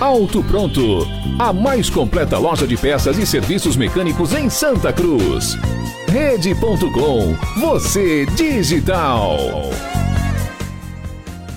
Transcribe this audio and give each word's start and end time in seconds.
Auto 0.00 0.42
Pronto, 0.42 1.06
a 1.38 1.52
mais 1.52 1.90
completa 1.90 2.38
loja 2.38 2.66
de 2.66 2.74
peças 2.74 3.18
e 3.18 3.26
serviços 3.26 3.76
mecânicos 3.76 4.32
em 4.32 4.48
Santa 4.48 4.90
Cruz. 4.94 5.58
Rede.com, 6.08 7.36
você 7.60 8.24
digital. 8.24 9.36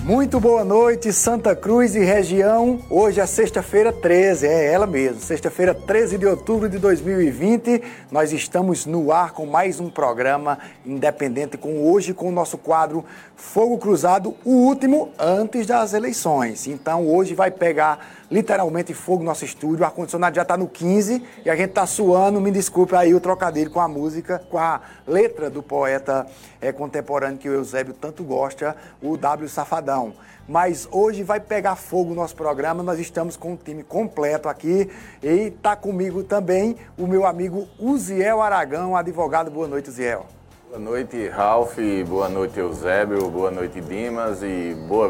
Muito 0.04 0.38
boa 0.38 0.62
noite, 0.62 1.10
Santa 1.14 1.56
Cruz 1.56 1.96
e 1.96 2.04
região. 2.04 2.78
Hoje 2.90 3.20
é 3.20 3.24
sexta-feira 3.24 3.90
13, 3.90 4.46
é 4.46 4.70
ela 4.70 4.86
mesmo. 4.86 5.18
Sexta-feira 5.18 5.72
13 5.74 6.18
de 6.18 6.26
outubro 6.26 6.68
de 6.68 6.78
2020. 6.78 7.82
Nós 8.10 8.30
estamos 8.30 8.84
no 8.84 9.10
ar 9.10 9.32
com 9.32 9.46
mais 9.46 9.80
um 9.80 9.88
programa 9.88 10.58
independente 10.84 11.56
com 11.56 11.90
hoje 11.90 12.12
com 12.12 12.28
o 12.28 12.32
nosso 12.32 12.58
quadro 12.58 13.02
Fogo 13.34 13.78
Cruzado, 13.78 14.36
o 14.44 14.50
último 14.50 15.08
antes 15.18 15.66
das 15.66 15.94
eleições. 15.94 16.66
Então 16.66 17.08
hoje 17.08 17.34
vai 17.34 17.50
pegar 17.50 18.23
literalmente 18.34 18.92
fogo 18.92 19.20
no 19.20 19.26
nosso 19.26 19.44
estúdio. 19.44 19.82
O 19.82 19.84
ar-condicionado 19.84 20.34
já 20.34 20.42
está 20.42 20.56
no 20.56 20.66
15 20.66 21.22
e 21.44 21.48
a 21.48 21.54
gente 21.54 21.68
está 21.68 21.86
suando. 21.86 22.40
Me 22.40 22.50
desculpe 22.50 22.96
aí 22.96 23.14
o 23.14 23.20
trocadilho 23.20 23.70
com 23.70 23.80
a 23.80 23.86
música, 23.86 24.42
com 24.50 24.58
a 24.58 24.80
letra 25.06 25.48
do 25.48 25.62
poeta 25.62 26.26
é, 26.60 26.72
contemporâneo 26.72 27.38
que 27.38 27.48
o 27.48 27.54
Eusébio 27.54 27.94
tanto 27.94 28.24
gosta, 28.24 28.76
o 29.00 29.16
W 29.16 29.48
Safadão. 29.48 30.14
Mas 30.48 30.88
hoje 30.90 31.22
vai 31.22 31.38
pegar 31.38 31.76
fogo 31.76 32.10
o 32.10 32.14
nosso 32.14 32.34
programa. 32.34 32.82
Nós 32.82 32.98
estamos 32.98 33.36
com 33.36 33.52
um 33.52 33.56
time 33.56 33.84
completo 33.84 34.48
aqui 34.48 34.90
e 35.22 35.28
está 35.28 35.76
comigo 35.76 36.24
também 36.24 36.76
o 36.98 37.06
meu 37.06 37.24
amigo 37.24 37.68
Uziel 37.78 38.42
Aragão, 38.42 38.96
advogado. 38.96 39.48
Boa 39.48 39.68
noite, 39.68 39.90
Uziel. 39.90 40.26
Boa 40.68 40.80
noite, 40.80 41.28
Ralph. 41.28 41.78
Boa 42.08 42.28
noite, 42.28 42.58
Eusébio. 42.58 43.30
Boa 43.30 43.52
noite, 43.52 43.80
Dimas. 43.80 44.42
E 44.42 44.74
boa, 44.88 45.08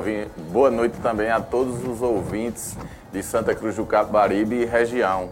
boa 0.53 0.71
noite 0.71 0.99
também 1.03 1.31
a 1.31 1.41
todos 1.41 1.83
os 1.89 2.03
ouvintes 2.03 2.77
de 3.15 3.23
Santa 3.23 3.55
Cruz 3.55 3.77
do 3.77 3.87
Capibaribe 3.87 4.57
e 4.57 4.65
região. 4.65 5.29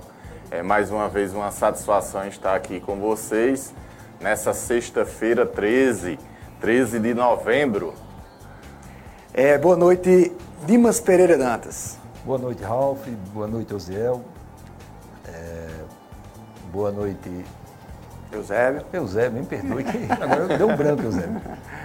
É 0.53 0.63
mais 0.63 0.89
uma 0.89 1.09
vez 1.09 1.35
uma 1.35 1.51
satisfação 1.51 2.25
estar 2.29 2.55
aqui 2.55 2.79
com 2.79 3.01
vocês 3.01 3.75
nessa 4.21 4.55
sexta-feira 4.55 5.45
13, 5.45 6.17
13 6.61 7.01
de 7.01 7.13
novembro. 7.13 7.93
É, 9.35 9.59
boa 9.59 9.77
noite, 9.77 10.31
Dimas 10.65 11.01
Pereira 11.01 11.37
Dantas. 11.37 11.99
Boa 12.25 12.39
noite, 12.39 12.63
Ralph. 12.63 13.05
Boa 13.35 13.49
noite, 13.49 13.73
Eusébio. 13.73 14.23
É, 15.27 15.67
boa 16.73 16.93
noite, 16.93 17.45
Eusébio. 18.31 18.85
Eusébio, 18.93 19.41
me 19.41 19.45
perdoe, 19.45 19.83
que 19.83 20.07
agora 20.23 20.57
deu 20.57 20.69
um 20.69 20.77
branco, 20.77 21.03
Eusébio. 21.03 21.43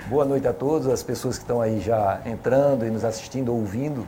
Boa 0.08 0.26
noite 0.26 0.48
a 0.48 0.54
todos, 0.54 0.88
as 0.90 1.02
pessoas 1.02 1.40
que 1.40 1.44
estão 1.44 1.60
aí 1.60 1.80
já 1.80 2.22
entrando 2.24 2.86
e 2.86 2.92
nos 2.92 3.04
assistindo, 3.04 3.52
ouvindo. 3.52 4.06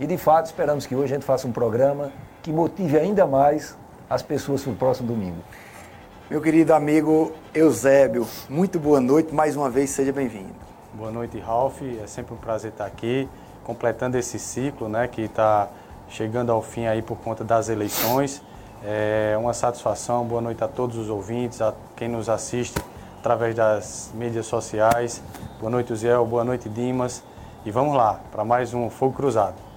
E 0.00 0.06
de 0.06 0.16
fato, 0.16 0.46
esperamos 0.46 0.86
que 0.86 0.94
hoje 0.94 1.12
a 1.12 1.16
gente 1.16 1.26
faça 1.26 1.48
um 1.48 1.50
programa 1.50 2.12
que 2.40 2.52
motive 2.52 2.96
ainda 2.96 3.26
mais 3.26 3.76
as 4.08 4.22
pessoas 4.22 4.62
para 4.62 4.72
o 4.72 4.76
próximo 4.76 5.08
domingo. 5.08 5.38
Meu 6.30 6.40
querido 6.40 6.72
amigo 6.72 7.32
Eusébio, 7.52 8.24
muito 8.48 8.78
boa 8.78 9.00
noite, 9.00 9.34
mais 9.34 9.56
uma 9.56 9.68
vez, 9.68 9.90
seja 9.90 10.12
bem-vindo. 10.12 10.54
Boa 10.94 11.10
noite, 11.10 11.40
Ralph. 11.40 11.82
É 12.00 12.06
sempre 12.06 12.32
um 12.32 12.36
prazer 12.36 12.70
estar 12.70 12.86
aqui, 12.86 13.28
completando 13.64 14.16
esse 14.16 14.38
ciclo, 14.38 14.88
né, 14.88 15.08
que 15.08 15.22
está 15.22 15.68
chegando 16.08 16.52
ao 16.52 16.62
fim 16.62 16.86
aí 16.86 17.02
por 17.02 17.18
conta 17.18 17.42
das 17.42 17.68
eleições. 17.68 18.40
É 18.84 19.36
uma 19.36 19.52
satisfação. 19.52 20.24
Boa 20.24 20.40
noite 20.40 20.62
a 20.62 20.68
todos 20.68 20.96
os 20.96 21.10
ouvintes, 21.10 21.60
a 21.60 21.74
quem 21.96 22.08
nos 22.08 22.28
assiste 22.28 22.80
através 23.18 23.52
das 23.52 24.12
mídias 24.14 24.46
sociais. 24.46 25.20
Boa 25.58 25.70
noite, 25.70 25.92
Zé. 25.96 26.16
Boa 26.18 26.44
noite, 26.44 26.68
Dimas. 26.68 27.20
E 27.66 27.72
vamos 27.72 27.96
lá 27.96 28.20
para 28.30 28.44
mais 28.44 28.72
um 28.72 28.88
Fogo 28.88 29.14
Cruzado. 29.14 29.67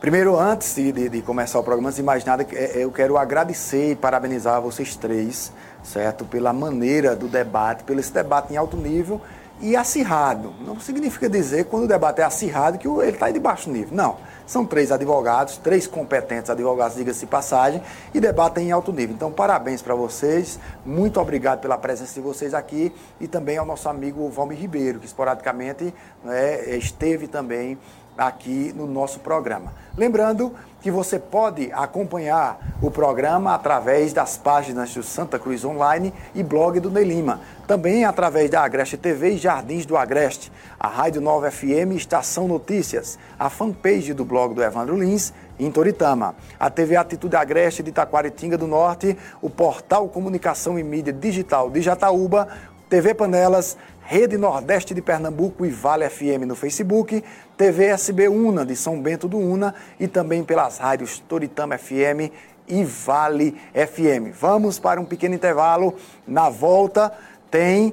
Primeiro, 0.00 0.38
antes 0.38 0.76
de, 0.76 1.08
de, 1.08 1.22
começar 1.22 1.58
o 1.58 1.62
programa, 1.64 1.88
antes 1.88 1.96
de 1.96 2.04
mais 2.04 2.24
nada, 2.24 2.46
é, 2.52 2.84
eu 2.84 2.92
quero 2.92 3.18
agradecer 3.18 3.90
e 3.90 3.96
parabenizar 3.96 4.62
vocês 4.62 4.94
três, 4.94 5.52
certo? 5.82 6.24
Pela 6.24 6.52
maneira 6.52 7.16
do 7.16 7.26
debate, 7.26 7.82
pelo 7.82 7.98
esse 7.98 8.12
debate 8.12 8.52
em 8.52 8.56
alto 8.56 8.76
nível 8.76 9.20
e 9.60 9.74
acirrado. 9.74 10.54
Não 10.64 10.78
significa 10.78 11.28
dizer 11.28 11.64
quando 11.64 11.82
o 11.82 11.88
debate 11.88 12.20
é 12.20 12.24
acirrado 12.24 12.78
que 12.78 12.86
ele 12.86 13.08
está 13.08 13.28
de 13.28 13.40
baixo 13.40 13.68
nível. 13.70 13.88
Não. 13.90 14.16
São 14.46 14.64
três 14.64 14.92
advogados, 14.92 15.56
três 15.56 15.88
competentes 15.88 16.48
advogados, 16.48 16.96
diga-se 16.96 17.26
passagem, 17.26 17.82
e 18.14 18.20
debatem 18.20 18.68
em 18.68 18.72
alto 18.72 18.92
nível. 18.92 19.16
Então, 19.16 19.32
parabéns 19.32 19.82
para 19.82 19.96
vocês, 19.96 20.60
muito 20.86 21.20
obrigado 21.20 21.60
pela 21.60 21.76
presença 21.76 22.14
de 22.14 22.20
vocês 22.20 22.54
aqui 22.54 22.94
e 23.20 23.26
também 23.26 23.58
ao 23.58 23.66
nosso 23.66 23.88
amigo 23.88 24.28
Valmir 24.30 24.58
Ribeiro, 24.58 25.00
que 25.00 25.06
esporadicamente 25.06 25.92
né, 26.24 26.76
esteve 26.76 27.26
também 27.26 27.76
aqui 28.18 28.72
no 28.76 28.86
nosso 28.86 29.20
programa. 29.20 29.72
Lembrando 29.96 30.52
que 30.80 30.90
você 30.90 31.18
pode 31.18 31.72
acompanhar 31.72 32.76
o 32.80 32.90
programa 32.90 33.54
através 33.54 34.12
das 34.12 34.36
páginas 34.36 34.94
do 34.94 35.02
Santa 35.02 35.38
Cruz 35.38 35.64
Online 35.64 36.12
e 36.34 36.42
blog 36.42 36.78
do 36.78 36.90
Nelima. 36.90 37.40
Também 37.66 38.04
através 38.04 38.50
da 38.50 38.62
Agreste 38.62 38.96
TV 38.96 39.30
e 39.30 39.38
Jardins 39.38 39.84
do 39.84 39.96
Agreste, 39.96 40.52
a 40.78 40.88
Rádio 40.88 41.20
Nova 41.20 41.50
FM 41.50 41.96
Estação 41.96 42.46
Notícias, 42.46 43.18
a 43.38 43.50
fanpage 43.50 44.14
do 44.14 44.24
blog 44.24 44.54
do 44.54 44.62
Evandro 44.62 44.96
Lins 44.96 45.32
em 45.58 45.70
Toritama, 45.70 46.36
a 46.58 46.70
TV 46.70 46.96
Atitude 46.96 47.34
Agreste 47.34 47.82
de 47.82 47.90
Itaquaritinga 47.90 48.56
do 48.56 48.66
Norte, 48.66 49.16
o 49.42 49.50
portal 49.50 50.08
Comunicação 50.08 50.78
e 50.78 50.84
Mídia 50.84 51.12
Digital 51.12 51.68
de 51.70 51.82
Jataúba, 51.82 52.48
TV 52.88 53.12
Panelas, 53.12 53.76
Rede 54.10 54.38
Nordeste 54.38 54.94
de 54.94 55.02
Pernambuco 55.02 55.66
e 55.66 55.68
Vale 55.68 56.08
FM 56.08 56.46
no 56.46 56.56
Facebook, 56.56 57.22
TV 57.58 57.88
SB 57.88 58.26
Una 58.26 58.64
de 58.64 58.74
São 58.74 58.98
Bento 59.02 59.28
do 59.28 59.36
Una 59.36 59.74
e 60.00 60.08
também 60.08 60.42
pelas 60.42 60.78
rádios 60.78 61.18
Toritama 61.18 61.76
FM 61.76 62.32
e 62.66 62.84
Vale 62.84 63.54
FM. 63.74 64.32
Vamos 64.32 64.78
para 64.78 64.98
um 64.98 65.04
pequeno 65.04 65.34
intervalo. 65.34 65.94
Na 66.26 66.48
volta 66.48 67.12
tem 67.50 67.92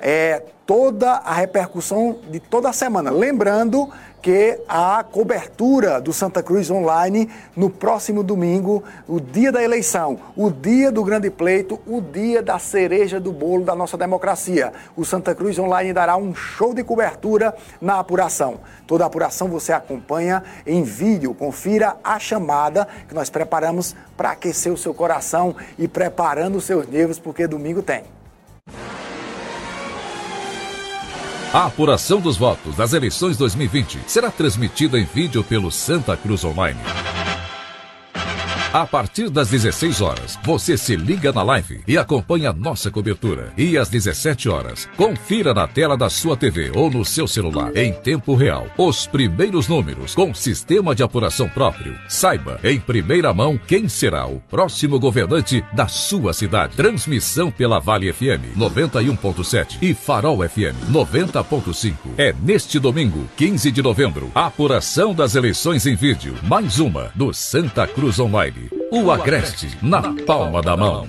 é, 0.00 0.42
toda 0.66 1.12
a 1.12 1.34
repercussão 1.34 2.18
de 2.30 2.40
toda 2.40 2.68
a 2.68 2.72
semana. 2.72 3.10
Lembrando 3.10 3.88
que 4.26 4.58
a 4.68 5.04
cobertura 5.04 6.00
do 6.00 6.12
Santa 6.12 6.42
Cruz 6.42 6.68
Online 6.68 7.30
no 7.54 7.70
próximo 7.70 8.24
domingo, 8.24 8.82
o 9.06 9.20
dia 9.20 9.52
da 9.52 9.62
eleição, 9.62 10.18
o 10.36 10.50
dia 10.50 10.90
do 10.90 11.04
grande 11.04 11.30
pleito, 11.30 11.78
o 11.86 12.00
dia 12.00 12.42
da 12.42 12.58
cereja 12.58 13.20
do 13.20 13.30
bolo 13.30 13.64
da 13.64 13.76
nossa 13.76 13.96
democracia. 13.96 14.72
O 14.96 15.04
Santa 15.04 15.32
Cruz 15.32 15.56
Online 15.60 15.92
dará 15.92 16.16
um 16.16 16.34
show 16.34 16.74
de 16.74 16.82
cobertura 16.82 17.54
na 17.80 18.00
apuração. 18.00 18.58
Toda 18.84 19.04
a 19.04 19.06
apuração 19.06 19.46
você 19.46 19.72
acompanha 19.72 20.42
em 20.66 20.82
vídeo. 20.82 21.32
Confira 21.32 21.96
a 22.02 22.18
chamada 22.18 22.88
que 23.06 23.14
nós 23.14 23.30
preparamos 23.30 23.94
para 24.16 24.32
aquecer 24.32 24.72
o 24.72 24.76
seu 24.76 24.92
coração 24.92 25.54
e 25.78 25.86
preparando 25.86 26.56
os 26.56 26.64
seus 26.64 26.88
nervos, 26.88 27.20
porque 27.20 27.46
domingo 27.46 27.80
tem. 27.80 28.02
A 31.52 31.66
apuração 31.66 32.20
dos 32.20 32.36
votos 32.36 32.76
das 32.76 32.92
eleições 32.92 33.36
2020 33.36 34.00
será 34.06 34.30
transmitida 34.30 34.98
em 34.98 35.04
vídeo 35.04 35.44
pelo 35.44 35.70
Santa 35.70 36.16
Cruz 36.16 36.44
Online. 36.44 36.78
A 38.72 38.84
partir 38.84 39.30
das 39.30 39.48
16 39.48 40.00
horas, 40.00 40.38
você 40.42 40.76
se 40.76 40.96
liga 40.96 41.32
na 41.32 41.42
live 41.42 41.80
e 41.86 41.96
acompanha 41.96 42.52
nossa 42.52 42.90
cobertura. 42.90 43.52
E 43.56 43.78
às 43.78 43.88
17 43.88 44.48
horas, 44.48 44.88
confira 44.96 45.54
na 45.54 45.66
tela 45.66 45.96
da 45.96 46.10
sua 46.10 46.36
TV 46.36 46.72
ou 46.74 46.90
no 46.90 47.04
seu 47.04 47.26
celular, 47.26 47.74
em 47.76 47.92
tempo 47.92 48.34
real, 48.34 48.66
os 48.76 49.06
primeiros 49.06 49.68
números 49.68 50.14
com 50.14 50.34
sistema 50.34 50.94
de 50.94 51.02
apuração 51.02 51.48
próprio. 51.48 51.96
Saiba 52.08 52.60
em 52.62 52.78
primeira 52.78 53.32
mão 53.32 53.58
quem 53.66 53.88
será 53.88 54.26
o 54.26 54.40
próximo 54.40 54.98
governante 54.98 55.64
da 55.72 55.86
sua 55.86 56.32
cidade. 56.32 56.76
Transmissão 56.76 57.50
pela 57.50 57.78
Vale 57.78 58.12
FM 58.12 58.56
91.7 58.58 59.78
e 59.80 59.94
Farol 59.94 60.46
FM 60.46 60.90
90.5. 60.90 61.94
É 62.18 62.34
neste 62.42 62.78
domingo, 62.78 63.26
15 63.36 63.70
de 63.70 63.80
novembro, 63.80 64.30
apuração 64.34 65.14
das 65.14 65.34
eleições 65.34 65.86
em 65.86 65.94
vídeo. 65.94 66.34
Mais 66.42 66.78
uma 66.78 67.10
do 67.14 67.32
Santa 67.32 67.86
Cruz 67.86 68.18
Online. 68.18 68.55
O 68.90 69.10
Agreste 69.10 69.76
na 69.82 70.02
palma 70.24 70.62
da 70.62 70.76
mão. 70.76 71.08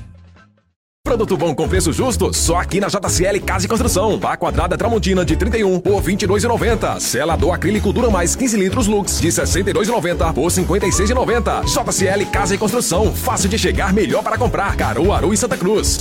Produto 1.07 1.37
bom 1.37 1.55
com 1.55 1.69
preço 1.69 1.93
justo, 1.93 2.33
só 2.33 2.57
aqui 2.57 2.81
na 2.81 2.87
JCL 2.87 3.39
Casa 3.39 3.65
e 3.65 3.69
Construção. 3.69 4.19
Pá 4.19 4.35
quadrada 4.35 4.77
Tramontina 4.77 5.23
de 5.23 5.37
31 5.37 5.79
por 5.79 6.03
22,90. 6.03 6.99
Selador 6.99 7.53
acrílico 7.53 7.93
Dura 7.93 8.09
Mais 8.09 8.35
15 8.35 8.57
litros 8.57 8.87
Lux 8.87 9.21
de 9.21 9.29
62,90 9.29 10.33
por 10.33 10.47
56,90. 10.47 11.63
JCL 11.63 12.25
Casa 12.25 12.55
e 12.55 12.57
Construção, 12.57 13.13
fácil 13.13 13.47
de 13.47 13.57
chegar, 13.57 13.93
melhor 13.93 14.21
para 14.21 14.37
comprar. 14.37 14.75
Caruaru 14.75 15.33
e 15.33 15.37
Santa 15.37 15.55
Cruz. 15.55 15.99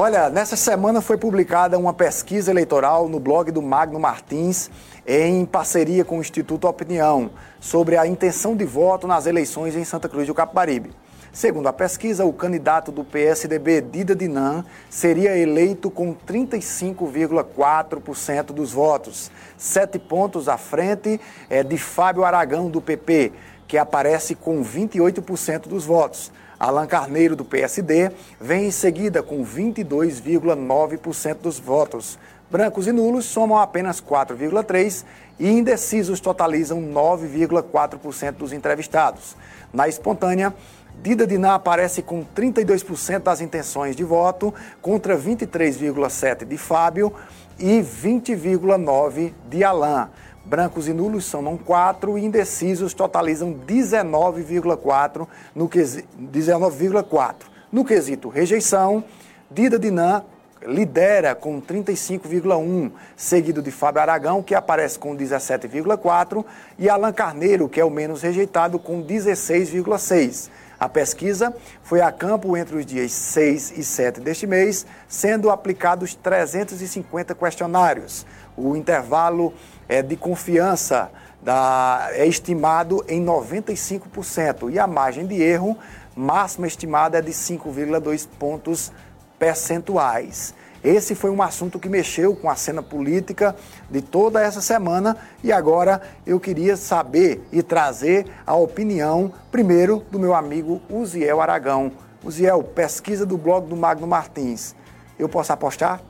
Olha, 0.00 0.30
nessa 0.30 0.54
semana 0.54 1.00
foi 1.00 1.16
publicada 1.16 1.76
uma 1.76 1.92
pesquisa 1.92 2.52
eleitoral 2.52 3.08
no 3.08 3.18
blog 3.18 3.50
do 3.50 3.60
Magno 3.60 3.98
Martins, 3.98 4.70
em 5.04 5.44
parceria 5.44 6.04
com 6.04 6.18
o 6.18 6.20
Instituto 6.20 6.68
Opinião, 6.68 7.32
sobre 7.58 7.96
a 7.96 8.06
intenção 8.06 8.54
de 8.54 8.64
voto 8.64 9.08
nas 9.08 9.26
eleições 9.26 9.74
em 9.74 9.82
Santa 9.82 10.08
Cruz 10.08 10.28
do 10.28 10.34
Capibaribe. 10.34 10.92
Segundo 11.32 11.66
a 11.66 11.72
pesquisa, 11.72 12.24
o 12.24 12.32
candidato 12.32 12.92
do 12.92 13.02
PSDB, 13.02 13.80
Dida 13.80 14.14
Dinan, 14.14 14.64
seria 14.88 15.36
eleito 15.36 15.90
com 15.90 16.14
35,4% 16.14 18.52
dos 18.52 18.70
votos, 18.70 19.32
sete 19.56 19.98
pontos 19.98 20.48
à 20.48 20.56
frente 20.56 21.20
é, 21.50 21.64
de 21.64 21.76
Fábio 21.76 22.24
Aragão, 22.24 22.70
do 22.70 22.80
PP, 22.80 23.32
que 23.66 23.76
aparece 23.76 24.36
com 24.36 24.62
28% 24.62 25.66
dos 25.66 25.84
votos. 25.84 26.30
Alan 26.58 26.86
Carneiro, 26.86 27.36
do 27.36 27.44
PSD, 27.44 28.10
vem 28.40 28.66
em 28.66 28.70
seguida 28.70 29.22
com 29.22 29.44
22,9% 29.44 31.36
dos 31.42 31.60
votos. 31.60 32.18
Brancos 32.50 32.86
e 32.86 32.92
nulos 32.92 33.26
somam 33.26 33.58
apenas 33.58 34.00
4,3% 34.00 35.04
e 35.38 35.48
indecisos 35.48 36.18
totalizam 36.18 36.82
9,4% 36.82 38.32
dos 38.32 38.52
entrevistados. 38.52 39.36
Na 39.72 39.86
espontânea, 39.86 40.52
Dida 41.00 41.26
Diná 41.26 41.54
aparece 41.54 42.02
com 42.02 42.24
32% 42.24 43.20
das 43.20 43.40
intenções 43.40 43.94
de 43.94 44.02
voto, 44.02 44.52
contra 44.82 45.16
23,7% 45.16 46.44
de 46.44 46.56
Fábio 46.56 47.12
e 47.56 47.80
20,9% 47.80 49.32
de 49.48 49.62
Alain. 49.62 50.08
Brancos 50.48 50.88
e 50.88 50.94
nulos 50.94 51.26
somam 51.26 51.58
4 51.58 52.16
e 52.16 52.24
indecisos 52.24 52.94
totalizam 52.94 53.52
19,4 53.52 55.28
no 55.54 55.68
quesito, 55.68 56.08
19,4. 56.18 57.34
No 57.70 57.84
quesito 57.84 58.30
rejeição, 58.30 59.04
Dida 59.50 59.78
Dinan 59.78 60.24
lidera 60.66 61.34
com 61.34 61.60
35,1, 61.60 62.90
seguido 63.14 63.60
de 63.60 63.70
Fábio 63.70 64.00
Aragão, 64.00 64.42
que 64.42 64.54
aparece 64.54 64.98
com 64.98 65.14
17,4, 65.14 66.42
e 66.78 66.88
Alan 66.88 67.12
Carneiro, 67.12 67.68
que 67.68 67.78
é 67.78 67.84
o 67.84 67.90
menos 67.90 68.22
rejeitado, 68.22 68.78
com 68.78 69.02
16,6. 69.02 70.48
A 70.80 70.88
pesquisa 70.88 71.54
foi 71.82 72.00
a 72.00 72.10
campo 72.10 72.56
entre 72.56 72.76
os 72.76 72.86
dias 72.86 73.12
6 73.12 73.76
e 73.76 73.84
7 73.84 74.20
deste 74.20 74.46
mês, 74.46 74.86
sendo 75.06 75.50
aplicados 75.50 76.14
350 76.14 77.34
questionários. 77.34 78.24
O 78.56 78.74
intervalo 78.74 79.52
é, 79.88 80.02
de 80.02 80.16
confiança 80.16 81.10
da, 81.42 82.08
é 82.12 82.26
estimado 82.26 83.04
em 83.08 83.24
95% 83.24 84.72
e 84.72 84.78
a 84.78 84.86
margem 84.86 85.26
de 85.26 85.40
erro 85.40 85.76
máxima 86.14 86.66
estimada 86.66 87.18
é 87.18 87.22
de 87.22 87.30
5,2 87.30 88.28
pontos 88.38 88.92
percentuais. 89.38 90.52
Esse 90.82 91.14
foi 91.14 91.30
um 91.30 91.42
assunto 91.42 91.78
que 91.78 91.88
mexeu 91.88 92.36
com 92.36 92.48
a 92.48 92.54
cena 92.54 92.82
política 92.82 93.54
de 93.90 94.00
toda 94.00 94.42
essa 94.42 94.60
semana 94.60 95.16
e 95.42 95.52
agora 95.52 96.00
eu 96.26 96.38
queria 96.38 96.76
saber 96.76 97.42
e 97.52 97.62
trazer 97.62 98.26
a 98.46 98.54
opinião, 98.54 99.32
primeiro, 99.50 100.04
do 100.10 100.18
meu 100.18 100.34
amigo 100.34 100.80
Uziel 100.88 101.40
Aragão. 101.40 101.92
Uziel, 102.24 102.62
pesquisa 102.62 103.24
do 103.24 103.36
blog 103.36 103.68
do 103.68 103.76
Magno 103.76 104.06
Martins. 104.06 104.74
Eu 105.18 105.28
posso 105.28 105.52
apostar? 105.52 106.00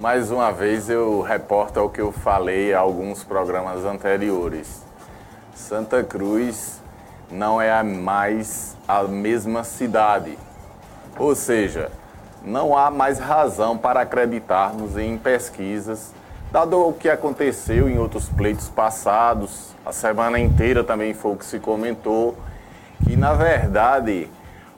Mais 0.00 0.32
uma 0.32 0.50
vez 0.50 0.90
eu 0.90 1.20
reporto 1.20 1.78
ao 1.78 1.88
que 1.88 2.00
eu 2.00 2.10
falei 2.10 2.72
em 2.72 2.74
alguns 2.74 3.22
programas 3.22 3.84
anteriores. 3.84 4.82
Santa 5.54 6.02
Cruz 6.02 6.82
não 7.30 7.62
é 7.62 7.80
mais 7.84 8.76
a 8.88 9.04
mesma 9.04 9.62
cidade. 9.62 10.36
Ou 11.16 11.32
seja, 11.36 11.92
não 12.42 12.76
há 12.76 12.90
mais 12.90 13.20
razão 13.20 13.78
para 13.78 14.00
acreditarmos 14.00 14.98
em 14.98 15.16
pesquisas, 15.16 16.12
dado 16.50 16.88
o 16.88 16.92
que 16.92 17.08
aconteceu 17.08 17.88
em 17.88 17.96
outros 17.96 18.28
pleitos 18.28 18.68
passados, 18.68 19.72
a 19.86 19.92
semana 19.92 20.40
inteira 20.40 20.82
também 20.82 21.14
foi 21.14 21.32
o 21.32 21.36
que 21.36 21.44
se 21.44 21.60
comentou, 21.60 22.36
que 23.04 23.16
na 23.16 23.32
verdade 23.32 24.28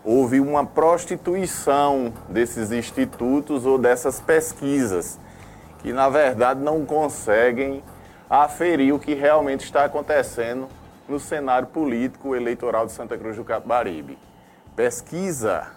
houve 0.06 0.38
uma 0.38 0.64
prostituição 0.64 2.14
desses 2.29 2.70
institutos 2.70 3.67
ou 3.67 3.76
dessas 3.76 4.20
pesquisas, 4.20 5.19
que 5.81 5.93
na 5.93 6.08
verdade 6.08 6.61
não 6.61 6.87
conseguem 6.87 7.82
aferir 8.31 8.94
o 8.94 9.00
que 9.00 9.14
realmente 9.14 9.64
está 9.64 9.85
acontecendo 9.85 10.69
no 11.08 11.19
cenário 11.19 11.67
político 11.67 12.37
eleitoral 12.37 12.87
de 12.87 12.93
Santa 12.93 13.19
Cruz 13.19 13.35
do 13.35 13.44
Capibaribe. 13.44 14.17
Pesquisa 14.76 15.73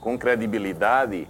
com 0.00 0.16
credibilidade 0.16 1.28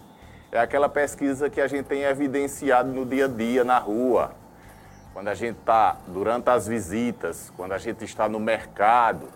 é 0.50 0.58
aquela 0.58 0.90
pesquisa 0.90 1.48
que 1.48 1.60
a 1.60 1.66
gente 1.66 1.86
tem 1.86 2.02
evidenciado 2.02 2.90
no 2.90 3.06
dia 3.06 3.24
a 3.24 3.28
dia, 3.28 3.64
na 3.64 3.78
rua. 3.78 4.32
Quando 5.14 5.28
a 5.28 5.34
gente 5.34 5.58
está 5.58 5.96
durante 6.06 6.50
as 6.50 6.66
visitas, 6.66 7.50
quando 7.56 7.72
a 7.72 7.78
gente 7.78 8.04
está 8.04 8.28
no 8.28 8.38
mercado, 8.38 9.28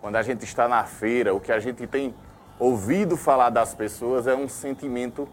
quando 0.00 0.16
a 0.16 0.22
gente 0.22 0.44
está 0.44 0.66
na 0.66 0.84
feira, 0.84 1.34
o 1.34 1.40
que 1.40 1.52
a 1.52 1.58
gente 1.58 1.86
tem 1.86 2.14
ouvido 2.58 3.16
falar 3.16 3.50
das 3.50 3.74
pessoas 3.74 4.26
é 4.26 4.34
um 4.34 4.48
sentimento 4.48 5.28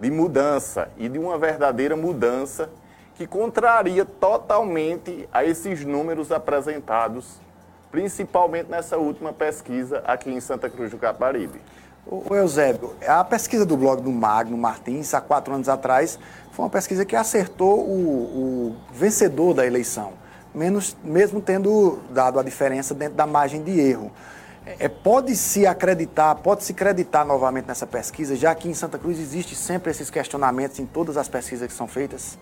de 0.00 0.10
mudança 0.10 0.88
e 0.96 1.08
de 1.08 1.18
uma 1.18 1.38
verdadeira 1.38 1.96
mudança 1.96 2.68
que 3.14 3.26
contraria 3.26 4.04
totalmente 4.04 5.28
a 5.32 5.44
esses 5.44 5.84
números 5.84 6.30
apresentados, 6.30 7.40
principalmente 7.90 8.70
nessa 8.70 8.98
última 8.98 9.32
pesquisa 9.32 10.02
aqui 10.06 10.30
em 10.30 10.40
Santa 10.40 10.68
Cruz 10.68 10.90
do 10.90 10.98
Caparibe. 10.98 11.58
O 12.08 12.34
Eusébio, 12.36 12.94
a 13.04 13.24
pesquisa 13.24 13.66
do 13.66 13.76
blog 13.76 14.00
do 14.00 14.12
Magno 14.12 14.56
Martins, 14.56 15.12
há 15.12 15.20
quatro 15.20 15.52
anos 15.52 15.68
atrás, 15.68 16.18
foi 16.52 16.64
uma 16.64 16.70
pesquisa 16.70 17.04
que 17.04 17.16
acertou 17.16 17.80
o, 17.80 18.70
o 18.70 18.76
vencedor 18.92 19.54
da 19.54 19.66
eleição, 19.66 20.12
menos, 20.54 20.96
mesmo 21.02 21.40
tendo 21.40 21.98
dado 22.10 22.38
a 22.38 22.44
diferença 22.44 22.94
dentro 22.94 23.16
da 23.16 23.26
margem 23.26 23.62
de 23.62 23.80
erro. 23.80 24.12
É, 24.66 24.88
pode-se 24.88 25.64
acreditar, 25.64 26.34
pode-se 26.34 26.72
acreditar 26.72 27.24
novamente 27.24 27.66
nessa 27.68 27.86
pesquisa, 27.86 28.34
já 28.34 28.52
que 28.52 28.68
em 28.68 28.74
Santa 28.74 28.98
Cruz 28.98 29.16
existe 29.20 29.54
sempre 29.54 29.92
esses 29.92 30.10
questionamentos 30.10 30.80
em 30.80 30.86
todas 30.86 31.16
as 31.16 31.28
pesquisas 31.28 31.68
que 31.68 31.72
são 31.72 31.86
feitas? 31.86 32.36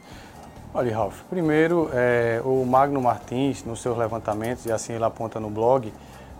Olha, 0.72 0.96
Ralf, 0.96 1.20
primeiro, 1.28 1.90
é, 1.92 2.40
o 2.42 2.64
Magno 2.64 3.00
Martins, 3.02 3.62
nos 3.62 3.82
seus 3.82 3.96
levantamentos, 3.98 4.64
e 4.64 4.72
assim 4.72 4.94
ele 4.94 5.04
aponta 5.04 5.38
no 5.38 5.50
blog, 5.50 5.92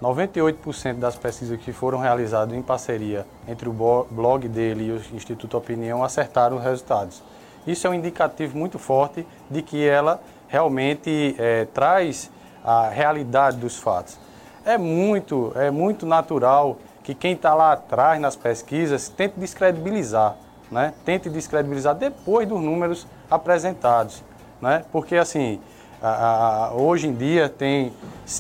98% 0.02 0.94
das 0.94 1.16
pesquisas 1.16 1.60
que 1.60 1.70
foram 1.70 1.98
realizadas 1.98 2.56
em 2.56 2.62
parceria 2.62 3.26
entre 3.46 3.68
o 3.68 4.06
blog 4.10 4.48
dele 4.48 4.86
e 4.86 4.90
o 4.90 4.96
Instituto 5.14 5.56
Opinião 5.56 6.02
acertaram 6.02 6.56
os 6.56 6.62
resultados. 6.64 7.22
Isso 7.66 7.86
é 7.86 7.90
um 7.90 7.94
indicativo 7.94 8.56
muito 8.56 8.78
forte 8.78 9.26
de 9.50 9.60
que 9.60 9.86
ela 9.86 10.20
realmente 10.48 11.36
é, 11.38 11.66
traz 11.66 12.30
a 12.64 12.88
realidade 12.88 13.58
dos 13.58 13.76
fatos. 13.76 14.23
É 14.64 14.78
muito, 14.78 15.52
é 15.56 15.71
muito 15.71 16.06
natural 16.06 16.78
que 17.02 17.14
quem 17.14 17.35
está 17.35 17.54
lá 17.54 17.73
atrás 17.73 18.21
nas 18.21 18.35
pesquisas 18.35 19.09
tente 19.09 19.38
descredibilizar, 19.38 20.37
né? 20.71 20.94
tente 21.04 21.28
descredibilizar 21.28 21.94
depois 21.94 22.49
dos 22.49 22.61
números 22.61 23.06
apresentados. 23.30 24.23
Né? 24.61 24.83
Porque 24.90 25.16
assim, 25.16 25.61
a, 26.02 26.68
a, 26.68 26.75
hoje 26.75 27.06
em 27.06 27.14
dia 27.14 27.49
tem 27.49 27.92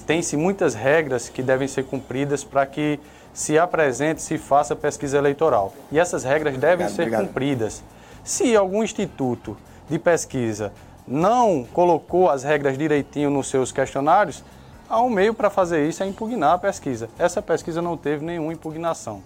tem-se 0.06 0.36
muitas 0.36 0.74
regras 0.74 1.28
que 1.28 1.42
devem 1.42 1.68
ser 1.68 1.84
cumpridas 1.84 2.42
para 2.42 2.64
que 2.64 2.98
se 3.34 3.58
apresente, 3.58 4.22
se 4.22 4.38
faça 4.38 4.74
pesquisa 4.74 5.18
eleitoral. 5.18 5.74
E 5.92 5.98
essas 5.98 6.24
regras 6.24 6.56
devem 6.56 6.86
obrigado, 6.86 6.94
ser 6.94 7.02
obrigado. 7.02 7.26
cumpridas. 7.26 7.82
Se 8.22 8.56
algum 8.56 8.82
instituto 8.82 9.56
de 9.90 9.98
pesquisa 9.98 10.72
não 11.06 11.64
colocou 11.64 12.30
as 12.30 12.44
regras 12.44 12.78
direitinho 12.78 13.28
nos 13.28 13.48
seus 13.48 13.70
questionários, 13.70 14.42
há 14.88 15.00
um 15.00 15.10
meio 15.10 15.34
para 15.34 15.50
fazer 15.50 15.88
isso 15.88 16.02
é 16.02 16.06
impugnar 16.06 16.54
a 16.54 16.58
pesquisa. 16.58 17.08
Essa 17.18 17.40
pesquisa 17.42 17.80
não 17.80 17.96
teve 17.96 18.24
nenhuma 18.24 18.52
impugnação. 18.52 19.22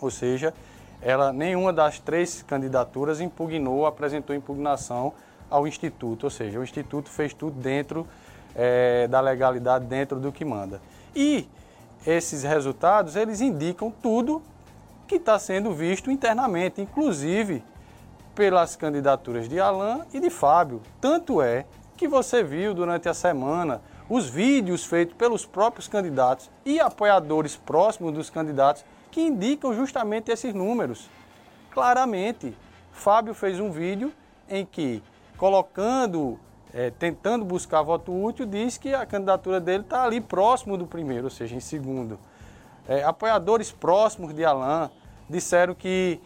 Ou 0.00 0.10
seja, 0.10 0.52
ela 1.00 1.32
nenhuma 1.32 1.72
das 1.72 1.98
três 1.98 2.42
candidaturas 2.42 3.20
impugnou, 3.20 3.86
apresentou 3.86 4.34
impugnação 4.34 5.12
ao 5.50 5.66
Instituto. 5.66 6.24
Ou 6.24 6.30
seja, 6.30 6.58
o 6.58 6.64
Instituto 6.64 7.08
fez 7.08 7.32
tudo 7.32 7.60
dentro 7.60 8.06
é, 8.54 9.06
da 9.08 9.20
legalidade, 9.20 9.84
dentro 9.84 10.18
do 10.18 10.32
que 10.32 10.44
manda. 10.44 10.80
E 11.14 11.48
esses 12.06 12.42
resultados, 12.42 13.16
eles 13.16 13.40
indicam 13.40 13.92
tudo 14.02 14.42
que 15.06 15.16
está 15.16 15.38
sendo 15.38 15.72
visto 15.72 16.10
internamente, 16.10 16.80
inclusive 16.80 17.62
pelas 18.34 18.76
candidaturas 18.76 19.48
de 19.48 19.60
Alain 19.60 20.02
e 20.12 20.20
de 20.20 20.30
Fábio. 20.30 20.80
Tanto 21.00 21.42
é 21.42 21.66
que 21.96 22.08
você 22.08 22.42
viu 22.42 22.74
durante 22.74 23.08
a 23.08 23.14
semana 23.14 23.80
os 24.12 24.28
vídeos 24.28 24.84
feitos 24.84 25.16
pelos 25.16 25.46
próprios 25.46 25.88
candidatos 25.88 26.50
e 26.66 26.78
apoiadores 26.78 27.56
próximos 27.56 28.12
dos 28.12 28.28
candidatos 28.28 28.84
que 29.10 29.22
indicam 29.22 29.74
justamente 29.74 30.30
esses 30.30 30.52
números. 30.52 31.08
Claramente, 31.70 32.54
Fábio 32.92 33.32
fez 33.32 33.58
um 33.58 33.70
vídeo 33.70 34.12
em 34.50 34.66
que, 34.66 35.02
colocando, 35.38 36.38
é, 36.74 36.90
tentando 36.90 37.42
buscar 37.42 37.80
voto 37.80 38.12
útil, 38.12 38.44
diz 38.44 38.76
que 38.76 38.92
a 38.92 39.06
candidatura 39.06 39.58
dele 39.58 39.82
está 39.82 40.04
ali 40.04 40.20
próximo 40.20 40.76
do 40.76 40.86
primeiro, 40.86 41.24
ou 41.24 41.30
seja, 41.30 41.56
em 41.56 41.60
segundo. 41.60 42.18
É, 42.86 43.02
apoiadores 43.02 43.72
próximos 43.72 44.34
de 44.34 44.44
Alain 44.44 44.90
disseram 45.26 45.74
que 45.74 46.20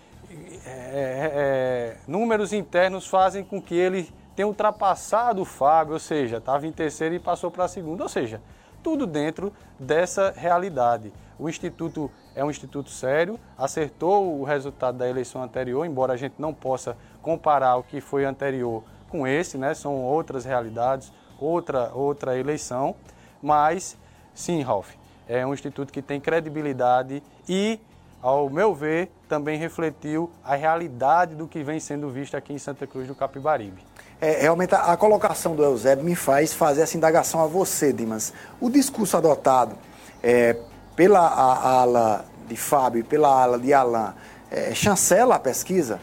é, 0.66 1.98
números 2.08 2.52
internos 2.52 3.06
fazem 3.06 3.44
com 3.44 3.62
que 3.62 3.76
ele 3.76 4.12
tenha 4.36 4.46
ultrapassado 4.46 5.40
o 5.40 5.44
Fábio, 5.46 5.94
ou 5.94 5.98
seja, 5.98 6.36
estava 6.36 6.66
em 6.66 6.72
terceiro 6.72 7.14
e 7.14 7.18
passou 7.18 7.50
para 7.50 7.66
segundo, 7.66 8.02
ou 8.02 8.08
seja, 8.08 8.40
tudo 8.82 9.06
dentro 9.06 9.50
dessa 9.80 10.32
realidade. 10.36 11.10
O 11.38 11.48
Instituto 11.48 12.10
é 12.34 12.44
um 12.44 12.50
instituto 12.50 12.90
sério, 12.90 13.40
acertou 13.56 14.38
o 14.38 14.44
resultado 14.44 14.98
da 14.98 15.08
eleição 15.08 15.42
anterior, 15.42 15.86
embora 15.86 16.12
a 16.12 16.16
gente 16.16 16.34
não 16.38 16.52
possa 16.52 16.96
comparar 17.22 17.76
o 17.76 17.82
que 17.82 18.00
foi 18.00 18.24
anterior 18.24 18.84
com 19.08 19.26
esse, 19.26 19.56
né? 19.56 19.72
são 19.74 20.02
outras 20.02 20.44
realidades, 20.44 21.10
outra, 21.40 21.90
outra 21.94 22.38
eleição, 22.38 22.94
mas 23.42 23.96
sim, 24.34 24.62
Ralf, 24.62 24.94
é 25.26 25.46
um 25.46 25.54
instituto 25.54 25.92
que 25.92 26.02
tem 26.02 26.20
credibilidade 26.20 27.22
e 27.48 27.80
ao 28.22 28.50
meu 28.50 28.74
ver, 28.74 29.10
também 29.28 29.56
refletiu 29.58 30.30
a 30.42 30.56
realidade 30.56 31.34
do 31.34 31.46
que 31.46 31.62
vem 31.62 31.78
sendo 31.78 32.08
visto 32.10 32.36
aqui 32.36 32.52
em 32.52 32.58
Santa 32.58 32.86
Cruz 32.86 33.06
do 33.06 33.14
Capibaribe. 33.14 33.82
É, 34.20 34.40
realmente 34.40 34.74
a, 34.74 34.92
a, 34.92 34.96
colocação 34.96 35.54
do 35.54 35.62
Eusébio 35.62 36.04
me 36.04 36.16
faz 36.16 36.52
fazer 36.52 36.82
essa 36.82 36.96
indagação 36.96 37.42
a 37.42 37.46
você, 37.46 37.92
Dimas. 37.92 38.32
O 38.60 38.70
discurso 38.70 39.16
adotado 39.16 39.76
é, 40.22 40.56
pela 40.94 41.20
a, 41.20 41.80
ala 41.80 42.24
de 42.48 42.56
Fábio 42.56 43.00
e 43.00 43.02
pela 43.02 43.28
ala 43.28 43.58
de 43.58 43.74
Alain 43.74 44.14
é, 44.50 44.74
chancela 44.74 45.34
a 45.34 45.38
pesquisa? 45.38 46.00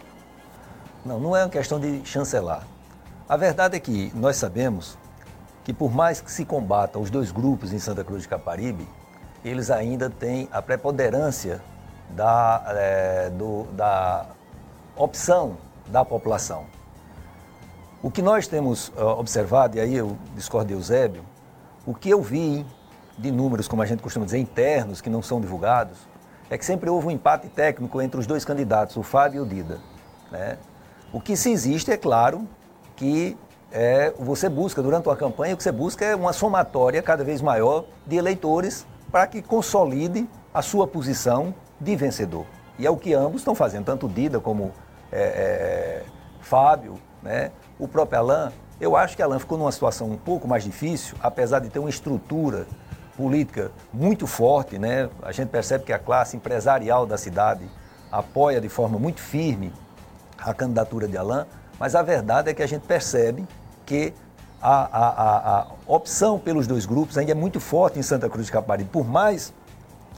Não, 1.03 1.19
não 1.19 1.35
é 1.35 1.43
uma 1.43 1.49
questão 1.49 1.79
de 1.79 2.05
chancelar. 2.05 2.67
A 3.27 3.35
verdade 3.35 3.75
é 3.75 3.79
que 3.79 4.11
nós 4.13 4.35
sabemos 4.35 4.97
que 5.63 5.73
por 5.73 5.91
mais 5.91 6.21
que 6.21 6.31
se 6.31 6.45
combata 6.45 6.99
os 6.99 7.09
dois 7.09 7.31
grupos 7.31 7.73
em 7.73 7.79
Santa 7.79 8.03
Cruz 8.03 8.23
de 8.23 8.27
Caparibe, 8.27 8.87
eles 9.43 9.71
ainda 9.71 10.09
têm 10.09 10.47
a 10.51 10.61
preponderância 10.61 11.61
da, 12.11 12.63
é, 12.67 13.29
do, 13.31 13.63
da 13.71 14.27
opção 14.95 15.57
da 15.87 16.05
população. 16.05 16.65
O 18.03 18.11
que 18.11 18.21
nós 18.21 18.47
temos 18.47 18.91
observado, 18.97 19.77
e 19.77 19.79
aí 19.79 19.95
eu 19.95 20.17
discordo 20.35 20.67
de 20.67 20.73
Eusébio, 20.73 21.23
o 21.87 21.93
que 21.93 22.09
eu 22.09 22.21
vi 22.21 22.65
de 23.17 23.31
números, 23.31 23.65
como 23.65 23.81
a 23.81 23.85
gente 23.85 24.03
costuma 24.03 24.25
dizer, 24.25 24.39
internos, 24.39 24.99
que 24.99 25.09
não 25.09 25.21
são 25.21 25.39
divulgados, 25.39 25.97
é 26.49 26.57
que 26.57 26.65
sempre 26.65 26.89
houve 26.89 27.07
um 27.07 27.11
empate 27.11 27.47
técnico 27.47 28.01
entre 28.01 28.19
os 28.19 28.27
dois 28.27 28.43
candidatos, 28.43 28.97
o 28.97 29.03
Fábio 29.03 29.37
e 29.37 29.39
o 29.39 29.45
Dida. 29.45 29.79
Né? 30.29 30.57
O 31.13 31.21
que 31.21 31.37
se 31.37 31.49
existe, 31.49 31.91
é 31.91 31.95
claro, 31.95 32.45
que 32.97 33.37
é, 33.71 34.13
você 34.19 34.49
busca, 34.49 34.83
durante 34.83 35.07
uma 35.07 35.15
campanha, 35.15 35.53
o 35.53 35.57
que 35.57 35.63
você 35.63 35.71
busca 35.71 36.03
é 36.03 36.13
uma 36.13 36.33
somatória 36.33 37.01
cada 37.01 37.23
vez 37.23 37.41
maior 37.41 37.85
de 38.05 38.17
eleitores 38.17 38.85
para 39.13 39.25
que 39.27 39.41
consolide 39.41 40.27
a 40.53 40.61
sua 40.61 40.85
posição 40.85 41.55
de 41.79 41.95
vencedor. 41.95 42.45
E 42.77 42.85
é 42.85 42.89
o 42.89 42.97
que 42.97 43.13
ambos 43.13 43.39
estão 43.39 43.55
fazendo, 43.55 43.85
tanto 43.85 44.09
Dida 44.09 44.41
como 44.41 44.73
é, 45.09 45.21
é, 45.21 46.03
Fábio, 46.41 46.95
né? 47.21 47.49
O 47.79 47.87
próprio 47.87 48.19
Alain. 48.19 48.51
Eu 48.79 48.95
acho 48.95 49.15
que 49.15 49.21
Alain 49.21 49.39
ficou 49.39 49.57
numa 49.57 49.71
situação 49.71 50.09
um 50.09 50.17
pouco 50.17 50.47
mais 50.47 50.63
difícil, 50.63 51.15
apesar 51.21 51.59
de 51.59 51.69
ter 51.69 51.79
uma 51.79 51.89
estrutura 51.89 52.65
política 53.15 53.71
muito 53.93 54.27
forte. 54.27 54.77
Né? 54.77 55.09
A 55.21 55.31
gente 55.31 55.49
percebe 55.49 55.83
que 55.83 55.93
a 55.93 55.99
classe 55.99 56.35
empresarial 56.35 57.05
da 57.05 57.17
cidade 57.17 57.63
apoia 58.11 58.59
de 58.59 58.69
forma 58.69 58.99
muito 58.99 59.21
firme 59.21 59.71
a 60.37 60.53
candidatura 60.53 61.07
de 61.07 61.17
Alain, 61.17 61.45
mas 61.79 61.95
a 61.95 62.01
verdade 62.01 62.49
é 62.49 62.53
que 62.53 62.61
a 62.61 62.67
gente 62.67 62.81
percebe 62.81 63.47
que 63.85 64.13
a, 64.61 64.83
a, 64.83 65.09
a, 65.09 65.59
a 65.61 65.67
opção 65.87 66.39
pelos 66.39 66.67
dois 66.67 66.85
grupos 66.85 67.17
ainda 67.17 67.31
é 67.31 67.35
muito 67.35 67.59
forte 67.59 67.99
em 67.99 68.01
Santa 68.01 68.29
Cruz 68.29 68.45
de 68.45 68.51
Caparibe. 68.51 68.89
Por 68.89 69.05
mais 69.05 69.53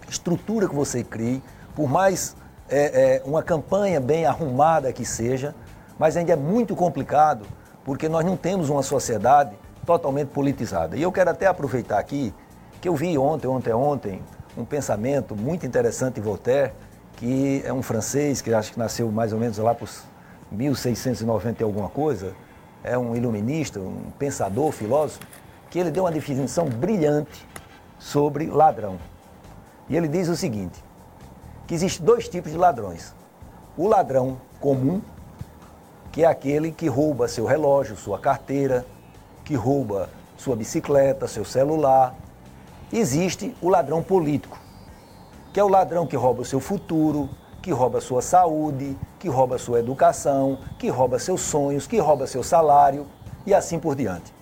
estrutura 0.10 0.68
que 0.68 0.76
você 0.76 1.04
crie, 1.04 1.42
por 1.76 1.90
mais 1.90 2.36
é, 2.70 3.16
é, 3.18 3.22
uma 3.26 3.42
campanha 3.42 4.00
bem 4.00 4.26
arrumada 4.26 4.92
que 4.94 5.06
seja, 5.06 5.56
mas 5.98 6.18
ainda 6.18 6.34
é 6.34 6.36
muito 6.36 6.76
complicado 6.76 7.46
porque 7.84 8.10
nós 8.10 8.26
não 8.26 8.36
temos 8.36 8.70
uma 8.70 8.84
sociedade 8.84 9.56
totalmente 9.86 10.30
politizada. 10.30 10.98
E 10.98 11.02
eu 11.02 11.12
quero 11.12 11.30
até 11.30 11.46
aproveitar 11.46 12.00
aqui 12.00 12.34
que 12.82 12.90
eu 12.90 12.96
vi 12.96 13.18
ontem, 13.18 13.48
ontem, 13.48 13.74
ontem, 13.74 14.22
um 14.58 14.66
pensamento 14.66 15.36
muito 15.36 15.66
interessante 15.66 16.16
de 16.16 16.22
Voltaire, 16.22 16.74
que 17.18 17.62
é 17.66 17.72
um 17.72 17.82
francês 17.82 18.42
que 18.42 18.54
acho 18.54 18.74
que 18.74 18.80
nasceu 18.80 19.12
mais 19.12 19.32
ou 19.32 19.40
menos 19.40 19.58
lá 19.58 19.74
por 19.74 19.90
1690 20.52 21.62
e 21.62 21.64
alguma 21.64 21.90
coisa, 21.90 22.34
é 22.84 22.98
um 22.98 23.16
iluminista, 23.16 23.80
um 23.80 24.12
pensador, 24.18 24.72
filósofo, 24.72 25.26
que 25.70 25.80
ele 25.80 25.92
deu 25.92 26.04
uma 26.04 26.12
definição 26.12 26.66
brilhante 26.66 27.46
sobre 27.98 28.48
ladrão. 28.48 28.98
E 29.90 29.96
ele 29.96 30.08
diz 30.08 30.28
o 30.30 30.36
seguinte: 30.36 30.84
que 31.68 31.74
existem 31.74 32.06
dois 32.06 32.28
tipos 32.28 32.52
de 32.52 32.58
ladrões. 32.58 33.14
O 33.78 33.88
ladrão 33.88 34.40
comum, 34.60 35.02
que 36.16 36.24
é 36.24 36.28
aquele 36.28 36.72
que 36.72 36.88
rouba 36.88 37.28
seu 37.28 37.46
relógio, 37.46 37.98
sua 37.98 38.18
carteira, 38.18 38.86
que 39.44 39.54
rouba 39.54 40.10
sua 40.38 40.56
bicicleta, 40.56 41.28
seu 41.28 41.44
celular. 41.44 42.16
Existe 42.94 43.54
o 43.62 43.68
ladrão 43.68 44.02
político, 44.02 44.58
que 45.52 45.60
é 45.60 45.64
o 45.64 45.68
ladrão 45.68 46.08
que 46.08 46.16
rouba 46.16 46.44
o 46.44 46.46
seu 46.46 46.62
futuro, 46.62 47.30
que 47.62 47.70
rouba 47.70 48.00
sua 48.00 48.22
saúde, 48.22 48.98
que 49.20 49.28
rouba 49.28 49.58
sua 49.58 49.80
educação, 49.80 50.58
que 50.80 50.88
rouba 50.88 51.20
seus 51.20 51.42
sonhos, 51.42 51.86
que 51.86 52.00
rouba 52.00 52.26
seu 52.28 52.42
salário 52.42 53.06
e 53.46 53.54
assim 53.54 53.78
por 53.78 53.94
diante. 53.94 54.34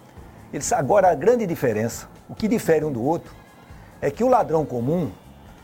Agora, 0.75 1.09
a 1.09 1.15
grande 1.15 1.47
diferença, 1.47 2.07
o 2.29 2.35
que 2.35 2.47
difere 2.47 2.85
um 2.85 2.91
do 2.91 3.03
outro, 3.03 3.33
é 3.99 4.11
que 4.11 4.23
o 4.23 4.29
ladrão 4.29 4.63
comum 4.63 5.09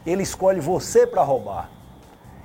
ele 0.08 0.24
escolhe 0.24 0.60
você 0.60 1.06
para 1.06 1.22
roubar. 1.22 1.70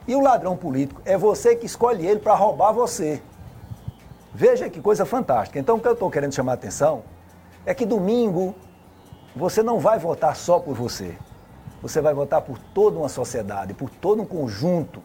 E 0.07 0.15
o 0.15 0.21
ladrão 0.21 0.55
político 0.55 1.01
é 1.07 1.17
você 1.17 1.57
que 1.57 1.65
escolhe 1.65 2.07
ele 2.07 2.21
para 2.21 2.35
roubar 2.35 2.71
você. 2.71 3.23
Veja 4.35 4.69
que 4.69 4.81
coisa 4.81 5.07
fantástica. 5.07 5.61
Então, 5.61 5.77
o 5.77 5.81
que 5.81 5.87
eu 5.87 5.93
estou 5.93 6.11
querendo 6.11 6.35
chamar 6.35 6.53
a 6.53 6.55
atenção 6.57 7.05
é 7.65 7.73
que 7.73 7.87
domingo 7.87 8.53
você 9.35 9.63
não 9.63 9.79
vai 9.79 9.97
votar 9.97 10.35
só 10.35 10.59
por 10.59 10.75
você. 10.75 11.17
Você 11.81 12.01
vai 12.01 12.13
votar 12.13 12.43
por 12.43 12.59
toda 12.59 12.99
uma 12.99 13.09
sociedade, 13.09 13.75
por 13.75 13.89
todo 13.89 14.23
um 14.23 14.27
conjunto. 14.27 15.01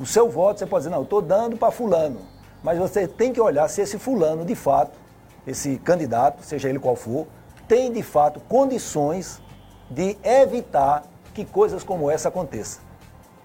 O 0.00 0.04
seu 0.04 0.28
voto, 0.28 0.58
você 0.58 0.66
pode 0.66 0.82
dizer, 0.82 0.90
não, 0.90 0.98
eu 0.98 1.04
estou 1.04 1.22
dando 1.22 1.56
para 1.56 1.70
fulano. 1.70 2.20
Mas 2.60 2.76
você 2.76 3.06
tem 3.06 3.32
que 3.32 3.40
olhar 3.40 3.68
se 3.68 3.82
esse 3.82 3.98
fulano, 4.00 4.44
de 4.44 4.56
fato, 4.56 4.98
esse 5.46 5.78
candidato, 5.78 6.42
seja 6.42 6.68
ele 6.68 6.80
qual 6.80 6.96
for, 6.96 7.28
tem 7.68 7.92
de 7.92 8.02
fato 8.02 8.40
condições 8.48 9.40
de 9.88 10.18
evitar 10.24 11.04
que 11.32 11.44
coisas 11.44 11.84
como 11.84 12.10
essa 12.10 12.30
aconteçam. 12.30 12.82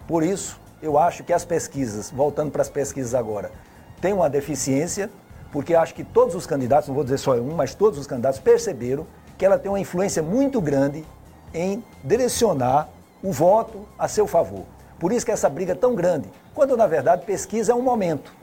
Por 0.07 0.23
isso, 0.23 0.59
eu 0.81 0.97
acho 0.97 1.23
que 1.23 1.31
as 1.31 1.45
pesquisas, 1.45 2.09
voltando 2.09 2.51
para 2.51 2.63
as 2.63 2.69
pesquisas 2.69 3.13
agora, 3.13 3.51
têm 4.01 4.13
uma 4.13 4.29
deficiência, 4.29 5.09
porque 5.51 5.75
acho 5.75 5.93
que 5.93 6.03
todos 6.03 6.33
os 6.33 6.45
candidatos, 6.47 6.87
não 6.87 6.95
vou 6.95 7.03
dizer 7.03 7.17
só 7.17 7.35
um, 7.35 7.53
mas 7.55 7.75
todos 7.75 7.99
os 7.99 8.07
candidatos 8.07 8.39
perceberam 8.39 9.05
que 9.37 9.45
ela 9.45 9.57
tem 9.57 9.71
uma 9.71 9.79
influência 9.79 10.23
muito 10.23 10.59
grande 10.59 11.05
em 11.53 11.83
direcionar 12.03 12.89
o 13.23 13.31
voto 13.31 13.85
a 13.97 14.07
seu 14.07 14.25
favor. 14.25 14.63
Por 14.99 15.11
isso 15.11 15.25
que 15.25 15.31
essa 15.31 15.49
briga 15.49 15.73
é 15.73 15.75
tão 15.75 15.93
grande, 15.95 16.29
quando 16.53 16.75
na 16.75 16.87
verdade 16.87 17.25
pesquisa 17.25 17.71
é 17.71 17.75
um 17.75 17.81
momento. 17.81 18.33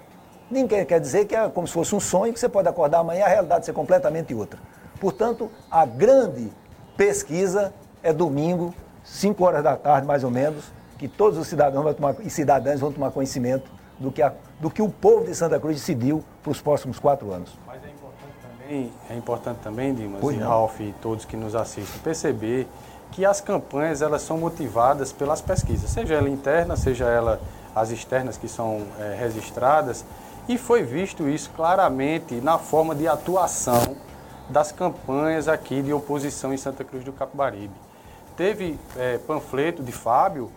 Ninguém 0.50 0.84
quer 0.84 1.00
dizer 1.00 1.26
que 1.26 1.34
é 1.34 1.48
como 1.48 1.66
se 1.66 1.72
fosse 1.72 1.94
um 1.94 2.00
sonho 2.00 2.32
que 2.32 2.40
você 2.40 2.48
pode 2.48 2.68
acordar 2.68 3.00
amanhã 3.00 3.20
e 3.20 3.22
a 3.22 3.28
realidade 3.28 3.66
ser 3.66 3.72
completamente 3.72 4.34
outra. 4.34 4.58
Portanto, 5.00 5.50
a 5.70 5.84
grande 5.84 6.50
pesquisa 6.96 7.72
é 8.02 8.12
domingo, 8.12 8.74
5 9.04 9.44
horas 9.44 9.62
da 9.62 9.76
tarde, 9.76 10.06
mais 10.06 10.24
ou 10.24 10.30
menos, 10.30 10.64
que 10.98 11.06
todos 11.06 11.38
os 11.38 11.46
cidadãos 11.46 11.94
tomar, 11.94 12.16
e 12.20 12.30
cidadãs 12.30 12.80
vão 12.80 12.90
tomar 12.90 13.10
conhecimento 13.10 13.77
do 13.98 14.12
que, 14.12 14.22
a, 14.22 14.32
do 14.60 14.70
que 14.70 14.80
o 14.80 14.88
povo 14.88 15.26
de 15.26 15.34
Santa 15.34 15.58
Cruz 15.58 15.76
decidiu 15.76 16.24
para 16.42 16.52
os 16.52 16.60
próximos 16.60 16.98
quatro 16.98 17.32
anos. 17.32 17.52
Mas 17.66 17.82
é 17.84 17.88
importante 17.88 18.32
também 18.42 18.92
É 19.10 19.14
importante 19.16 19.58
também, 19.58 19.94
Dimas 19.94 20.20
Pois 20.20 20.36
e 20.36 20.40
não. 20.40 20.48
Ralf 20.48 20.80
e 20.80 20.94
todos 21.00 21.24
que 21.24 21.36
nos 21.36 21.54
assistem, 21.54 22.00
perceber 22.00 22.66
que 23.10 23.24
as 23.24 23.40
campanhas 23.40 24.02
elas 24.02 24.22
são 24.22 24.38
motivadas 24.38 25.12
pelas 25.12 25.40
pesquisas, 25.40 25.90
seja 25.90 26.14
ela 26.14 26.28
interna, 26.28 26.76
seja 26.76 27.06
ela 27.06 27.40
as 27.74 27.90
externas 27.90 28.36
que 28.36 28.48
são 28.48 28.82
eh, 28.98 29.16
registradas, 29.18 30.04
e 30.48 30.58
foi 30.58 30.82
visto 30.82 31.28
isso 31.28 31.50
claramente 31.54 32.34
na 32.36 32.58
forma 32.58 32.94
de 32.94 33.06
atuação 33.06 33.96
das 34.48 34.72
campanhas 34.72 35.46
aqui 35.46 35.82
de 35.82 35.92
oposição 35.92 36.52
em 36.52 36.56
Santa 36.56 36.84
Cruz 36.84 37.04
do 37.04 37.12
Capibaribe. 37.12 37.74
Teve 38.36 38.78
eh, 38.96 39.18
panfleto 39.26 39.82
de 39.82 39.92
Fábio 39.92 40.50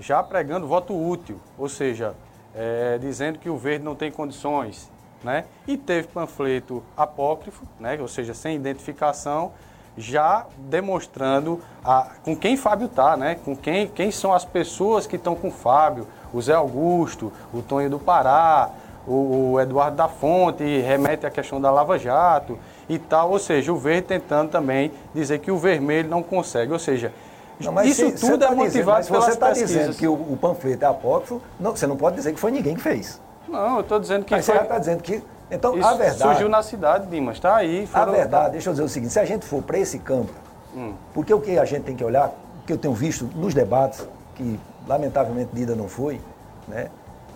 já 0.00 0.22
pregando 0.22 0.66
voto 0.66 0.94
útil, 0.94 1.40
ou 1.58 1.68
seja, 1.68 2.14
eh, 2.56 2.98
dizendo 3.00 3.38
que 3.38 3.50
o 3.50 3.56
verde 3.56 3.84
não 3.84 3.94
tem 3.94 4.10
condições, 4.10 4.90
né? 5.22 5.44
E 5.66 5.76
teve 5.76 6.08
panfleto 6.08 6.82
apócrifo, 6.96 7.64
né? 7.78 7.98
ou 8.00 8.08
seja, 8.08 8.32
sem 8.32 8.56
identificação, 8.56 9.52
já 9.96 10.46
demonstrando 10.56 11.60
a, 11.84 12.12
com 12.24 12.36
quem 12.36 12.56
Fábio 12.56 12.86
está, 12.86 13.16
né? 13.16 13.36
com 13.44 13.54
quem, 13.54 13.88
quem 13.88 14.10
são 14.10 14.32
as 14.32 14.44
pessoas 14.44 15.06
que 15.06 15.16
estão 15.16 15.34
com 15.34 15.50
Fábio, 15.50 16.06
o 16.32 16.40
Zé 16.40 16.54
Augusto, 16.54 17.32
o 17.52 17.60
Tonho 17.60 17.90
do 17.90 17.98
Pará, 17.98 18.70
o, 19.06 19.52
o 19.52 19.60
Eduardo 19.60 19.96
da 19.96 20.08
Fonte, 20.08 20.64
remete 20.80 21.26
à 21.26 21.30
questão 21.30 21.60
da 21.60 21.70
Lava 21.70 21.98
Jato 21.98 22.58
e 22.88 22.98
tal, 22.98 23.30
ou 23.32 23.38
seja, 23.38 23.72
o 23.72 23.76
verde 23.76 24.08
tentando 24.08 24.50
também 24.50 24.92
dizer 25.14 25.40
que 25.40 25.50
o 25.50 25.58
vermelho 25.58 26.08
não 26.08 26.22
consegue, 26.22 26.72
ou 26.72 26.78
seja, 26.78 27.12
Não, 27.60 27.72
mas 27.72 27.88
isso 27.88 28.10
se- 28.10 28.18
você 28.18 28.26
tudo 28.32 28.38
tá 28.40 28.46
é 28.46 28.48
dizendo- 28.50 28.64
motivado 28.64 28.96
mas 28.98 29.08
pelas 29.08 29.24
você 29.24 29.30
está 29.30 29.50
dizendo 29.52 29.94
que 29.94 30.06
o, 30.06 30.12
o 30.12 30.36
panfleto 30.40 30.84
é 30.84 30.88
apócrifo, 30.88 31.40
não, 31.58 31.70
você 31.74 31.86
não 31.86 31.96
pode 31.96 32.16
dizer 32.16 32.32
que 32.32 32.40
foi 32.40 32.50
ninguém 32.50 32.74
que 32.74 32.82
fez. 32.82 33.20
Não, 33.48 33.76
eu 33.76 33.80
estou 33.80 33.98
dizendo 33.98 34.24
que 34.24 34.34
Mas 34.34 34.44
você 34.44 34.52
foi- 34.52 34.58
já 34.58 34.64
está 34.64 34.78
dizendo 34.78 35.02
que. 35.02 35.22
Então, 35.50 35.78
isso 35.78 35.86
a 35.88 35.94
verdade. 35.94 36.18
surgiu 36.18 36.48
na 36.48 36.62
cidade, 36.62 37.06
Dimas, 37.06 37.36
está 37.36 37.56
aí. 37.56 37.84
A 37.84 37.86
foram- 37.86 38.12
verdade, 38.12 38.50
deixa 38.52 38.68
eu 38.68 38.72
dizer 38.72 38.82
o 38.84 38.88
seguinte, 38.88 39.12
se 39.12 39.20
a 39.20 39.24
gente 39.24 39.46
for 39.46 39.62
para 39.62 39.78
esse 39.78 39.98
campo, 40.00 40.32
Hum. 40.74 40.92
porque 41.14 41.32
o 41.32 41.40
que 41.40 41.56
a 41.58 41.64
gente 41.64 41.84
tem 41.84 41.94
que 41.96 42.02
olhar, 42.04 42.28
o 42.62 42.66
que 42.66 42.72
eu 42.72 42.78
tenho 42.78 42.92
visto 42.92 43.30
nos 43.34 43.54
debates, 43.54 44.06
que 44.34 44.58
lamentavelmente 44.86 45.50
Dida 45.54 45.74
não 45.76 45.86
foi, 45.88 46.20
né, 46.66 46.88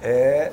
é, 0.02 0.52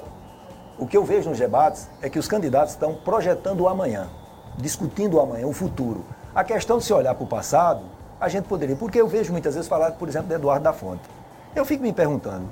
o 0.78 0.86
que 0.86 0.96
eu 0.96 1.04
vejo 1.04 1.30
nos 1.30 1.40
debates 1.40 1.90
é 2.02 2.10
que 2.10 2.20
os 2.20 2.28
candidatos 2.28 2.74
estão 2.74 2.94
projetando 2.94 3.62
o 3.62 3.68
amanhã, 3.68 4.08
discutindo 4.56 5.18
o 5.18 5.20
amanhã, 5.20 5.48
o 5.48 5.54
futuro. 5.54 6.06
A 6.36 6.44
questão 6.44 6.78
de 6.78 6.84
se 6.84 6.94
olhar 6.94 7.16
para 7.16 7.24
o 7.24 7.28
passado, 7.28 7.82
a 8.20 8.28
gente 8.28 8.46
poderia, 8.46 8.76
porque 8.76 9.00
eu 9.00 9.08
vejo 9.08 9.32
muitas 9.32 9.54
vezes 9.56 9.70
falar, 9.70 9.92
por 9.92 10.08
exemplo, 10.08 10.28
de 10.28 10.36
Eduardo 10.36 10.64
da 10.64 10.74
Fonte. 10.74 11.04
Eu 11.56 11.64
fico 11.66 11.84
me 11.84 11.94
perguntando, 11.94 12.48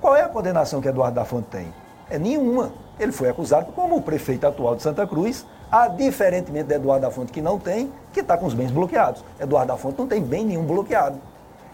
qual 0.00 0.16
é 0.16 0.22
a 0.22 0.28
condenação 0.28 0.80
que 0.80 0.88
Eduardo 0.88 1.14
da 1.14 1.24
Fonte 1.24 1.48
tem? 1.50 1.72
É 2.08 2.18
nenhuma. 2.18 2.72
Ele 2.98 3.12
foi 3.12 3.28
acusado 3.28 3.72
como 3.72 3.96
o 3.96 4.02
prefeito 4.02 4.46
atual 4.46 4.74
de 4.74 4.82
Santa 4.82 5.06
Cruz, 5.06 5.46
a 5.70 5.88
diferentemente 5.88 6.68
de 6.68 6.74
Eduardo 6.74 7.06
da 7.06 7.10
Fonte, 7.12 7.32
que 7.32 7.40
não 7.40 7.58
tem, 7.58 7.92
que 8.12 8.20
está 8.20 8.36
com 8.36 8.46
os 8.46 8.54
bens 8.54 8.70
bloqueados. 8.70 9.24
Eduardo 9.38 9.68
da 9.68 9.78
Fonte 9.78 9.98
não 9.98 10.06
tem 10.06 10.22
bem 10.22 10.44
nenhum 10.44 10.64
bloqueado. 10.64 11.20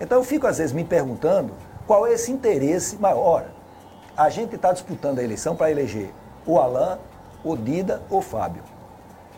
Então 0.00 0.19
eu 0.19 0.25
fico 0.25 0.47
às 0.47 0.59
vezes 0.59 0.73
me 0.73 0.85
perguntando 0.85 1.53
qual 1.87 2.07
é 2.07 2.12
esse 2.12 2.31
interesse 2.31 2.97
maior. 2.97 3.47
A 4.17 4.29
gente 4.29 4.57
está 4.57 4.73
disputando 4.73 5.19
a 5.19 5.23
eleição 5.23 5.55
para 5.55 5.71
eleger 5.71 6.12
o 6.45 6.59
Alain, 6.59 6.99
o 7.45 7.57
Dida 7.57 8.03
ou 8.11 8.21
Fábio. 8.21 8.62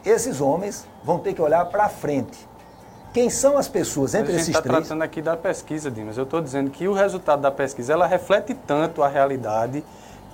Esses 0.04 0.40
homens 0.40 0.86
vão 1.04 1.18
ter 1.18 1.34
que 1.34 1.42
olhar 1.42 1.64
para 1.66 1.88
frente. 1.88 2.47
Quem 3.12 3.30
são 3.30 3.56
as 3.56 3.66
pessoas 3.66 4.14
entre 4.14 4.28
a 4.28 4.32
gente 4.32 4.42
esses 4.42 4.48
está 4.50 4.62
três? 4.62 4.78
tratando 4.86 5.02
aqui 5.02 5.22
da 5.22 5.36
pesquisa, 5.36 5.90
Dimas. 5.90 6.16
Eu 6.18 6.24
estou 6.24 6.40
dizendo 6.40 6.70
que 6.70 6.86
o 6.86 6.92
resultado 6.92 7.40
da 7.40 7.50
pesquisa 7.50 7.92
ela 7.92 8.06
reflete 8.06 8.54
tanto 8.54 9.02
a 9.02 9.08
realidade 9.08 9.82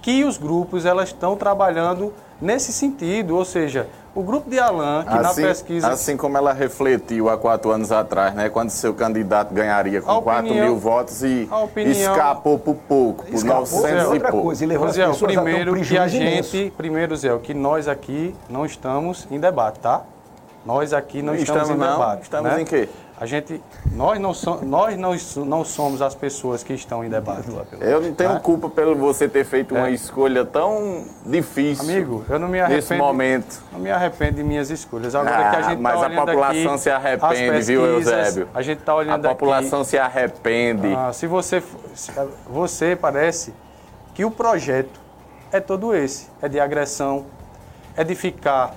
que 0.02 0.24
os 0.24 0.36
grupos 0.36 0.84
elas 0.84 1.08
estão 1.10 1.34
trabalhando 1.36 2.12
nesse 2.40 2.72
sentido. 2.74 3.36
Ou 3.36 3.44
seja, 3.44 3.86
o 4.14 4.22
grupo 4.22 4.50
de 4.50 4.58
Alain, 4.58 5.02
que 5.04 5.08
na 5.14 5.28
Assim, 5.30 5.42
pesquisa. 5.42 5.88
assim 5.88 6.16
como 6.16 6.36
ela 6.36 6.52
refletiu 6.52 7.30
há 7.30 7.38
quatro 7.38 7.70
anos 7.70 7.90
atrás, 7.90 8.34
né? 8.34 8.50
Quando 8.50 8.68
seu 8.70 8.92
candidato 8.92 9.54
ganharia 9.54 10.02
com 10.02 10.20
4 10.20 10.44
opinião- 10.44 10.66
mil 10.66 10.76
votos 10.76 11.22
e 11.22 11.48
opinião- 11.50 12.12
escapou 12.12 12.58
por 12.58 12.74
pouco, 12.74 13.24
por 13.24 13.34
Escapou, 13.34 13.60
900 13.60 14.12
é 14.12 14.16
e 14.16 14.20
pouco. 14.20 14.42
coisa, 14.42 14.64
e 14.64 14.66
levou 14.66 14.86
as 14.88 14.94
Zé, 14.94 15.08
um 15.08 15.14
primeiro 15.14 15.74
que 15.80 15.96
a 15.96 16.06
imenso. 16.06 16.50
gente, 16.50 16.72
primeiro 16.76 17.16
Zé, 17.16 17.32
o 17.32 17.38
que 17.38 17.54
nós 17.54 17.88
aqui 17.88 18.34
não 18.50 18.66
estamos 18.66 19.26
em 19.30 19.40
debate, 19.40 19.78
tá? 19.78 20.02
Nós 20.64 20.92
aqui 20.92 21.20
não 21.20 21.34
estamos, 21.34 21.62
estamos, 21.62 21.70
em 21.70 21.86
não? 21.86 21.92
debate. 21.98 22.22
Estamos 22.22 22.52
né? 22.52 22.60
em 22.62 22.64
quê? 22.64 22.88
A 23.20 23.26
gente, 23.26 23.62
nós 23.92 24.18
não, 24.18 24.34
so, 24.34 24.58
nós 24.64 24.96
não, 24.98 25.14
não 25.44 25.64
somos 25.64 26.02
as 26.02 26.14
pessoas 26.16 26.64
que 26.64 26.72
estão 26.72 27.04
em 27.04 27.08
debate. 27.08 27.46
Eu 27.80 28.00
não 28.00 28.12
tenho 28.12 28.32
Tá? 28.32 28.40
culpa 28.40 28.68
pelo 28.68 28.96
você 28.96 29.28
ter 29.28 29.44
feito 29.44 29.74
uma 29.74 29.88
É. 29.88 29.92
escolha 29.92 30.44
tão 30.44 31.04
difícil. 31.24 31.84
Amigo, 31.84 32.24
eu 32.28 32.38
não 32.40 32.48
me 32.48 32.60
Nesse 32.62 32.92
arrependo. 32.92 33.04
momento. 33.04 33.62
Não 33.72 33.78
me 33.78 33.90
arrependo 33.90 34.32
de 34.36 34.42
minhas 34.42 34.68
escolhas. 34.70 35.14
Agora 35.14 35.36
Ah, 35.46 35.50
que 35.50 35.56
a 35.56 35.62
gente 35.62 35.80
mas 35.80 36.00
tá 36.00 36.06
a 36.06 36.10
população 36.10 36.72
aqui 36.72 36.82
se 36.82 36.90
arrepende, 36.90 37.62
viu, 37.62 37.86
Eusébio? 37.86 38.48
A 38.52 38.62
gente 38.62 38.78
está 38.80 38.94
olhando 38.96 39.26
A 39.26 39.28
população 39.28 39.80
aqui. 39.82 39.90
se 39.90 39.98
arrepende. 39.98 40.92
Ah, 40.94 41.12
se 41.12 41.26
você, 41.28 41.62
se- 41.94 42.10
você 42.48 42.96
parece 42.96 43.54
que 44.12 44.24
o 44.24 44.30
projeto 44.30 44.98
é 45.52 45.60
todo 45.60 45.94
esse, 45.94 46.26
é 46.42 46.48
de 46.48 46.58
agressão, 46.58 47.26
é 47.96 48.02
de 48.02 48.14
ficar 48.16 48.74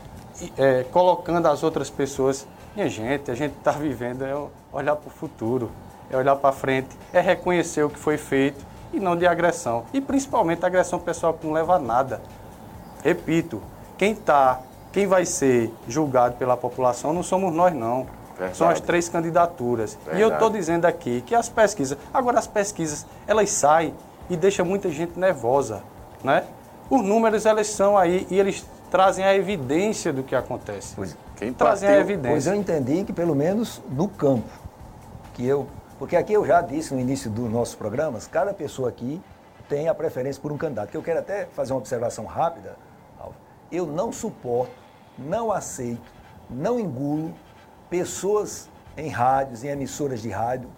é, 0.57 0.85
colocando 0.91 1.47
as 1.47 1.63
outras 1.63 1.89
pessoas. 1.89 2.47
Minha 2.75 2.89
gente, 2.89 3.31
a 3.31 3.35
gente 3.35 3.55
está 3.57 3.71
vivendo 3.71 4.23
é 4.23 4.33
olhar 4.71 4.95
para 4.95 5.07
o 5.07 5.11
futuro, 5.11 5.71
é 6.09 6.17
olhar 6.17 6.35
para 6.35 6.51
frente, 6.51 6.89
é 7.11 7.19
reconhecer 7.19 7.83
o 7.83 7.89
que 7.89 7.97
foi 7.97 8.17
feito 8.17 8.63
e 8.93 8.99
não 8.99 9.15
de 9.15 9.25
agressão. 9.25 9.85
E 9.93 9.99
principalmente 9.99 10.65
agressão 10.65 10.99
pessoal 10.99 11.33
que 11.33 11.45
não 11.45 11.53
leva 11.53 11.75
a 11.75 11.79
nada. 11.79 12.21
Repito, 13.03 13.61
quem 13.97 14.13
tá, 14.13 14.59
quem 14.91 15.07
vai 15.07 15.25
ser 15.25 15.73
julgado 15.87 16.35
pela 16.35 16.55
população 16.55 17.13
não 17.13 17.23
somos 17.23 17.53
nós 17.53 17.73
não. 17.73 18.05
Verdade. 18.37 18.57
São 18.57 18.69
as 18.69 18.79
três 18.79 19.09
candidaturas. 19.09 19.97
E 20.07 20.21
eu 20.21 20.27
estou 20.27 20.29
Verdade. 20.29 20.57
dizendo 20.57 20.85
aqui 20.85 21.21
que 21.21 21.33
as 21.33 21.49
pesquisas, 21.49 21.97
agora 22.13 22.37
as 22.37 22.45
pesquisas, 22.45 23.05
elas 23.25 23.49
saem 23.49 23.93
e 24.29 24.37
deixam 24.37 24.65
muita 24.65 24.89
gente 24.89 25.17
nervosa, 25.17 25.81
né? 26.23 26.43
Os 26.89 27.01
números 27.01 27.45
elas 27.45 27.67
são 27.67 27.97
aí 27.97 28.27
e 28.29 28.39
eles 28.39 28.65
trazem 28.89 29.23
a 29.25 29.35
evidência 29.35 30.11
do 30.13 30.23
que 30.23 30.35
acontece. 30.35 30.95
Quem 31.35 31.53
trazem 31.53 31.87
a 31.87 31.91
partiu- 31.91 32.05
Pois 32.05 32.19
evidência. 32.19 32.49
eu 32.49 32.55
entendi 32.55 33.03
que 33.03 33.13
pelo 33.13 33.35
menos 33.35 33.81
no 33.89 34.07
campo, 34.07 34.49
que 35.33 35.45
eu, 35.45 35.67
porque 35.99 36.15
aqui 36.15 36.33
eu 36.33 36.45
já 36.45 36.61
disse 36.61 36.93
no 36.93 36.99
início 36.99 37.29
dos 37.29 37.49
nossos 37.51 37.75
programas, 37.75 38.27
cada 38.27 38.53
pessoa 38.53 38.89
aqui 38.89 39.21
tem 39.69 39.87
a 39.87 39.93
preferência 39.93 40.41
por 40.41 40.51
um 40.51 40.57
candidato. 40.57 40.89
Que 40.89 40.97
eu 40.97 41.03
quero 41.03 41.19
até 41.19 41.45
fazer 41.47 41.73
uma 41.73 41.79
observação 41.79 42.25
rápida. 42.25 42.75
Alvo. 43.19 43.35
Eu 43.71 43.85
não 43.85 44.11
suporto, 44.11 44.71
não 45.17 45.51
aceito, 45.51 46.11
não 46.49 46.79
engulo 46.79 47.33
pessoas 47.89 48.69
em 48.95 49.09
rádios, 49.09 49.63
em 49.63 49.67
emissoras 49.67 50.21
de 50.21 50.29
rádio, 50.29 50.69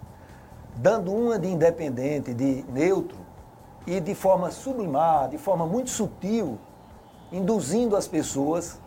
dando 0.75 1.13
uma 1.13 1.37
de 1.39 1.47
independente, 1.47 2.33
de 2.33 2.63
neutro, 2.69 3.17
e 3.87 3.99
de 3.99 4.13
forma 4.13 4.51
sublimar, 4.51 5.29
de 5.29 5.37
forma 5.37 5.65
muito 5.65 5.89
sutil, 5.89 6.59
induzindo 7.31 7.95
as 7.95 8.07
pessoas 8.07 8.79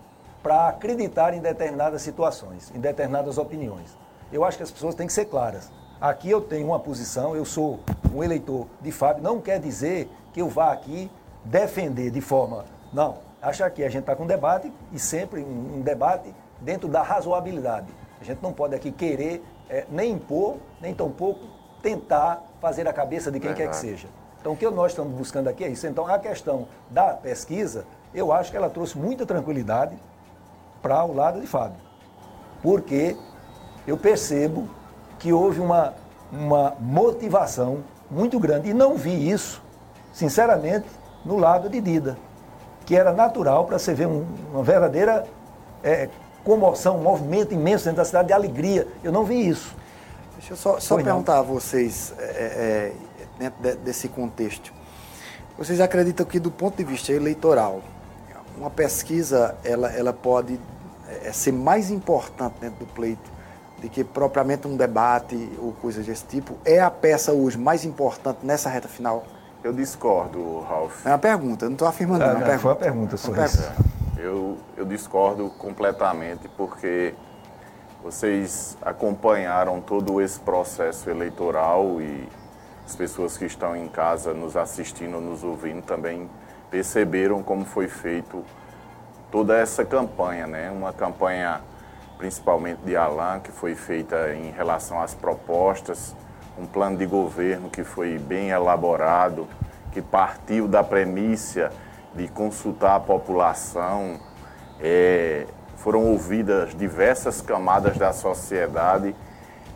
para 0.43 0.69
acreditar 0.69 1.35
em 1.35 1.41
determinadas 1.41 2.03
situações, 2.03 2.73
em 2.75 2.81
determinadas 2.81 3.39
opiniões. 3.39 3.97
Eu 4.33 4.45
acho 4.45 4.57
que 4.57 4.63
as 4.63 4.71
pessoas 4.71 4.95
têm 4.95 5.07
que 5.07 5.13
ser 5.13 5.27
claras. 5.27 5.71
Aqui 6.01 6.31
eu 6.31 6.41
tenho 6.41 6.67
uma 6.67 6.81
posição, 6.81 7.37
eu 7.37 7.45
sou 7.45 7.79
um 8.13 8.25
eleitor 8.25 8.67
de 8.81 8.91
Fábio, 8.91 9.23
não 9.23 9.41
quer 9.41 9.61
dizer 9.61 10.11
que 10.33 10.41
eu 10.41 10.49
vá 10.49 10.73
aqui 10.73 11.11
defender 11.45 12.11
de 12.11 12.21
forma. 12.21 12.65
Não, 12.93 13.19
acho 13.41 13.69
que 13.71 13.85
a 13.85 13.89
gente 13.89 14.01
está 14.01 14.17
com 14.17 14.25
um 14.25 14.27
debate 14.27 14.73
e 14.91 14.99
sempre 14.99 15.41
um, 15.43 15.81
debate 15.81 16.35
dentro 16.61 16.89
da 16.89 17.03
razoabilidade. 17.03 17.87
A 18.21 18.25
gente 18.25 18.43
não 18.43 18.53
pode 18.53 18.75
aqui 18.75 18.91
querer 18.91 19.45
eh, 19.69 19.87
nem 19.91 20.13
impor, 20.13 20.57
nem 20.81 20.95
tampouco 20.95 21.41
tentar 21.83 22.43
fazer 22.61 22.87
a 22.87 22.93
cabeça 22.93 23.31
de 23.31 23.39
quem 23.39 23.51
quer 23.51 23.69
que 23.69 23.75
Verdade. 23.75 23.81
seja. 23.81 24.09
Então, 24.41 24.53
o 24.53 24.57
que 24.57 24.69
nós 24.71 24.93
estamos 24.93 25.17
buscando 25.17 25.49
aqui 25.49 25.63
é 25.63 25.69
isso. 25.69 25.87
Então, 25.87 26.07
a 26.07 26.19
questão 26.19 26.67
da 26.91 27.15
pesquisa, 27.15 27.85
eu 28.15 28.33
acho 28.33 28.51
que 28.51 28.57
ela 28.57 28.69
trouxe 28.71 28.97
muita 28.99 29.25
tranquilidade 29.27 29.97
para 30.83 31.05
o 31.05 31.15
lado 31.15 31.41
de 31.41 31.47
Fábio. 31.47 31.77
Porque 32.63 33.17
eu 33.87 33.97
percebo 33.97 34.69
que 35.19 35.33
houve 35.33 35.61
uma, 35.61 35.95
uma 36.31 36.75
motivação 36.79 37.79
muito 38.11 38.39
grande. 38.39 38.71
E 38.71 38.75
não 38.75 38.97
vi 38.97 39.31
isso, 39.31 39.63
sinceramente, 40.13 40.87
no 41.25 41.39
lado 41.39 41.69
de 41.69 41.81
Dida, 41.81 42.17
que 42.85 42.97
era 42.97 43.13
natural 43.13 43.65
para 43.65 43.79
você 43.79 43.95
ver 43.95 44.07
um- 44.07 44.27
uma 44.53 44.63
verdadeira 44.63 45.25
eh, 45.85 46.09
comoção, 46.45 46.97
um 46.99 47.03
movimento 47.03 47.53
imenso 47.55 47.85
dentro 47.85 47.97
da 47.99 48.05
cidade 48.05 48.29
de 48.29 48.33
alegria. 48.35 48.87
Eu 49.03 49.11
não 49.13 49.25
vi 49.25 49.49
isso. 49.49 49.75
Deixa 50.37 50.53
eu 50.53 50.57
só, 50.57 50.79
só 50.81 50.95
Pois 50.95 51.05
não. 51.07 51.13
perguntar 51.15 51.39
a 51.39 51.43
vocês, 51.43 52.13
é, 52.19 52.23
é, 52.23 52.93
dentro 53.39 53.63
de- 53.63 53.77
desse 53.77 54.09
contexto. 54.09 54.73
Vocês 55.59 55.81
acreditam 55.81 56.25
que, 56.27 56.39
do 56.41 56.51
ponto 56.51 56.77
de 56.77 56.85
vista 56.85 57.13
eleitoral, 57.13 57.81
uma 58.57 58.71
pesquisa 58.71 59.57
ela, 59.65 59.89
ela 59.93 60.13
pode 60.13 60.59
é, 61.09 61.33
ser 61.33 61.53
mais 61.53 61.91
importante 61.91 62.55
dentro 62.61 62.85
do 62.85 62.87
pleito 62.87 63.31
do 63.81 63.89
que 63.89 64.05
propriamente 64.05 64.67
um 64.69 64.77
debate 64.77 65.51
ou 65.59 65.73
coisas 65.73 66.07
desse 66.07 66.25
tipo? 66.25 66.57
É 66.65 66.81
a 66.81 66.91
peça 66.91 67.33
hoje 67.33 67.59
mais 67.59 67.85
importante 67.85 68.39
nessa 68.45 68.69
reta 68.69 68.89
final? 68.89 69.25
Eu 69.63 69.73
discordo, 69.73 70.61
Ralf. 70.61 71.05
É 71.05 71.11
uma 71.11 71.19
pergunta, 71.19 71.65
eu 71.65 71.71
não 71.71 71.75
estou 71.75 71.89
afirmando, 71.89 72.21
não, 72.21 72.31
é 72.31 72.35
uma 72.35 72.41
pergunta. 72.41 72.59
foi 72.59 72.71
uma 72.71 72.77
pergunta, 72.77 73.17
Sorriso. 73.17 73.59
pergunta. 73.59 73.85
eu, 74.19 74.59
eu 74.77 74.85
discordo 74.85 75.51
completamente, 75.51 76.49
porque 76.57 77.15
vocês 78.03 78.77
acompanharam 78.83 79.81
todo 79.81 80.21
esse 80.21 80.39
processo 80.41 81.09
eleitoral 81.09 82.01
e 82.01 82.29
as 82.85 82.97
pessoas 82.97 83.39
que 83.39 83.45
estão 83.45 83.77
em 83.77 83.89
casa 83.89 84.35
nos 84.35 84.57
assistindo, 84.57 85.21
nos 85.21 85.45
ouvindo 85.45 85.83
também 85.83 86.29
perceberam 86.73 87.43
como 87.43 87.67
foi 87.67 87.87
feito 87.87 88.43
toda 89.31 89.59
essa 89.59 89.85
campanha, 89.85 90.47
né? 90.47 90.71
Uma 90.71 90.91
campanha 90.91 91.61
principalmente 92.17 92.79
de 92.79 92.97
Alain, 92.97 93.41
que 93.41 93.53
foi 93.53 93.75
feita 93.75 94.33
em 94.33 94.51
relação 94.53 95.03
às 95.03 95.13
propostas, 95.13 96.17
um 96.59 96.65
plano 96.65 96.97
de 96.97 97.05
governo 97.05 97.69
que 97.69 97.85
foi 97.85 98.19
bem 98.19 98.49
elaborado, 98.49 99.47
que 99.91 100.01
partiu 100.01 100.67
da 100.67 100.83
premissa 100.83 101.71
de 102.15 102.27
consultar 102.29 102.97
a 102.97 103.01
população, 103.01 104.19
é, 104.81 105.47
foram 105.77 106.07
ouvidas 106.07 106.75
diversas 106.75 107.43
camadas 107.43 107.99
da 107.99 108.15
sociedade, 108.15 109.15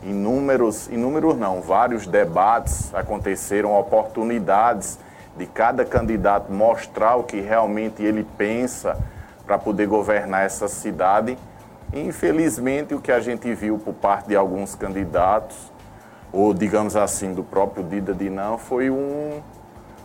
inúmeros, 0.01 0.87
inúmeros 0.87 1.37
não, 1.37 1.61
vários 1.61 2.07
debates 2.07 2.91
aconteceram, 2.95 3.77
oportunidades 3.77 4.97
de 5.37 5.45
cada 5.45 5.85
candidato 5.85 6.51
mostrar 6.51 7.15
o 7.15 7.23
que 7.23 7.39
realmente 7.39 8.01
ele 8.01 8.25
pensa 8.37 8.97
para 9.45 9.57
poder 9.57 9.87
governar 9.87 10.43
essa 10.43 10.67
cidade. 10.67 11.37
E, 11.93 12.01
infelizmente, 12.01 12.93
o 12.93 12.99
que 12.99 13.11
a 13.11 13.19
gente 13.19 13.53
viu 13.53 13.77
por 13.77 13.93
parte 13.93 14.27
de 14.27 14.35
alguns 14.35 14.75
candidatos, 14.75 15.71
ou 16.33 16.53
digamos 16.53 16.95
assim, 16.95 17.33
do 17.33 17.43
próprio 17.43 17.83
Dida 17.83 18.13
Dinan, 18.13 18.57
foi 18.57 18.89
um, 18.89 19.41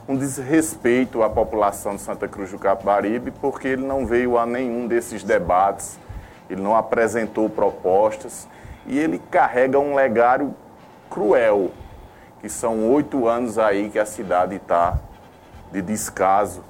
um 0.06 0.16
desrespeito 0.16 1.22
à 1.22 1.30
população 1.30 1.96
de 1.96 2.02
Santa 2.02 2.28
Cruz 2.28 2.50
do 2.52 2.58
Capibaribe, 2.58 3.32
porque 3.32 3.68
ele 3.68 3.84
não 3.84 4.06
veio 4.06 4.38
a 4.38 4.46
nenhum 4.46 4.86
desses 4.86 5.24
debates, 5.24 5.98
ele 6.48 6.60
não 6.60 6.76
apresentou 6.76 7.48
propostas 7.48 8.46
e 8.86 8.98
ele 8.98 9.20
carrega 9.30 9.78
um 9.78 9.94
legário 9.94 10.54
cruel, 11.08 11.70
que 12.40 12.48
são 12.48 12.90
oito 12.92 13.26
anos 13.26 13.58
aí 13.58 13.88
que 13.88 13.98
a 13.98 14.06
cidade 14.06 14.56
está 14.56 14.98
de 15.72 15.80
descaso, 15.80 16.62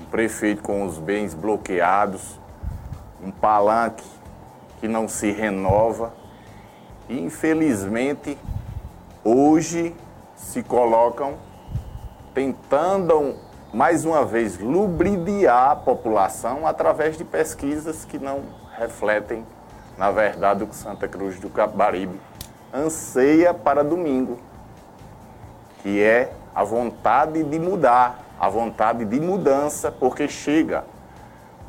um 0.00 0.04
prefeito 0.06 0.60
com 0.60 0.84
os 0.84 0.98
bens 0.98 1.32
bloqueados, 1.34 2.38
um 3.22 3.30
palanque 3.30 4.04
que 4.80 4.88
não 4.88 5.08
se 5.08 5.30
renova. 5.30 6.12
E, 7.08 7.18
infelizmente, 7.20 8.36
hoje 9.24 9.94
se 10.36 10.62
colocam 10.62 11.36
tentando, 12.34 13.36
mais 13.72 14.04
uma 14.04 14.24
vez, 14.24 14.58
lubridiar 14.58 15.70
a 15.70 15.76
população 15.76 16.66
através 16.66 17.16
de 17.16 17.24
pesquisas 17.24 18.04
que 18.04 18.18
não 18.18 18.42
refletem, 18.76 19.44
na 19.96 20.10
verdade, 20.10 20.64
o 20.64 20.66
que 20.66 20.76
Santa 20.76 21.08
Cruz 21.08 21.38
do 21.38 21.48
Capibaribe 21.48 22.20
anseia 22.72 23.54
para 23.54 23.82
domingo, 23.82 24.38
que 25.82 26.02
é 26.02 26.32
a 26.54 26.64
vontade 26.64 27.42
de 27.42 27.58
mudar, 27.58 28.24
a 28.38 28.48
vontade 28.48 29.04
de 29.04 29.20
mudança, 29.20 29.90
porque 29.90 30.28
chega, 30.28 30.84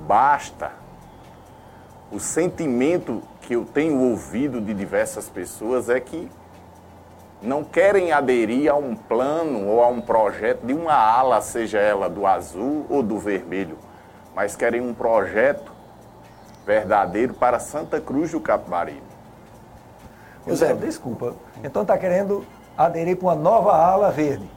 basta. 0.08 0.72
O 2.12 2.20
sentimento 2.20 3.22
que 3.42 3.56
eu 3.56 3.66
tenho 3.66 4.00
ouvido 4.10 4.60
de 4.60 4.74
diversas 4.74 5.30
pessoas 5.30 5.90
é 5.90 6.00
que 6.00 6.30
não 7.42 7.64
querem 7.64 8.12
aderir 8.12 8.72
a 8.72 8.76
um 8.76 8.96
plano 8.96 9.68
ou 9.68 9.82
a 9.84 9.88
um 9.88 10.02
projeto 10.02 10.66
de 10.66 10.74
uma 10.74 10.94
ala, 10.94 11.42
seja 11.42 11.80
ela 11.80 12.10
do 12.10 12.26
azul 12.26 12.86
ou 12.90 13.02
do 13.02 13.18
vermelho, 13.18 13.78
mas 14.36 14.56
querem 14.56 14.82
um 14.82 14.94
projeto 14.94 15.72
verdadeiro 16.66 17.34
para 17.34 17.60
Santa 17.60 18.02
Cruz 18.02 18.32
do 18.32 18.40
Capibaribe. 18.40 19.02
José, 20.46 20.74
desculpa. 20.74 21.36
Então 21.64 21.84
está 21.84 21.98
querendo 21.98 22.46
aderir 22.78 23.18
para 23.18 23.28
uma 23.28 23.36
nova 23.36 23.76
ala 23.76 24.12
verde. 24.12 24.50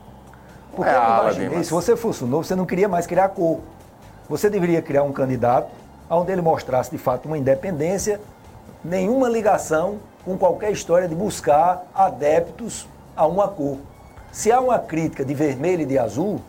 Porque 0.74 0.90
É 0.90 0.94
eu 0.94 1.00
ala 1.00 1.32
imaginei, 1.32 1.64
se 1.64 1.70
você 1.70 1.96
fosse 1.96 2.24
novo, 2.24 2.44
você 2.44 2.54
não 2.54 2.64
queria 2.66 2.88
mais 2.88 3.06
criar 3.06 3.28
cor. 3.28 3.60
Você 4.28 4.48
deveria 4.48 4.80
criar 4.80 5.02
um 5.02 5.12
candidato 5.12 5.70
onde 6.08 6.32
ele 6.32 6.42
mostrasse 6.42 6.90
de 6.90 6.98
fato 6.98 7.26
uma 7.26 7.38
independência, 7.38 8.20
nenhuma 8.84 9.28
ligação 9.28 9.98
com 10.24 10.36
qualquer 10.36 10.70
história 10.70 11.08
de 11.08 11.14
buscar 11.14 11.84
adeptos 11.94 12.86
a 13.16 13.26
uma 13.26 13.48
cor. 13.48 13.78
Se 14.30 14.50
há 14.50 14.60
uma 14.60 14.78
crítica 14.78 15.24
de 15.24 15.34
vermelho 15.34 15.82
e 15.82 15.86
de 15.86 15.98
azul, 15.98 16.40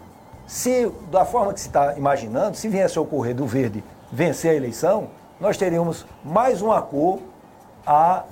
se 0.47 0.91
da 1.11 1.25
forma 1.25 1.53
que 1.53 1.59
se 1.59 1.67
está 1.67 1.95
imaginando, 1.95 2.55
se 2.55 2.67
viesse 2.67 2.97
a 2.97 3.01
ocorrer 3.01 3.35
do 3.35 3.45
verde 3.45 3.83
vencer 4.11 4.51
a 4.51 4.53
eleição, 4.53 5.07
nós 5.39 5.57
teríamos 5.57 6.05
mais 6.23 6.61
uma 6.61 6.81
cor 6.81 7.19
a, 7.85 8.23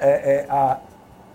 é, 0.00 0.08
é, 0.08 0.46
a 0.48 0.78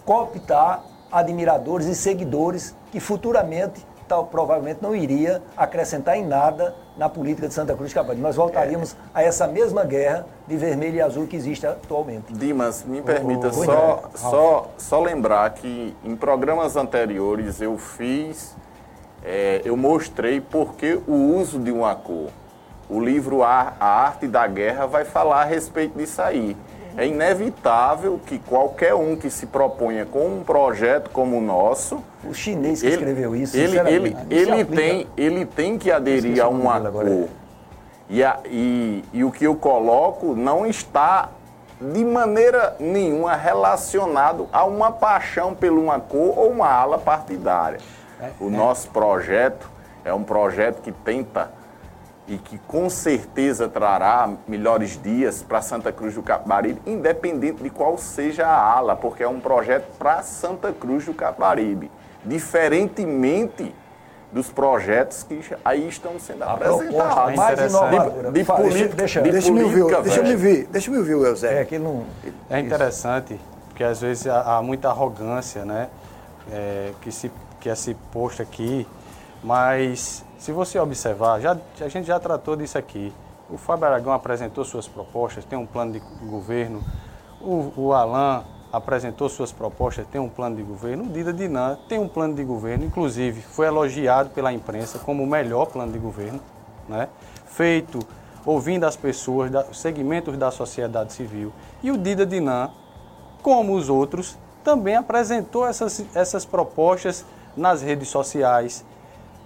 cooptar 0.05 0.83
admiradores 1.11 1.87
e 1.87 1.95
seguidores 1.95 2.75
que 2.91 2.99
futuramente 2.99 3.85
tal, 4.07 4.25
provavelmente 4.25 4.79
não 4.81 4.95
iria 4.95 5.41
acrescentar 5.55 6.17
em 6.17 6.25
nada 6.25 6.73
na 6.97 7.09
política 7.09 7.47
de 7.47 7.53
Santa 7.53 7.75
Cruz 7.75 7.89
de 7.89 7.95
Capibaribe. 7.95 8.23
Nós 8.23 8.35
voltaríamos 8.35 8.95
a 9.13 9.21
essa 9.21 9.47
mesma 9.47 9.83
guerra 9.83 10.25
de 10.47 10.55
vermelho 10.55 10.95
e 10.95 11.01
azul 11.01 11.27
que 11.27 11.35
existe 11.35 11.67
atualmente. 11.67 12.33
Dimas, 12.33 12.83
me 12.83 13.01
permita 13.01 13.47
ô, 13.47 13.51
só, 13.51 14.09
ô, 14.13 14.17
só, 14.17 14.71
só 14.77 14.99
lembrar 15.01 15.49
que 15.51 15.95
em 16.03 16.15
programas 16.15 16.75
anteriores 16.75 17.61
eu 17.61 17.77
fiz, 17.77 18.55
é, 19.23 19.61
eu 19.65 19.75
mostrei 19.75 20.39
por 20.39 20.75
que 20.75 20.99
o 21.07 21.35
uso 21.35 21.59
de 21.59 21.71
uma 21.71 21.93
cor. 21.93 22.29
O 22.89 23.01
livro 23.01 23.43
A, 23.43 23.73
a 23.79 23.85
Arte 23.85 24.27
da 24.27 24.47
Guerra 24.47 24.85
vai 24.85 25.03
falar 25.03 25.41
a 25.41 25.43
respeito 25.43 25.97
disso 25.97 26.21
aí. 26.21 26.55
É 26.97 27.05
inevitável 27.05 28.19
que 28.25 28.39
qualquer 28.39 28.95
um 28.95 29.15
que 29.15 29.29
se 29.29 29.45
proponha 29.45 30.05
com 30.05 30.25
um 30.27 30.43
projeto 30.43 31.09
como 31.11 31.37
o 31.37 31.41
nosso, 31.41 32.03
O 32.23 32.33
chinês 32.33 32.81
que 32.81 32.87
escreveu 32.89 33.35
isso, 33.35 33.55
ele, 33.55 33.77
ele, 33.89 34.17
isso 34.31 34.51
ele, 34.51 34.65
tem, 34.65 35.07
ele 35.15 35.45
tem 35.45 35.77
que 35.77 35.91
aderir 35.91 36.43
a 36.43 36.47
uma 36.47 36.79
cor. 36.91 37.29
E, 38.09 38.23
a- 38.23 38.39
e- 38.45 39.03
e 39.13 39.23
o 39.23 39.31
que 39.31 39.43
eu 39.45 39.55
coloco 39.55 40.33
não 40.33 40.65
está 40.65 41.29
de 41.79 42.03
maneira 42.03 42.75
nenhuma 42.79 43.35
relacionado 43.35 44.47
a 44.51 44.65
uma 44.65 44.91
paixão 44.91 45.53
por 45.53 45.69
uma 45.71 45.99
cor 45.99 46.37
ou 46.39 46.49
uma 46.49 46.67
ala 46.67 46.97
partidária. 46.97 47.77
É, 48.19 48.31
o 48.39 48.49
nosso 48.49 48.89
projeto 48.89 49.69
é 50.03 50.11
um 50.11 50.23
projeto 50.23 50.81
que 50.81 50.91
tenta 50.91 51.51
e 52.27 52.37
que 52.37 52.57
com 52.67 52.89
certeza 52.89 53.69
trará 53.69 54.29
melhores 54.47 55.01
dias 55.01 55.41
para 55.41 55.61
Santa 55.61 55.91
Cruz 55.91 56.13
do 56.13 56.21
Capibaribe, 56.21 56.81
independente 56.85 57.63
de 57.63 57.69
qual 57.69 57.97
seja 57.97 58.45
a 58.45 58.61
ala, 58.77 58.95
porque 58.95 59.23
é 59.23 59.27
um 59.27 59.39
projeto 59.39 59.87
para 59.97 60.21
Santa 60.23 60.73
Cruz 60.73 61.05
do 61.05 61.13
Capibaribe, 61.13 61.89
diferentemente 62.25 63.73
dos 64.31 64.49
projetos 64.49 65.23
que 65.23 65.39
aí 65.63 65.87
estão 65.87 66.19
sendo 66.19 66.43
A 66.43 66.53
apresentados. 66.53 67.35
mais 67.35 67.53
interessante. 67.53 67.93
inovadora. 67.95 68.31
De 68.31 68.43
Fala, 68.43 68.59
política- 68.59 68.95
deixa, 68.95 69.21
de 69.21 69.31
Deixa 69.31 69.47
eu 69.47 69.53
me 69.53 69.63
ouvir, 69.63 69.79
política, 69.79 70.01
deixa 70.01 70.19
eu 70.19 70.23
me 70.25 70.31
ouvir, 70.33 70.67
deixa 70.69 70.89
eu 70.89 70.91
me 70.93 70.99
ouvir, 70.99 71.45
é 71.45 71.63
que 71.65 71.79
não. 71.79 72.03
É 72.49 72.59
interessante, 72.59 73.39
porque 73.69 73.85
às 73.85 74.01
vezes 74.01 74.27
há, 74.27 74.61
muita 74.61 74.89
arrogância, 74.89 75.63
né? 75.63 75.87
é, 76.51 76.91
que, 77.01 77.11
se, 77.11 77.31
que 77.59 77.69
é 77.69 77.75
se 77.75 77.93
posto 78.11 78.41
aqui, 78.41 78.85
mas 79.43 80.23
se 80.37 80.51
você 80.51 80.79
observar, 80.79 81.39
já, 81.41 81.57
a 81.81 81.87
gente 81.87 82.05
já 82.07 82.19
tratou 82.19 82.55
disso 82.55 82.77
aqui. 82.77 83.13
O 83.49 83.57
Fábio 83.57 83.85
Aragão 83.85 84.13
apresentou 84.13 84.63
suas 84.65 84.87
propostas, 84.87 85.45
tem 85.45 85.57
um 85.57 85.65
plano 85.65 85.93
de 85.93 85.99
governo. 86.25 86.83
O, 87.41 87.71
o 87.75 87.93
Alain 87.93 88.43
apresentou 88.71 89.29
suas 89.29 89.51
propostas, 89.51 90.05
tem 90.07 90.19
um 90.19 90.29
plano 90.29 90.57
de 90.57 90.63
governo. 90.63 91.05
O 91.05 91.07
Dida 91.07 91.31
Dinan 91.31 91.77
tem 91.87 91.97
um 91.97 92.07
plano 92.07 92.35
de 92.35 92.43
governo, 92.43 92.85
inclusive 92.85 93.41
foi 93.41 93.67
elogiado 93.67 94.29
pela 94.29 94.51
imprensa 94.51 94.99
como 94.99 95.23
o 95.23 95.27
melhor 95.27 95.67
plano 95.67 95.91
de 95.91 95.99
governo, 95.99 96.39
né? 96.87 97.07
feito 97.45 97.99
ouvindo 98.45 98.85
as 98.85 98.95
pessoas, 98.95 99.51
da, 99.51 99.65
segmentos 99.73 100.37
da 100.37 100.51
sociedade 100.51 101.13
civil. 101.13 101.51
E 101.81 101.91
o 101.91 101.97
Dida 101.97 102.25
Dinan, 102.25 102.71
como 103.41 103.75
os 103.75 103.89
outros, 103.89 104.37
também 104.63 104.95
apresentou 104.95 105.65
essas, 105.65 106.05
essas 106.13 106.45
propostas 106.45 107.25
nas 107.55 107.81
redes 107.81 108.09
sociais, 108.09 108.85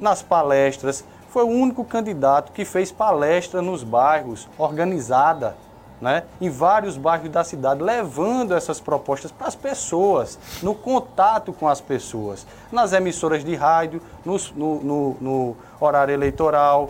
nas 0.02 0.22
palestras. 0.22 1.06
Foi 1.30 1.44
o 1.44 1.48
único 1.48 1.86
candidato 1.86 2.52
que 2.52 2.66
fez 2.66 2.92
palestra 2.92 3.62
nos 3.62 3.84
bairros, 3.84 4.50
organizada, 4.58 5.56
né, 6.02 6.24
em 6.42 6.50
vários 6.50 6.98
bairros 6.98 7.30
da 7.30 7.44
cidade, 7.44 7.82
levando 7.84 8.56
essas 8.56 8.80
propostas 8.82 9.32
para 9.32 9.48
as 9.48 9.56
pessoas, 9.56 10.38
no 10.64 10.74
contato 10.74 11.54
com 11.54 11.68
as 11.68 11.80
pessoas, 11.80 12.46
nas 12.72 12.92
emissoras 12.92 13.46
de 13.46 13.54
rádio, 13.56 14.02
no, 14.26 14.36
no- 14.56 15.18
no 15.22 15.56
horário 15.80 16.12
eleitoral. 16.12 16.90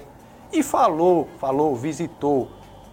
E 0.51 0.63
falou, 0.63 1.27
falou, 1.39 1.75
visitou. 1.75 2.47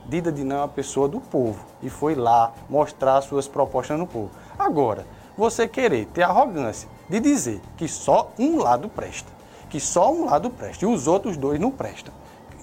Dida 0.06 0.32
Dinan 0.32 0.54
é 0.56 0.58
uma 0.60 0.68
pessoa 0.68 1.06
do 1.08 1.20
povo 1.20 1.64
e 1.82 1.88
foi 1.90 2.14
lá 2.14 2.52
mostrar 2.68 3.20
suas 3.20 3.46
propostas 3.46 3.98
no 3.98 4.06
povo. 4.06 4.30
Agora, 4.58 5.06
você 5.36 5.68
querer 5.68 6.06
ter 6.06 6.22
arrogância 6.24 6.88
de 7.08 7.20
dizer 7.20 7.60
que 7.76 7.86
só 7.86 8.30
um 8.38 8.58
lado 8.58 8.88
presta, 8.88 9.30
que 9.68 9.78
só 9.80 10.12
um 10.12 10.24
lado 10.26 10.50
presta 10.50 10.84
e 10.84 10.88
os 10.88 11.06
outros 11.06 11.36
dois 11.36 11.58
não 11.60 11.70
prestam. 11.70 12.12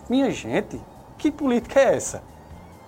Minha 0.10 0.30
gente, 0.32 0.80
Que 1.18 1.32
política 1.32 1.80
é 1.80 1.96
essa? 1.96 2.22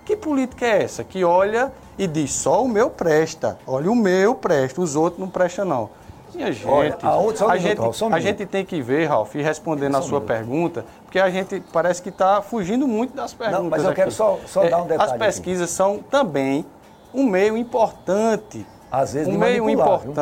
Que 0.05 0.15
política 0.15 0.65
é 0.65 0.83
essa 0.83 1.03
que 1.03 1.23
olha 1.23 1.71
e 1.97 2.05
diz 2.07 2.31
só 2.31 2.63
o 2.63 2.67
meu 2.67 2.89
presta, 2.89 3.57
olha 3.65 3.89
o 3.91 3.95
meu 3.95 4.35
presta, 4.35 4.81
os 4.81 4.95
outros 4.95 5.19
não 5.19 5.29
prestam 5.29 5.65
não. 5.65 5.89
Minha 6.35 6.51
gente, 6.51 6.67
Olha, 6.67 6.97
só 7.35 7.47
um 7.47 7.49
a, 7.49 7.57
gente 7.57 7.79
Ralf, 7.79 8.03
a 8.11 8.19
gente 8.19 8.45
tem 8.45 8.63
que 8.65 8.81
ver, 8.81 9.05
Ralf, 9.05 9.33
e 9.33 9.41
respondendo 9.41 9.95
a 9.95 10.01
sua 10.01 10.19
pergunta, 10.21 10.85
porque 11.05 11.17
a 11.19 11.29
gente 11.29 11.63
parece 11.71 12.01
que 12.01 12.09
está 12.09 12.41
fugindo 12.41 12.85
muito 12.87 13.15
das 13.15 13.33
perguntas. 13.33 13.69
mas 13.69 13.83
eu 13.83 13.93
quero 13.93 14.09
aqui. 14.09 14.17
só- 14.17 14.37
só 14.45 14.63
É, 14.65 14.69
dar 14.69 14.77
um 14.83 14.87
detalhe 14.87 15.03
As 15.03 15.09
aqui. 15.11 15.19
pesquisas 15.19 15.69
são 15.69 15.99
também 15.99 16.65
um 17.13 17.23
meio 17.23 17.55
importante, 17.57 18.67
Às 18.91 19.13
vezes 19.13 19.33
um 19.33 19.37
meio 19.37 19.63
manipular, 19.63 19.99
viu? 19.99 20.13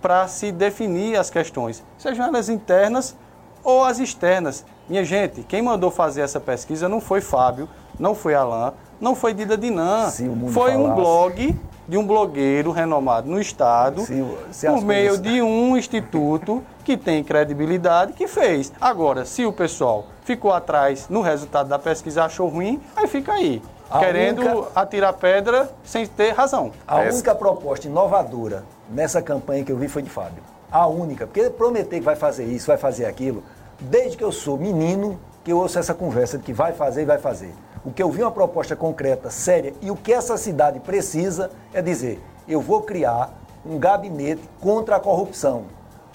Para 0.00 0.26
se 0.28 0.52
definir 0.52 1.16
as 1.16 1.30
questões, 1.30 1.82
sejam 1.98 2.26
elas 2.26 2.48
internas 2.48 3.16
ou 3.64 3.84
as 3.84 3.98
externas. 3.98 4.64
Minha 4.88 5.04
gente, 5.04 5.42
quem 5.42 5.60
mandou 5.60 5.90
fazer 5.90 6.20
essa 6.22 6.40
pesquisa 6.40 6.88
não 6.88 7.00
foi 7.00 7.20
Fábio, 7.20 7.68
não 7.98 8.14
foi 8.14 8.34
Alain, 8.34 8.72
não 9.00 9.14
foi 9.14 9.34
Dida 9.34 9.56
Dinan. 9.56 10.10
Foi 10.52 10.76
um 10.76 10.82
falasse. 10.84 10.94
blog 11.00 11.60
de 11.88 11.96
um 11.96 12.06
blogueiro 12.06 12.70
renomado 12.70 13.28
no 13.28 13.40
Estado, 13.40 14.02
Se 14.02 14.24
se 14.50 14.66
por 14.66 14.82
meio 14.84 15.08
coisas- 15.08 15.22
de 15.22 15.40
um 15.42 15.76
instituto 15.76 16.62
que 16.84 16.96
tem 16.96 17.24
credibilidade, 17.24 18.12
que 18.12 18.26
fez. 18.28 18.72
Agora, 18.80 19.24
se 19.24 19.44
o 19.46 19.52
pessoal 19.52 20.06
ficou 20.22 20.52
atrás 20.52 21.06
no 21.08 21.22
resultado 21.22 21.68
da 21.68 21.78
pesquisa 21.78 22.24
achou 22.24 22.48
ruim, 22.48 22.80
aí 22.94 23.06
fica 23.06 23.32
aí, 23.32 23.62
A 23.90 23.98
querendo 24.00 24.42
única- 24.42 24.68
atirar 24.74 25.12
pedra 25.14 25.70
sem 25.84 26.06
ter 26.06 26.32
razão. 26.32 26.72
A 26.86 27.02
Essa- 27.02 27.14
única 27.14 27.34
proposta 27.34 27.86
inovadora 27.86 28.64
nessa 28.90 29.22
campanha 29.22 29.64
que 29.64 29.72
eu 29.72 29.76
vi 29.76 29.88
foi 29.88 30.02
de 30.02 30.10
Fábio. 30.10 30.42
A 30.70 30.86
única, 30.86 31.26
porque 31.26 31.40
ele 31.40 31.50
prometeu 31.50 31.98
que 31.98 32.04
vai 32.04 32.16
fazer 32.16 32.44
isso, 32.44 32.66
vai 32.66 32.76
fazer 32.76 33.06
aquilo. 33.06 33.42
Desde 33.80 34.16
que 34.16 34.24
eu 34.24 34.32
sou 34.32 34.58
menino, 34.58 35.18
que 35.42 35.50
eu 35.52 35.58
ouço 35.58 35.78
essa 35.78 35.94
conversa 35.94 36.36
de 36.36 36.44
que 36.44 36.52
vai 36.52 36.72
fazer 36.72 37.02
e 37.02 37.04
vai 37.06 37.18
fazer. 37.18 37.54
O 37.84 37.90
que 37.90 38.02
eu 38.02 38.10
vi 38.10 38.22
uma 38.22 38.30
proposta 38.30 38.76
concreta, 38.76 39.30
séria, 39.30 39.72
e 39.80 39.90
o 39.90 39.96
que 39.96 40.12
essa 40.12 40.36
cidade 40.36 40.80
precisa 40.80 41.50
é 41.72 41.80
dizer: 41.80 42.20
eu 42.46 42.60
vou 42.60 42.82
criar 42.82 43.30
um 43.64 43.78
gabinete 43.78 44.42
contra 44.60 44.96
a 44.96 45.00
corrupção. 45.00 45.64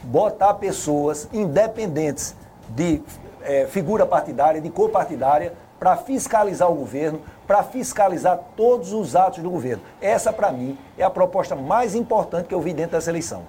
Botar 0.03 0.53
pessoas 0.55 1.27
independentes 1.33 2.35
de 2.69 3.01
eh, 3.41 3.65
figura 3.69 4.05
partidária, 4.05 4.61
de 4.61 4.69
cor 4.69 4.89
partidária, 4.89 5.53
para 5.83 5.97
fiscalizar 5.97 6.71
o 6.71 6.75
governo, 6.75 7.19
para 7.45 7.61
fiscalizar 7.61 8.39
todos 8.55 8.93
os 8.93 9.17
atos 9.17 9.43
do 9.43 9.49
governo. 9.49 9.83
Essa, 10.01 10.31
para 10.31 10.49
mim, 10.49 10.77
é 10.97 11.03
a 11.03 11.09
proposta 11.09 11.57
mais 11.57 11.93
importante 11.93 12.47
que 12.47 12.55
eu 12.55 12.61
vi 12.61 12.73
dentro 12.73 12.93
dessa 12.93 13.09
eleição. 13.09 13.41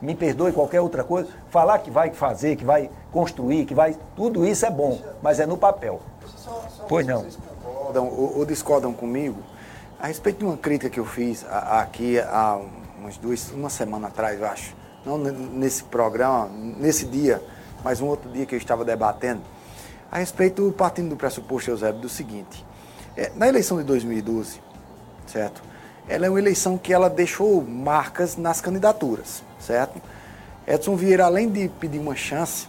Me 0.00 0.14
perdoe 0.14 0.52
qualquer 0.52 0.80
outra 0.80 1.02
coisa, 1.02 1.28
falar 1.50 1.80
que 1.80 1.90
vai 1.90 2.12
fazer, 2.12 2.54
que 2.54 2.64
vai 2.64 2.88
construir, 3.10 3.64
que 3.64 3.74
vai. 3.74 3.96
Tudo 4.14 4.46
isso 4.46 4.64
é 4.64 4.70
bom, 4.70 4.96
mas 5.20 5.40
é 5.40 5.46
no 5.46 5.56
papel. 5.56 6.00
Pois 6.88 7.04
não. 7.04 7.24
concordam 7.64 8.06
ou, 8.06 8.38
ou 8.38 8.46
discordam 8.46 8.92
comigo 8.92 9.38
a 9.98 10.06
respeito 10.06 10.38
de 10.38 10.44
uma 10.44 10.56
crítica 10.56 10.88
que 10.88 11.00
eu 11.00 11.04
fiz 11.04 11.44
a- 11.50 11.80
aqui 11.80 12.20
há 12.20 12.60
umas 13.00 13.16
duas, 13.16 13.50
uma 13.50 13.68
semana 13.68 14.06
atrás, 14.06 14.38
eu 14.40 14.46
acho. 14.46 14.72
Não 15.04 15.18
ne- 15.18 15.32
nesse 15.32 15.82
programa, 15.82 16.48
nesse 16.48 17.04
dia, 17.06 17.42
mas 17.82 18.00
um 18.00 18.06
outro 18.06 18.30
dia 18.30 18.46
que 18.46 18.54
eu 18.54 18.58
estava 18.58 18.84
debatendo, 18.84 19.40
a 20.12 20.18
respeito, 20.18 20.72
partindo 20.76 21.08
do 21.08 21.16
pressuposto, 21.16 21.70
Eusébio, 21.70 22.02
do 22.02 22.08
seguinte. 22.08 22.62
É, 23.16 23.32
na 23.34 23.48
eleição 23.48 23.78
de 23.78 23.84
2012, 23.84 24.60
certo? 25.26 25.62
Ela 26.06 26.26
é 26.26 26.28
uma 26.28 26.38
eleição 26.38 26.76
que 26.76 26.92
ela 26.92 27.08
deixou 27.08 27.62
marcas 27.62 28.36
nas 28.36 28.60
candidaturas, 28.60 29.42
certo? 29.58 30.02
Edson 30.66 30.96
Vieira, 30.96 31.24
além 31.24 31.48
de 31.48 31.66
pedir 31.80 31.98
uma 31.98 32.14
chance, 32.14 32.68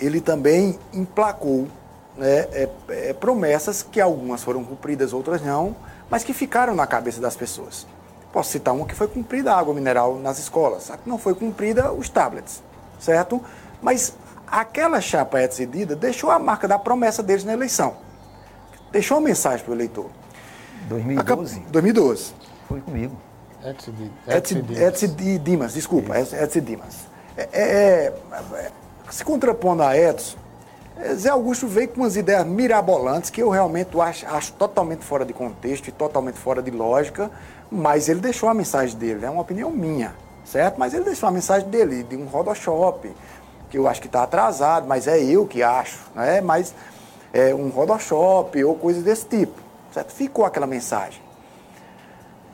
ele 0.00 0.22
também 0.22 0.78
emplacou 0.90 1.68
né, 2.16 2.38
é, 2.50 2.68
é, 2.88 3.12
promessas 3.12 3.82
que 3.82 4.00
algumas 4.00 4.42
foram 4.42 4.64
cumpridas, 4.64 5.12
outras 5.12 5.42
não, 5.42 5.76
mas 6.08 6.24
que 6.24 6.32
ficaram 6.32 6.74
na 6.74 6.86
cabeça 6.86 7.20
das 7.20 7.36
pessoas. 7.36 7.86
Posso 8.32 8.52
citar 8.52 8.74
uma 8.74 8.86
que 8.86 8.94
foi 8.94 9.08
cumprida 9.08 9.52
a 9.52 9.58
água 9.58 9.74
mineral 9.74 10.18
nas 10.18 10.38
escolas, 10.38 10.90
a 10.90 10.96
que 10.96 11.06
não 11.06 11.18
foi 11.18 11.34
cumprida 11.34 11.92
os 11.92 12.08
tablets, 12.08 12.62
certo? 12.98 13.42
Mas 13.82 14.14
aquela 14.50 15.00
chapa 15.00 15.42
Edson 15.42 15.62
e 15.62 15.66
Dida 15.66 15.96
deixou 15.96 16.30
a 16.30 16.38
marca 16.38 16.66
da 16.68 16.78
promessa 16.78 17.22
deles 17.22 17.44
na 17.44 17.52
eleição. 17.52 17.96
Deixou 18.90 19.18
uma 19.18 19.28
mensagem 19.28 19.64
para 19.64 19.72
o 19.72 19.74
eleitor. 19.74 20.10
2012 20.88 21.60
2012. 21.70 22.34
foi 22.66 22.80
comigo. 22.80 23.16
Edson 23.64 23.92
Edson 24.86 25.14
de 25.14 25.38
Dimas, 25.38 25.74
desculpa, 25.74 26.14
Edson 26.18 26.60
Dimas. 26.60 27.08
É, 27.36 27.48
é, 27.52 28.14
é, 28.54 28.70
se 29.10 29.24
contrapondo 29.24 29.82
a 29.82 29.96
Edson, 29.96 30.36
é, 30.96 31.14
Zé 31.14 31.28
Augusto 31.28 31.66
veio 31.66 31.88
com 31.88 32.00
umas 32.00 32.16
ideias 32.16 32.44
mirabolantes 32.46 33.30
que 33.30 33.42
eu 33.42 33.48
realmente 33.48 33.98
acho, 34.00 34.26
acho 34.26 34.52
totalmente 34.54 35.04
fora 35.04 35.24
de 35.24 35.32
contexto 35.32 35.88
e 35.88 35.92
totalmente 35.92 36.38
fora 36.38 36.60
de 36.62 36.70
lógica, 36.70 37.30
mas 37.70 38.08
ele 38.08 38.20
deixou 38.20 38.48
a 38.48 38.54
mensagem 38.54 38.96
dele, 38.96 39.24
é 39.24 39.30
uma 39.30 39.42
opinião 39.42 39.70
minha, 39.70 40.14
certo? 40.44 40.78
Mas 40.78 40.94
ele 40.94 41.04
deixou 41.04 41.28
a 41.28 41.32
mensagem 41.32 41.68
dele, 41.68 42.02
de 42.02 42.16
um 42.16 42.26
Rodoshop, 42.26 43.12
que 43.70 43.76
eu 43.76 43.86
acho 43.86 44.00
que 44.00 44.06
está 44.06 44.22
atrasado, 44.22 44.86
mas 44.86 45.06
é 45.06 45.18
eu 45.22 45.46
que 45.46 45.62
acho, 45.62 45.98
né? 46.14 46.40
Mas 46.40 46.74
é 47.32 47.54
um 47.54 47.68
Rodoshop 47.68 48.62
ou 48.64 48.74
coisas 48.74 49.02
desse 49.02 49.26
tipo, 49.26 49.60
certo? 49.92 50.12
Ficou 50.12 50.44
aquela 50.44 50.66
mensagem. 50.66 51.20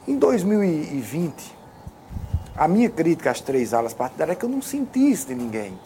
Em 0.07 0.19
2020, 0.19 1.57
a 2.57 2.69
minha 2.69 2.91
crítica 2.91 3.31
às 3.31 3.41
três 3.41 3.73
alas 3.73 3.95
partidárias 3.95 4.37
é 4.37 4.39
que 4.39 4.45
eu 4.45 4.49
não 4.49 4.61
senti 4.61 5.11
isso 5.11 5.29
de 5.29 5.35
ninguém. 5.35 5.79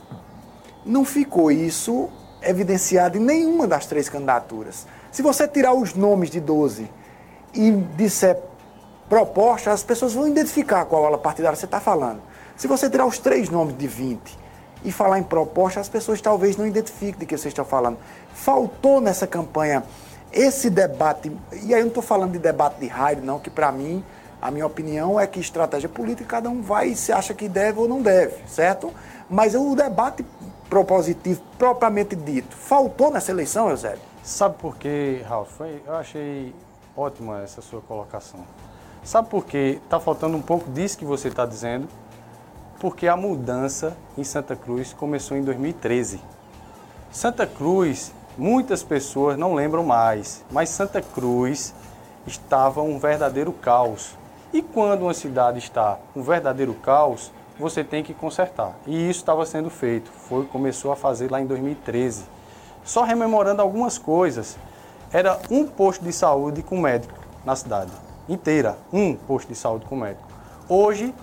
Não 0.85 1.05
ficou 1.05 1.51
isso 1.51 2.09
evidenciado 2.43 3.19
em 3.19 3.21
nenhuma 3.21 3.67
das 3.67 3.87
três 3.87 4.09
candidaturas. 4.09 4.87
Se 5.11 5.23
você 5.23 5.47
tirar 5.47 5.75
os 5.75 5.95
nomes 5.95 6.31
de 6.31 6.41
12 6.41 6.91
e 7.55 7.71
disser 7.97 8.39
proposta, 9.09 9.73
as 9.73 9.83
pessoas 9.83 10.15
vão 10.15 10.29
identificar 10.29 10.85
qual 10.85 11.05
ala 11.05 11.19
partidária 11.19 11.57
você 11.57 11.65
está 11.65 11.81
falando. 11.81 12.21
Se 12.57 12.67
você 12.67 12.89
tirar 12.89 13.07
os 13.07 13.19
três 13.19 13.49
nomes 13.49 13.77
de 13.77 13.87
20 13.87 14.48
e 14.85 14.93
falar 14.93 15.19
em 15.19 15.23
proposta, 15.23 15.81
as 15.81 15.89
pessoas 15.89 16.21
talvez 16.21 16.57
não 16.57 16.67
identifiquem 16.67 17.21
de 17.21 17.27
que 17.27 17.37
você 17.37 17.49
está 17.49 17.65
falando. 17.65 17.99
Faltou 18.33 19.01
nessa 19.01 19.27
campanha 19.27 19.83
esse 20.33 20.69
debate, 20.71 21.33
e 21.63 21.75
aí 21.75 21.81
eu 21.81 21.85
não 21.85 21.89
estou 21.89 22.03
falando 22.03 22.33
de 22.33 22.39
debate 22.39 22.79
de 22.81 22.87
raio, 22.87 23.23
não, 23.23 23.39
que 23.39 23.49
para 23.49 23.73
mim, 23.73 24.05
a 24.41 24.51
minha 24.51 24.67
opinião 24.67 25.19
é 25.19 25.27
que 25.27 25.41
estratégia 25.41 25.89
política 25.89 26.29
cada 26.29 26.49
um 26.49 26.63
vai 26.63 26.95
se 26.95 27.13
acha 27.13 27.35
que 27.35 27.49
deve 27.49 27.81
ou 27.81 27.89
não 27.89 28.03
deve, 28.03 28.37
certo? 28.47 28.93
Mas 29.29 29.55
o 29.55 29.75
debate 29.75 30.25
propositivo, 30.69 31.41
propriamente 31.59 32.15
dito, 32.15 32.55
faltou 32.55 33.11
nessa 33.11 33.31
eleição, 33.31 33.71
Eusébio? 33.71 34.01
Sabe 34.23 34.57
por 34.59 34.77
quê, 34.77 35.25
Ralf? 35.27 35.61
Eu 35.87 35.95
achei 35.95 36.55
ótima 36.95 37.43
essa 37.43 37.63
sua 37.63 37.81
colocação. 37.81 38.41
Sabe 39.03 39.29
por 39.29 39.47
quê? 39.47 39.81
Está 39.83 39.99
faltando 39.99 40.37
um 40.37 40.43
pouco 40.43 40.71
disso 40.71 40.99
que 40.99 41.05
você 41.05 41.29
está 41.29 41.47
dizendo? 41.47 41.89
Porque 42.79 43.09
a 43.09 43.17
mudança 43.17 43.97
em 44.17 44.23
Santa 44.23 44.55
Cruz 44.55 44.93
começou 44.93 45.37
em 45.37 45.43
2013. 45.43 46.21
Santa 47.11 47.47
Cruz, 47.47 48.13
muitas 48.37 48.83
pessoas 48.83 49.37
não 49.37 49.55
lembram 49.55 49.83
mais, 49.83 50.45
mas 50.51 50.69
Santa 50.69 51.03
Cruz 51.03 51.75
estava 52.27 52.81
um 52.83 52.99
verdadeiro 52.99 53.53
caos. 53.53 54.17
E 54.53 54.63
quando 54.63 55.03
uma 55.03 55.15
cidade 55.15 55.59
está 55.59 55.99
um 56.15 56.23
verdadeiro 56.23 56.73
caos, 56.75 57.33
você 57.59 57.83
tem 57.83 58.05
que 58.05 58.15
consertar. 58.15 58.75
E 58.87 59.11
isso 59.11 59.21
estava 59.21 59.45
sendo 59.45 59.69
feito. 59.69 60.11
Foi 60.11 60.47
começou 60.47 60.93
a 60.93 60.97
fazer 60.97 61.31
lá 61.31 61.41
em 61.41 61.47
2013. 61.47 62.25
Só 62.85 63.03
rememorando 63.03 63.61
algumas 63.61 63.99
coisas. 63.99 64.57
Era 65.13 65.39
um 65.51 65.67
posto 65.67 66.05
de 66.05 66.13
saúde 66.13 66.63
com 66.63 66.81
médico 66.81 67.19
na 67.45 67.57
cidade 67.57 67.91
inteira, 68.29 68.77
um 68.93 69.15
posto 69.15 69.49
de 69.49 69.55
saúde 69.55 69.87
com 69.87 69.97
médico. 69.97 70.29
Hoje 70.69 71.15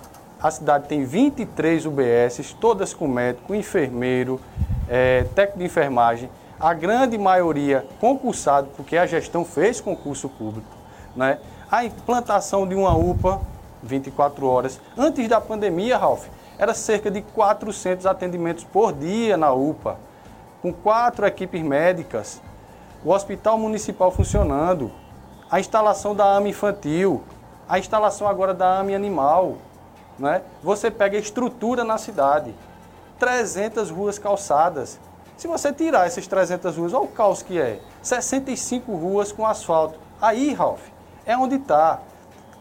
a 0.46 0.50
cidade 0.50 0.86
tem 0.86 1.04
23 1.04 1.86
UBSs, 1.86 2.54
todas 2.54 2.94
com 2.94 3.08
médico, 3.08 3.54
enfermeiro, 3.54 4.40
eh, 4.88 5.26
técnico 5.34 5.58
de 5.58 5.64
enfermagem, 5.64 6.30
a 6.58 6.72
grande 6.72 7.18
maioria 7.18 7.84
concursado, 8.00 8.68
porque 8.76 8.96
a 8.96 9.06
gestão 9.06 9.44
fez 9.44 9.80
concurso 9.80 10.28
público. 10.28 10.68
Né? 11.16 11.38
A 11.68 11.84
implantação 11.84 12.66
de 12.66 12.76
uma 12.76 12.96
UPA, 12.96 13.40
24 13.82 14.46
horas. 14.46 14.80
Antes 14.96 15.28
da 15.28 15.40
pandemia, 15.40 15.98
Ralf, 15.98 16.26
era 16.58 16.74
cerca 16.74 17.10
de 17.10 17.22
400 17.22 18.06
atendimentos 18.06 18.62
por 18.62 18.92
dia 18.92 19.36
na 19.36 19.52
UPA, 19.52 19.96
com 20.62 20.72
quatro 20.72 21.26
equipes 21.26 21.62
médicas, 21.62 22.40
o 23.04 23.10
hospital 23.10 23.58
municipal 23.58 24.12
funcionando, 24.12 24.92
a 25.50 25.58
instalação 25.58 26.14
da 26.14 26.36
AME 26.36 26.50
infantil, 26.50 27.22
a 27.68 27.78
instalação 27.78 28.28
agora 28.28 28.54
da 28.54 28.78
AME 28.78 28.94
animal. 28.94 29.56
Né? 30.18 30.42
Você 30.62 30.90
pega 30.90 31.16
estrutura 31.18 31.84
na 31.84 31.98
cidade, 31.98 32.54
300 33.18 33.90
ruas 33.90 34.18
calçadas. 34.18 34.98
Se 35.36 35.46
você 35.46 35.72
tirar 35.72 36.06
essas 36.06 36.26
300 36.26 36.76
ruas, 36.76 36.94
olha 36.94 37.04
o 37.04 37.08
caos 37.08 37.42
que 37.42 37.58
é. 37.58 37.80
65 38.02 38.94
ruas 38.94 39.32
com 39.32 39.46
asfalto. 39.46 39.98
Aí, 40.20 40.52
Ralf, 40.54 40.80
é 41.26 41.36
onde 41.36 41.56
está. 41.56 42.00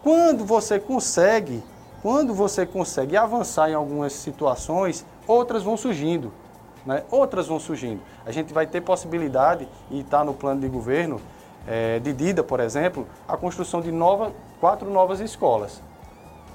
Quando 0.03 0.45
você 0.45 0.79
consegue, 0.79 1.63
quando 2.01 2.33
você 2.33 2.65
consegue 2.65 3.15
avançar 3.15 3.69
em 3.69 3.73
algumas 3.73 4.13
situações, 4.13 5.05
outras 5.25 5.63
vão 5.63 5.77
surgindo. 5.77 6.33
né? 6.85 7.03
outras 7.09 7.47
vão 7.47 7.59
surgindo. 7.59 8.01
A 8.25 8.31
gente 8.31 8.53
vai 8.53 8.67
ter 8.67 8.81
possibilidade, 8.81 9.67
e 9.89 10.01
está 10.01 10.23
no 10.23 10.33
plano 10.33 10.61
de 10.61 10.67
governo, 10.67 11.21
é, 11.67 11.99
de 11.99 12.13
Dida, 12.13 12.43
por 12.43 12.59
exemplo, 12.59 13.07
a 13.27 13.35
construção 13.35 13.81
de 13.81 13.91
nova, 13.91 14.31
quatro 14.59 14.89
novas 14.89 15.19
escolas. 15.19 15.81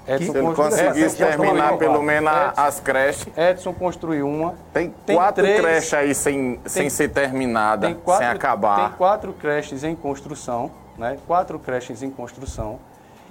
Edson 0.07 0.31
Se 0.31 0.37
ele 0.37 0.53
conseguisse 0.53 1.17
terminar 1.17 1.77
pelo 1.77 2.01
menos 2.01 2.31
Edson, 2.31 2.53
as 2.57 2.79
creches. 2.79 3.27
Edson 3.37 3.73
construiu 3.73 4.27
uma. 4.27 4.55
Tem, 4.73 4.93
tem 5.05 5.15
quatro 5.15 5.43
três, 5.43 5.61
creches 5.61 5.93
aí 5.93 6.15
sem, 6.15 6.55
tem, 6.55 6.59
sem 6.65 6.89
ser 6.89 7.09
terminada, 7.09 7.93
quatro, 7.95 8.25
sem 8.25 8.27
acabar. 8.27 8.89
Tem 8.89 8.97
quatro 8.97 9.33
creches 9.33 9.83
em 9.83 9.95
construção, 9.95 10.71
né? 10.97 11.17
Quatro 11.27 11.59
creches 11.59 12.01
em 12.01 12.09
construção. 12.09 12.79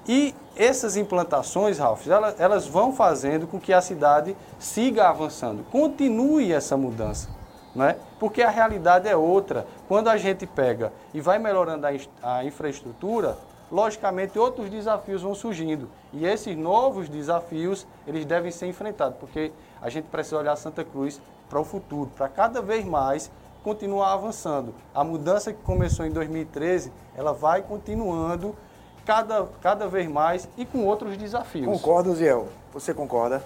E 0.06 0.34
essas 0.56 0.96
implantações, 0.96 1.78
Ralf, 1.78 2.06
elas, 2.06 2.40
elas 2.40 2.66
vão 2.66 2.92
fazendo 2.92 3.46
com 3.46 3.60
que 3.60 3.72
a 3.72 3.80
cidade 3.80 4.36
siga 4.58 5.08
avançando, 5.08 5.64
continue 5.70 6.52
essa 6.52 6.76
mudança. 6.76 7.28
Né? 7.74 7.94
Porque 8.18 8.42
a 8.42 8.50
realidade 8.50 9.08
é 9.08 9.14
outra. 9.14 9.64
Quando 9.86 10.08
a 10.08 10.16
gente 10.16 10.44
pega 10.44 10.92
e 11.14 11.20
vai 11.20 11.38
melhorando 11.38 11.86
a, 11.86 12.38
a 12.38 12.44
infraestrutura, 12.44 13.38
logicamente 13.70 14.38
outros 14.38 14.68
desafios 14.68 15.22
vão 15.22 15.34
surgindo. 15.34 15.88
E 16.12 16.26
esses 16.26 16.56
novos 16.56 17.08
desafios, 17.08 17.86
eles 18.06 18.24
devem 18.24 18.50
ser 18.50 18.66
enfrentados, 18.66 19.18
porque 19.18 19.52
a 19.80 19.88
gente 19.88 20.06
precisa 20.06 20.38
olhar 20.38 20.56
Santa 20.56 20.84
Cruz 20.84 21.20
para 21.48 21.60
o 21.60 21.64
futuro, 21.64 22.10
para 22.16 22.28
cada 22.28 22.60
vez 22.60 22.84
mais 22.84 23.30
continuar 23.62 24.12
avançando. 24.12 24.74
A 24.94 25.04
mudança 25.04 25.52
que 25.52 25.62
começou 25.62 26.06
em 26.06 26.10
2013, 26.10 26.92
ela 27.14 27.32
vai 27.32 27.62
continuando 27.62 28.56
cada, 29.04 29.46
cada 29.60 29.86
vez 29.86 30.08
mais 30.08 30.48
e 30.56 30.64
com 30.64 30.84
outros 30.84 31.16
desafios. 31.16 31.66
Concordo, 31.66 32.14
Ziel. 32.14 32.48
Você 32.72 32.94
concorda? 32.94 33.42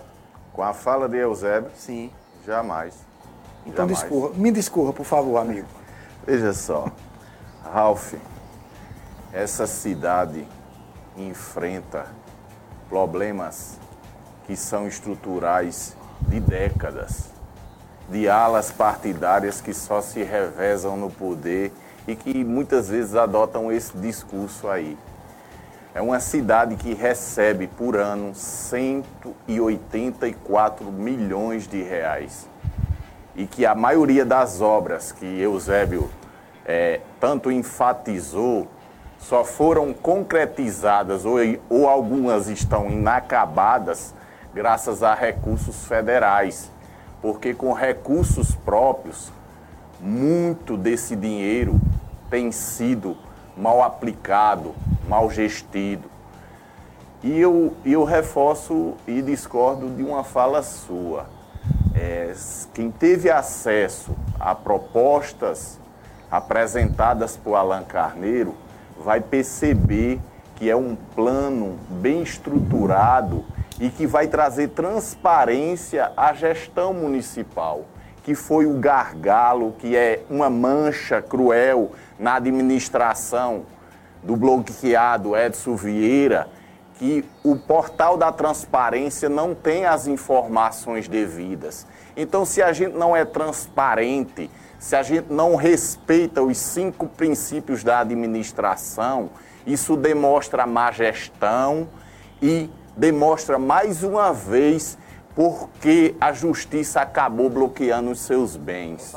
Com 0.53 0.63
a 0.63 0.73
fala 0.73 1.09
de 1.09 1.17
Eusébio? 1.17 1.71
Sim. 1.75 2.11
Jamais. 2.47 2.95
Então 3.67 3.89
Jamais. 3.89 4.37
Me 4.37 4.53
discorra, 4.53 4.93
por 4.93 5.05
favor, 5.05 5.39
amigo. 5.39 5.67
Veja 6.27 6.53
só, 6.53 6.87
Ralph, 7.63 8.15
essa 9.35 9.67
cidade 9.67 10.47
enfrenta 11.17 12.07
problemas 12.89 13.81
que 14.47 14.57
são 14.57 14.87
estruturais 14.87 15.97
de 16.21 16.39
décadas, 16.39 17.31
de 18.09 18.29
alas 18.29 18.71
partidárias 18.71 19.61
que 19.61 19.75
só 19.75 20.01
se 20.01 20.23
revezam 20.23 20.97
no 20.97 21.11
poder 21.11 21.73
e 22.07 22.15
que 22.15 22.45
muitas 22.45 22.89
vezes 22.89 23.17
adotam 23.17 23.73
esse 23.73 23.99
discurso 23.99 24.69
aí. 24.69 24.97
É 25.93 26.01
uma 26.01 26.21
cidade 26.21 26.77
que 26.77 26.95
recebe 26.95 27.67
por 27.67 27.97
ano 27.97 28.37
184 28.37 30.93
milhões 30.93 31.67
de 31.67 31.83
reais. 31.83 32.49
E 33.35 33.47
que 33.47 33.67
a 33.67 33.75
maioria 33.75 34.25
das 34.25 34.61
obras 34.61 35.11
que 35.11 35.27
Eusébio 35.27 36.09
é, 36.65 37.01
tanto 37.19 37.51
enfatizou 37.51 38.69
só 39.25 39.43
foram 39.43 39.95
concretizadas 39.95 41.25
ou, 41.25 41.39
ou 41.71 41.89
algumas 41.89 42.47
estão 42.47 42.91
inacabadas 42.91 44.15
graças 44.53 45.03
a 45.03 45.15
recursos 45.15 45.87
federais. 45.87 46.71
Porque 47.23 47.55
com 47.55 47.73
recursos 47.73 48.55
próprios, 48.55 49.33
muito 49.99 50.77
desse 50.77 51.17
dinheiro 51.17 51.81
tem 52.29 52.53
sido 52.53 53.17
mal 53.57 53.83
aplicado, 53.83 54.75
mal 55.09 55.31
gestido. 55.31 56.11
E 57.23 57.41
eu, 57.41 57.75
eu 57.83 58.05
reforço 58.05 58.93
e 59.07 59.23
discordo 59.23 59.89
de 59.89 60.03
uma 60.03 60.23
fala 60.23 60.63
sua. 60.63 61.25
É, 61.95 62.35
quem 62.75 62.91
teve 62.91 63.31
acesso 63.31 64.15
a 64.39 64.55
propostas 64.55 65.81
apresentadas 66.31 67.39
por 67.39 67.55
Alan 67.55 67.85
Carneiro 67.85 68.55
vai 68.99 69.21
perceber 69.21 70.21
que 70.57 70.71
é 70.71 70.77
um 70.77 70.97
plano 71.15 71.79
bem 71.89 72.23
estruturado 72.23 73.45
e 73.81 73.91
que 73.91 74.07
vai 74.07 74.29
trazer 74.29 74.69
transparência 74.69 76.13
à 76.17 76.33
gestão 76.33 76.95
municipal, 76.95 77.85
que 78.23 78.35
foi 78.35 78.67
o 78.67 78.79
gargalo, 78.79 79.73
que 79.79 79.97
é 79.97 80.23
uma 80.31 80.49
mancha 80.49 81.21
cruel 81.21 81.93
na 82.19 82.37
administração 82.37 83.67
do 84.23 84.37
bloqueado 84.37 85.37
Edson 85.37 85.77
Vieira, 85.77 86.49
que 86.99 87.25
o 87.43 87.57
portal 87.57 88.17
da 88.17 88.31
transparência 88.31 89.29
não 89.29 89.55
tem 89.55 89.85
as 89.85 90.07
informações 90.07 91.09
devidas. 91.09 91.87
Então, 92.17 92.45
se 92.45 92.63
a 92.63 92.73
gente 92.73 92.97
não 92.97 93.17
é 93.17 93.25
transparente, 93.25 94.49
se 94.85 94.95
a 94.95 95.03
gente 95.03 95.33
não 95.33 95.57
respeita 95.57 96.43
os 96.43 96.59
cinco 96.59 97.07
princípios 97.07 97.83
da 97.83 98.01
administração, 98.01 99.31
isso 99.67 99.97
demonstra 99.97 100.67
má 100.67 100.93
gestão 100.93 101.89
e 102.43 102.69
demonstra 102.95 103.59
mais 103.59 104.03
uma 104.03 104.31
vez 104.31 104.99
porque 105.35 106.15
a 106.21 106.35
justiça 106.35 107.01
acabou 107.01 107.49
bloqueando 107.49 108.11
os 108.11 108.21
seus 108.21 108.59
bens 108.59 109.17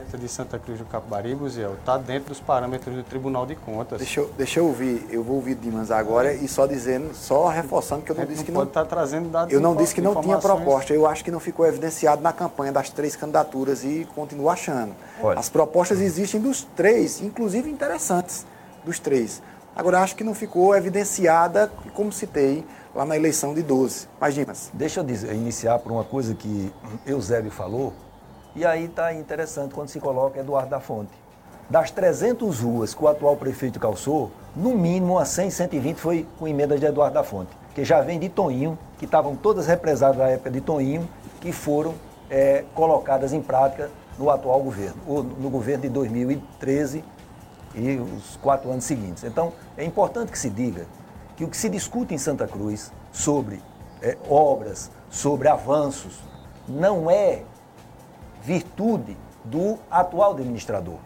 transparência 0.00 0.18
de 0.18 0.28
Santa 0.28 0.58
Cruz 0.58 0.78
do 0.78 0.84
Capibaribe, 0.84 1.48
Ziel, 1.48 1.74
está 1.74 1.98
dentro 1.98 2.30
dos 2.30 2.40
parâmetros 2.40 2.94
do 2.94 3.02
Tribunal 3.02 3.44
de 3.46 3.54
Contas. 3.54 3.98
Deixa 3.98 4.20
eu, 4.20 4.30
deixa 4.36 4.60
eu 4.60 4.66
ouvir, 4.66 5.06
eu 5.10 5.22
vou 5.22 5.36
ouvir 5.36 5.54
Dimas 5.54 5.90
agora 5.90 6.32
e 6.32 6.48
só 6.48 6.66
dizendo, 6.66 7.14
só 7.14 7.48
reforçando 7.48 8.02
que 8.02 8.10
eu 8.10 8.16
não 8.16 8.24
disse 8.24 8.44
que 8.44 8.50
não. 8.50 8.60
Pode 8.60 8.70
estar 8.70 8.84
tá 8.84 8.88
trazendo 8.88 9.28
dados 9.28 9.52
Eu 9.52 9.60
não 9.60 9.76
disse 9.76 9.94
que 9.94 10.00
não 10.00 10.20
tinha 10.20 10.38
proposta, 10.38 10.92
eu 10.92 11.06
acho 11.06 11.24
que 11.24 11.30
não 11.30 11.40
ficou 11.40 11.66
evidenciado 11.66 12.22
na 12.22 12.32
campanha 12.32 12.72
das 12.72 12.90
três 12.90 13.14
candidaturas 13.16 13.84
e 13.84 14.06
continuo 14.14 14.48
achando. 14.48 14.94
Olha. 15.22 15.38
As 15.38 15.48
propostas 15.48 16.00
existem 16.00 16.40
dos 16.40 16.62
três, 16.76 17.20
inclusive 17.20 17.70
interessantes 17.70 18.46
dos 18.84 18.98
três. 18.98 19.42
Agora, 19.74 20.00
acho 20.00 20.16
que 20.16 20.24
não 20.24 20.34
ficou 20.34 20.74
evidenciada, 20.74 21.70
como 21.94 22.12
citei, 22.12 22.64
lá 22.94 23.04
na 23.04 23.16
eleição 23.16 23.54
de 23.54 23.62
12. 23.62 24.08
Mas, 24.20 24.34
Dimas. 24.34 24.70
Deixa 24.74 25.00
eu 25.00 25.04
dizer, 25.04 25.32
iniciar 25.32 25.78
por 25.78 25.92
uma 25.92 26.02
coisa 26.02 26.34
que 26.34 26.72
Eusébio 27.06 27.52
falou, 27.52 27.94
e 28.54 28.64
aí 28.64 28.86
está 28.86 29.12
interessante 29.14 29.74
quando 29.74 29.88
se 29.88 30.00
coloca 30.00 30.40
Eduardo 30.40 30.70
da 30.70 30.80
Fonte. 30.80 31.12
Das 31.68 31.90
300 31.90 32.60
ruas 32.60 32.94
que 32.94 33.04
o 33.04 33.08
atual 33.08 33.36
prefeito 33.36 33.78
calçou, 33.78 34.32
no 34.56 34.70
mínimo 34.70 35.14
umas 35.14 35.28
100, 35.28 35.50
120 35.50 35.96
foi 35.98 36.26
com 36.38 36.48
emendas 36.48 36.80
de 36.80 36.86
Eduardo 36.86 37.14
da 37.14 37.22
Fonte, 37.22 37.50
que 37.74 37.84
já 37.84 38.00
vem 38.00 38.18
de 38.18 38.28
Toninho, 38.28 38.76
que 38.98 39.04
estavam 39.04 39.36
todas 39.36 39.66
represadas 39.66 40.16
na 40.16 40.28
época 40.28 40.50
de 40.50 40.60
Toninho, 40.60 41.08
que 41.40 41.52
foram 41.52 41.94
é, 42.28 42.64
colocadas 42.74 43.32
em 43.32 43.40
prática 43.40 43.88
no 44.18 44.28
atual 44.28 44.60
governo, 44.60 45.00
ou 45.06 45.22
no 45.22 45.48
governo 45.48 45.82
de 45.82 45.88
2013 45.88 47.04
e 47.74 47.96
os 47.96 48.36
quatro 48.36 48.70
anos 48.70 48.84
seguintes. 48.84 49.22
Então, 49.22 49.52
é 49.76 49.84
importante 49.84 50.32
que 50.32 50.38
se 50.38 50.50
diga 50.50 50.86
que 51.36 51.44
o 51.44 51.48
que 51.48 51.56
se 51.56 51.68
discute 51.68 52.12
em 52.12 52.18
Santa 52.18 52.46
Cruz 52.46 52.92
sobre 53.12 53.62
é, 54.02 54.16
obras, 54.28 54.90
sobre 55.08 55.48
avanços, 55.48 56.18
não 56.68 57.10
é 57.10 57.42
virtude 58.42 59.16
do 59.44 59.78
atual 59.90 60.32
administrador. 60.32 60.96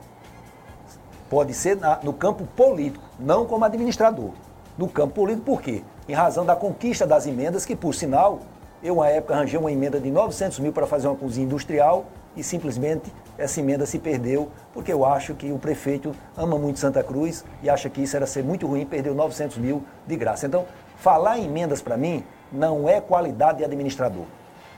Pode 1.28 1.54
ser 1.54 1.76
na, 1.76 1.98
no 2.02 2.12
campo 2.12 2.46
político, 2.56 3.04
não 3.18 3.46
como 3.46 3.64
administrador. 3.64 4.30
No 4.76 4.88
campo 4.88 5.14
político, 5.14 5.46
por 5.46 5.62
quê? 5.62 5.82
Em 6.08 6.12
razão 6.12 6.44
da 6.44 6.54
conquista 6.54 7.06
das 7.06 7.26
emendas, 7.26 7.64
que, 7.64 7.74
por 7.74 7.94
sinal, 7.94 8.40
eu, 8.82 8.94
uma 8.94 9.08
época, 9.08 9.34
arranjei 9.34 9.58
uma 9.58 9.72
emenda 9.72 9.98
de 9.98 10.10
900 10.10 10.58
mil 10.58 10.72
para 10.72 10.86
fazer 10.86 11.08
uma 11.08 11.16
cozinha 11.16 11.46
industrial 11.46 12.04
e 12.36 12.42
simplesmente 12.42 13.12
essa 13.38 13.60
emenda 13.60 13.86
se 13.86 13.98
perdeu, 13.98 14.50
porque 14.72 14.92
eu 14.92 15.04
acho 15.04 15.34
que 15.34 15.50
o 15.50 15.58
prefeito 15.58 16.14
ama 16.36 16.58
muito 16.58 16.78
Santa 16.78 17.02
Cruz 17.02 17.44
e 17.62 17.70
acha 17.70 17.88
que 17.88 18.02
isso 18.02 18.16
era 18.16 18.26
ser 18.26 18.44
muito 18.44 18.66
ruim, 18.66 18.84
perdeu 18.84 19.14
900 19.14 19.58
mil 19.58 19.82
de 20.06 20.16
graça. 20.16 20.46
Então, 20.46 20.66
falar 20.96 21.38
em 21.38 21.46
emendas 21.46 21.80
para 21.80 21.96
mim 21.96 22.24
não 22.52 22.88
é 22.88 23.00
qualidade 23.00 23.58
de 23.58 23.64
administrador, 23.64 24.24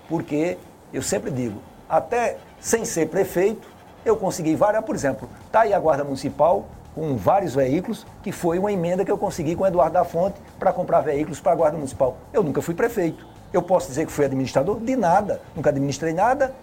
porque 0.08 0.56
eu 0.92 1.02
sempre 1.02 1.30
digo, 1.30 1.60
até 1.88 2.36
sem 2.60 2.84
ser 2.84 3.08
prefeito, 3.08 3.68
eu 4.04 4.16
consegui 4.16 4.54
várias, 4.54 4.84
por 4.84 4.94
exemplo, 4.94 5.28
está 5.46 5.62
aí 5.62 5.74
a 5.74 5.80
Guarda 5.80 6.04
Municipal 6.04 6.66
com 6.94 7.16
vários 7.16 7.54
veículos, 7.54 8.06
que 8.22 8.32
foi 8.32 8.58
uma 8.58 8.72
emenda 8.72 9.04
que 9.04 9.10
eu 9.10 9.18
consegui 9.18 9.54
com 9.54 9.64
o 9.64 9.66
Eduardo 9.66 9.94
da 9.94 10.04
Fonte 10.04 10.40
para 10.58 10.72
comprar 10.72 11.00
veículos 11.00 11.40
para 11.40 11.52
a 11.52 11.54
Guarda 11.54 11.76
Municipal. 11.76 12.16
Eu 12.32 12.42
nunca 12.42 12.62
fui 12.62 12.74
prefeito. 12.74 13.26
Eu 13.52 13.62
posso 13.62 13.88
dizer 13.88 14.06
que 14.06 14.12
fui 14.12 14.24
administrador? 14.24 14.78
De 14.80 14.96
nada. 14.96 15.40
Nunca 15.54 15.70
administrei 15.70 16.14
nada. 16.14 16.54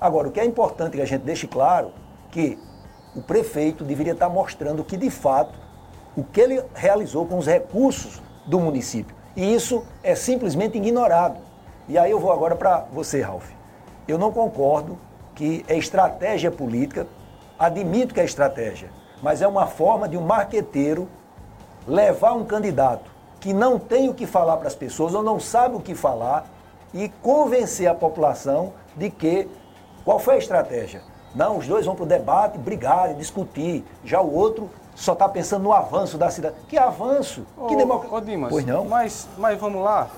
Agora, 0.00 0.28
o 0.28 0.32
que 0.32 0.40
é 0.40 0.44
importante 0.44 0.96
que 0.96 1.02
a 1.02 1.06
gente 1.06 1.22
deixe 1.22 1.46
claro 1.46 1.92
que 2.30 2.58
o 3.14 3.22
prefeito 3.22 3.84
deveria 3.84 4.12
estar 4.12 4.28
mostrando 4.28 4.82
que, 4.82 4.96
de 4.96 5.10
fato, 5.10 5.58
o 6.16 6.24
que 6.24 6.40
ele 6.40 6.62
realizou 6.74 7.26
com 7.26 7.38
os 7.38 7.46
recursos 7.46 8.22
do 8.46 8.58
município. 8.58 9.14
E 9.36 9.54
isso 9.54 9.84
é 10.02 10.14
simplesmente 10.14 10.78
ignorado. 10.78 11.38
E 11.88 11.98
aí 11.98 12.10
eu 12.10 12.18
vou 12.18 12.32
agora 12.32 12.56
para 12.56 12.86
você, 12.92 13.20
Ralf. 13.20 13.50
Eu 14.06 14.18
não 14.18 14.32
concordo 14.32 14.98
que 15.34 15.64
é 15.68 15.76
estratégia 15.76 16.50
política, 16.50 17.06
admito 17.58 18.14
que 18.14 18.20
é 18.20 18.24
estratégia, 18.24 18.90
mas 19.22 19.42
é 19.42 19.48
uma 19.48 19.66
forma 19.66 20.08
de 20.08 20.16
um 20.16 20.22
marqueteiro 20.22 21.08
levar 21.86 22.32
um 22.34 22.44
candidato 22.44 23.10
que 23.40 23.52
não 23.52 23.78
tem 23.78 24.08
o 24.08 24.14
que 24.14 24.26
falar 24.26 24.56
para 24.56 24.68
as 24.68 24.74
pessoas 24.74 25.14
ou 25.14 25.22
não 25.22 25.38
sabe 25.38 25.76
o 25.76 25.80
que 25.80 25.94
falar 25.94 26.46
e 26.92 27.08
convencer 27.20 27.86
a 27.86 27.94
população 27.94 28.72
de 28.96 29.10
que 29.10 29.48
Qual 30.04 30.18
foi 30.18 30.34
a 30.34 30.38
estratégia? 30.38 31.02
Não, 31.34 31.56
os 31.56 31.66
dois 31.66 31.86
vão 31.86 31.94
para 31.94 32.04
o 32.04 32.06
debate, 32.06 32.58
brigar, 32.58 33.14
discutir. 33.14 33.82
Já 34.04 34.20
o 34.20 34.32
outro 34.32 34.70
só 34.94 35.14
está 35.14 35.28
pensando 35.28 35.62
no 35.62 35.72
avanço 35.72 36.18
da 36.18 36.30
cidade. 36.30 36.54
Que 36.68 36.76
avanço? 36.76 37.46
Ô, 37.56 37.66
que 37.66 37.74
democracia? 37.74 38.48
Pois 38.50 38.66
não? 38.66 38.84
Mas, 38.84 39.26
mas 39.38 39.58
vamos 39.58 39.82
lá, 39.82 40.08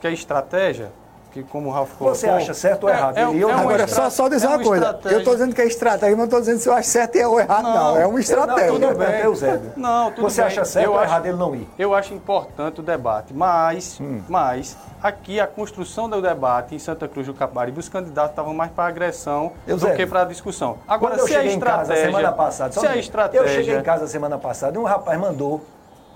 que 0.00 0.06
a 0.06 0.10
estratégia, 0.10 0.92
que 1.32 1.42
como 1.44 1.68
o 1.68 1.72
Ralf 1.72 1.90
Você 1.98 2.26
colocou... 2.26 2.42
acha 2.44 2.54
certo 2.54 2.84
ou 2.84 2.90
errado? 2.90 3.16
É, 3.16 3.20
E 3.32 3.40
eu- 3.40 3.48
é 3.50 3.52
uma 3.54 3.60
Agora, 3.62 3.86
só, 3.88 4.10
só 4.10 4.28
dizer 4.28 4.46
é 4.46 4.48
uma 4.48 4.58
coisa. 4.62 4.84
estratégia. 4.84 5.14
Eu 5.16 5.18
estou 5.20 5.34
dizendo 5.34 5.54
que 5.54 5.60
é 5.60 5.66
estratégia, 5.66 6.08
mas 6.10 6.18
não 6.18 6.24
estou 6.24 6.40
dizendo 6.40 6.58
se 6.58 6.68
eu 6.68 6.72
acho 6.74 6.88
certo 6.88 7.18
ou 7.28 7.40
errado, 7.40 7.62
não. 7.62 7.74
Não, 7.74 7.96
É 7.96 8.06
uma 8.06 8.20
estratégia. 8.20 8.72
Não, 8.78 8.80
tudo 8.88 8.98
bem. 8.98 9.20
Eusébio. 9.20 9.72
Não, 9.76 10.10
tudo 10.10 10.22
Você 10.28 10.40
bem. 10.40 10.46
acha 10.48 10.64
certo 10.64 10.86
Eu 10.86 10.92
ou 10.92 10.98
acho- 10.98 11.06
errado 11.10 11.26
ele 11.26 11.36
não 11.36 11.54
ir? 11.54 11.68
Eu 11.78 11.94
acho 11.94 12.12
importante 12.14 12.80
o 12.80 12.82
debate, 12.82 13.32
mas, 13.32 13.98
Hum. 14.00 14.20
mas 14.28 14.76
aqui 15.02 15.38
a 15.40 15.46
construção 15.46 16.08
do 16.08 16.20
debate 16.20 16.74
em 16.74 16.78
Santa 16.78 17.06
Cruz 17.08 17.26
do 17.26 17.34
Capibaribe, 17.34 17.78
os 17.78 17.88
candidatos 17.88 18.30
estavam 18.30 18.52
mais 18.52 18.70
para 18.72 18.84
agressão 18.86 19.52
do 19.66 19.70
Eusébio, 19.72 19.96
que 19.96 20.06
para 20.06 20.22
a 20.22 20.24
discussão. 20.24 20.78
Agora, 20.86 21.12
Quando 21.14 21.20
eu 21.20 21.26
se 21.26 21.34
a 21.34 21.38
cheguei 21.38 21.54
em 21.54 21.60
casa 21.60 21.80
estratégia, 21.82 22.06
semana 22.10 22.32
passada, 22.32 22.72
se 22.72 22.78
a 22.78 22.82
minuto. 22.82 22.98
estratégia, 23.00 23.44
eu 23.46 23.48
cheguei 23.48 23.76
em 23.78 23.82
casa 23.82 24.06
semana 24.06 24.38
passada 24.38 24.76
e 24.76 24.80
um 24.80 24.84
rapaz 24.84 25.18
mandou 25.18 25.60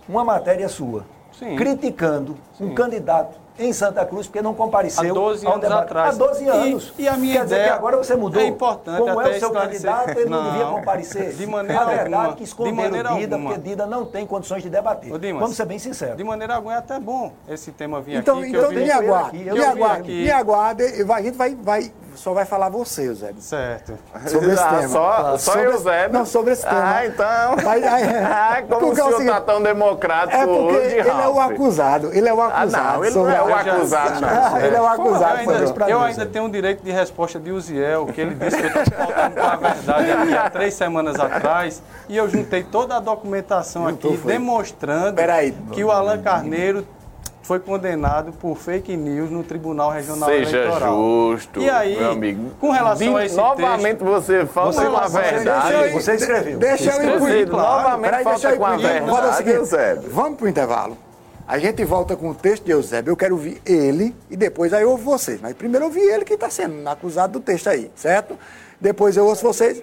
uma 0.08 0.24
matéria 0.24 0.68
sua 0.68 1.04
Sim. 1.38 1.56
criticando 1.56 2.36
um 2.60 2.74
candidato 2.74 3.43
em 3.58 3.72
Santa 3.72 4.04
Cruz 4.04 4.26
porque 4.26 4.42
não 4.42 4.52
compareceu 4.52 5.10
Há 5.10 5.14
12 5.14 5.46
ao 5.46 5.52
anos 5.52 5.62
debate. 5.68 5.82
atrás. 5.84 6.14
Há 6.14 6.18
12 6.18 6.44
E- 6.44 6.48
anos. 6.48 6.92
e 6.98 7.06
a 7.08 7.16
minha 7.16 7.34
Quer 7.34 7.44
dizer 7.44 7.54
ideia 7.56 7.68
que 7.70 7.74
agora 7.78 7.96
você 7.96 8.16
mudou. 8.16 8.42
é 8.42 8.46
importante 8.46 8.98
Como 8.98 9.20
até 9.20 9.28
é 9.32 9.36
o 9.36 9.38
seu 9.38 9.48
esclarecer. 9.48 9.90
candidato, 9.90 10.18
ele 10.18 10.28
não, 10.30 10.42
Não, 10.42 10.50
devia 10.50 10.66
comparecer. 10.66 11.32
de 11.32 11.46
maneira 11.46 11.80
A 11.82 11.84
verdade 11.84 12.14
alguma. 12.14 12.24
é 12.24 12.32
que 12.32 12.36
De 12.38 12.42
esconderam 12.44 12.76
maneira 12.76 13.08
Dida, 13.14 13.34
alguma. 13.36 13.54
porque 13.54 13.68
Dida 13.68 13.86
não 13.86 14.04
tem 14.06 14.26
condições 14.26 14.62
de 14.62 14.70
debater. 14.70 15.12
Ô, 15.12 15.18
Dimas, 15.18 15.40
Vamos 15.40 15.56
ser 15.56 15.66
bem 15.66 15.78
sinceros. 15.78 16.16
De 16.16 16.24
maneira 16.24 16.56
alguma 16.56 16.74
é 16.74 16.78
até 16.78 16.98
bom 16.98 17.32
esse 17.48 17.70
tema 17.70 18.00
vir 18.00 18.16
Então, 18.16 18.38
aqui. 18.38 18.50
que 18.50 18.56
então 18.56 18.70
me 18.72 18.90
aguarde, 18.90 19.28
aqui, 19.28 19.38
me 19.52 19.64
aguarde, 19.64 20.12
me 20.12 20.30
aguarde. 20.30 20.82
e 20.82 21.04
vai- 21.04 21.20
A 21.20 21.24
gente 21.24 21.36
vai, 21.38 21.54
vai, 21.54 21.92
só 22.16 22.32
vai 22.32 22.44
falar 22.44 22.68
você, 22.68 23.12
Zé. 23.14 23.32
Certo. 23.38 23.98
Sobre 24.26 24.52
esse 24.52 24.62
Ah, 24.62 24.68
tema. 24.76 24.88
Só, 24.88 25.38
só 25.38 25.52
Sobre 25.52 25.66
eu, 25.66 25.78
Zé. 25.78 26.08
Não, 26.08 26.24
sobre 26.24 26.52
esse 26.52 26.62
tema. 26.62 26.94
Ah, 26.96 27.06
então. 27.06 27.56
Mas, 27.64 27.84
aí, 27.84 28.04
Ah, 28.24 28.62
como 28.68 28.80
porque 28.80 28.86
o 28.86 28.88
é 28.88 28.92
o 28.92 28.94
senhor 29.08 29.12
seguinte, 29.18 29.32
tá 29.34 29.40
tão 29.40 29.62
democrático 29.62 30.36
É 30.36 30.46
porque 30.46 30.76
hoje, 30.76 30.96
ele 30.96 31.08
é 31.08 31.28
o 31.28 31.40
acusado. 31.40 32.10
Ele 32.12 32.28
é 32.28 32.32
o 32.34 32.40
Ah, 32.40 32.46
acusado. 32.62 32.94
não, 32.96 33.04
ele 33.04 33.14
não 33.14 33.30
é 33.30 33.42
o 33.42 33.54
a- 33.54 33.60
acusado, 33.60 34.20
não. 34.20 34.28
Ah, 34.28 34.60
ele 34.64 34.76
é 34.76 34.80
o 34.80 34.84
Eu 34.84 34.88
acusado. 34.88 35.36
ainda, 35.38 35.58
foi 35.58 35.72
pra 35.72 35.90
eu 35.90 35.98
mim, 36.00 36.04
ainda 36.06 36.26
tenho 36.26 36.44
o 36.44 36.50
direito 36.50 36.82
de 36.82 36.90
resposta 36.90 37.38
de 37.38 37.50
Uziel, 37.50 38.06
que 38.06 38.20
ele 38.20 38.34
disse 38.34 38.56
que 38.56 38.62
eu 38.64 38.82
estou 38.82 38.96
faltando 38.96 39.34
com 39.34 39.46
a 39.46 39.56
verdade 39.56 40.10
aqui 40.12 40.36
há 40.36 40.50
três 40.50 40.74
semanas 40.74 41.18
atrás, 41.18 41.82
e 42.08 42.16
eu 42.16 42.28
juntei 42.28 42.62
toda 42.62 42.96
a 42.96 43.00
documentação 43.00 43.86
aqui 43.86 44.16
foi? 44.16 44.32
demonstrando 44.32 45.14
Peraí. 45.16 45.52
que 45.72 45.82
o 45.84 45.90
Alan 45.90 46.20
Carneiro 46.22 46.86
foi 47.44 47.60
condenado 47.60 48.32
por 48.32 48.56
fake 48.56 48.96
news 48.96 49.30
no 49.30 49.42
Tribunal 49.44 49.90
Regional 49.90 50.28
Seja 50.28 50.56
Eleitoral. 50.56 50.94
justo, 51.30 51.60
E 51.60 51.68
aí, 51.70 51.96
meu 51.96 52.10
amigo. 52.12 52.50
com 52.58 52.70
relação 52.70 53.06
Vim- 53.06 53.16
a 53.16 53.24
esse 53.26 53.36
Novamente 53.36 54.02
você 54.02 54.46
falta 54.46 54.72
Você- 54.72 54.86
com 54.88 54.96
a 54.96 55.06
verdade. 55.08 55.74
Eu 55.74 55.92
Você 55.92 56.14
escreveu. 56.14 56.58
Deixa 56.58 56.90
eu 56.90 57.02
ir 57.04 57.10
pro 57.10 57.20
Você 57.20 57.40
intervalo. 57.42 57.62
novamente 57.82 58.10
Peraí, 58.10 58.24
falta 58.24 58.38
deixa 58.38 58.48
eu 58.48 58.54
ir 58.54 58.58
com 58.58 58.64
a 58.66 58.76
verdade, 58.76 59.10
Fala 59.10 59.42
o 59.44 59.48
Eusébio. 59.50 60.10
Vamos 60.10 60.38
pro 60.38 60.48
intervalo. 60.48 60.96
A 61.46 61.58
gente 61.58 61.84
volta 61.84 62.16
com 62.16 62.30
o 62.30 62.34
texto 62.34 62.64
de 62.64 62.70
Eusébio. 62.72 63.10
Eu 63.12 63.16
quero 63.16 63.34
ouvir 63.34 63.60
ele 63.66 64.16
e 64.30 64.36
depois 64.36 64.72
aí 64.72 64.82
eu 64.82 64.90
ouvo 64.90 65.04
vocês. 65.04 65.38
Mas 65.42 65.52
primeiro 65.52 65.84
eu 65.84 65.88
ouvi 65.88 66.00
ele 66.00 66.24
que 66.24 66.32
está 66.32 66.48
sendo 66.48 66.88
acusado 66.88 67.34
do 67.34 67.40
texto 67.40 67.68
aí, 67.68 67.90
certo? 67.94 68.38
Depois 68.80 69.16
eu 69.18 69.26
ouço 69.26 69.42
vocês. 69.42 69.82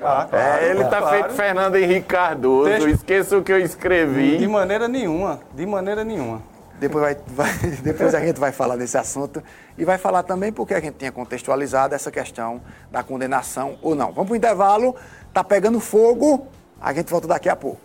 Ah, 0.00 0.26
claro, 0.28 0.36
É, 0.36 0.70
ele 0.70 0.84
tá 0.84 0.98
claro. 0.98 1.08
feito 1.08 1.30
Fernando 1.34 1.76
Henrique 1.76 2.06
Cardoso. 2.06 2.68
Texto- 2.70 2.88
Esqueça 2.88 3.36
o 3.38 3.42
que 3.42 3.52
eu 3.52 3.58
De 3.58 3.64
escrevi. 3.64 4.46
maneira 4.46 4.86
nenhuma, 4.88 5.40
de 5.54 5.66
maneira 5.66 6.04
nenhuma. 6.04 6.42
Depois, 6.80 7.02
vai, 7.02 7.16
vai- 7.26 7.70
depois 7.82 8.14
a 8.14 8.20
gente 8.20 8.38
vai 8.38 8.52
falar 8.52 8.76
desse 8.76 8.96
assunto 8.96 9.42
e 9.76 9.84
vai 9.84 9.98
falar 9.98 10.22
também 10.22 10.52
porque 10.52 10.74
a 10.74 10.80
gente 10.80 10.94
tinha 10.94 11.10
contextualizado 11.10 11.94
essa 11.94 12.10
questão 12.10 12.60
da 12.90 13.02
condenação 13.02 13.76
ou 13.82 13.94
não. 13.96 14.12
Vamos 14.12 14.26
para 14.28 14.32
o 14.34 14.36
intervalo, 14.36 14.94
tá 15.34 15.42
pegando 15.42 15.80
fogo, 15.80 16.46
a 16.80 16.92
gente 16.92 17.10
volta 17.10 17.26
daqui 17.26 17.48
a 17.48 17.56
pouco. 17.56 17.80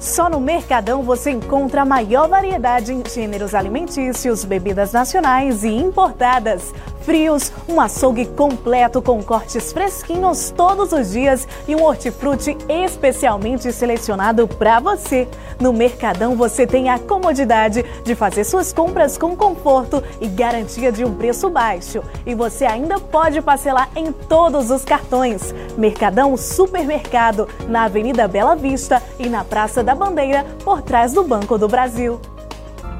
Só 0.00 0.30
no 0.30 0.40
Mercadão 0.40 1.02
você 1.02 1.30
encontra 1.30 1.82
a 1.82 1.84
maior 1.84 2.26
variedade 2.26 2.90
em 2.90 3.02
gêneros 3.06 3.54
alimentícios, 3.54 4.46
bebidas 4.46 4.92
nacionais 4.92 5.62
e 5.62 5.68
importadas. 5.68 6.72
Frios, 7.02 7.52
um 7.68 7.80
açougue 7.80 8.24
completo 8.26 9.02
com 9.02 9.22
cortes 9.22 9.72
fresquinhos 9.72 10.50
todos 10.56 10.92
os 10.92 11.12
dias 11.12 11.46
e 11.68 11.74
um 11.74 11.82
hortifruti 11.82 12.56
especialmente 12.68 13.70
selecionado 13.72 14.48
para 14.48 14.80
você. 14.80 15.28
No 15.58 15.72
Mercadão 15.72 16.34
você 16.34 16.66
tem 16.66 16.88
a 16.88 16.98
comodidade 16.98 17.84
de 18.02 18.14
fazer 18.14 18.44
suas 18.44 18.72
compras 18.72 19.18
com 19.18 19.36
conforto 19.36 20.02
e 20.20 20.28
garantia 20.28 20.90
de 20.90 21.04
um 21.04 21.14
preço 21.14 21.50
baixo. 21.50 22.02
E 22.24 22.34
você 22.34 22.64
ainda 22.64 22.98
pode 22.98 23.42
parcelar 23.42 23.90
em 23.94 24.12
todos 24.12 24.70
os 24.70 24.84
cartões. 24.84 25.54
Mercadão 25.76 26.36
Supermercado, 26.36 27.48
na 27.68 27.84
Avenida 27.84 28.28
Bela 28.28 28.54
Vista 28.54 29.02
e 29.18 29.28
na 29.28 29.44
Praça 29.44 29.82
da 29.82 29.89
Bandeira, 29.94 30.44
por 30.64 30.82
trás 30.82 31.12
do 31.12 31.22
Banco 31.24 31.58
do 31.58 31.68
Brasil. 31.68 32.20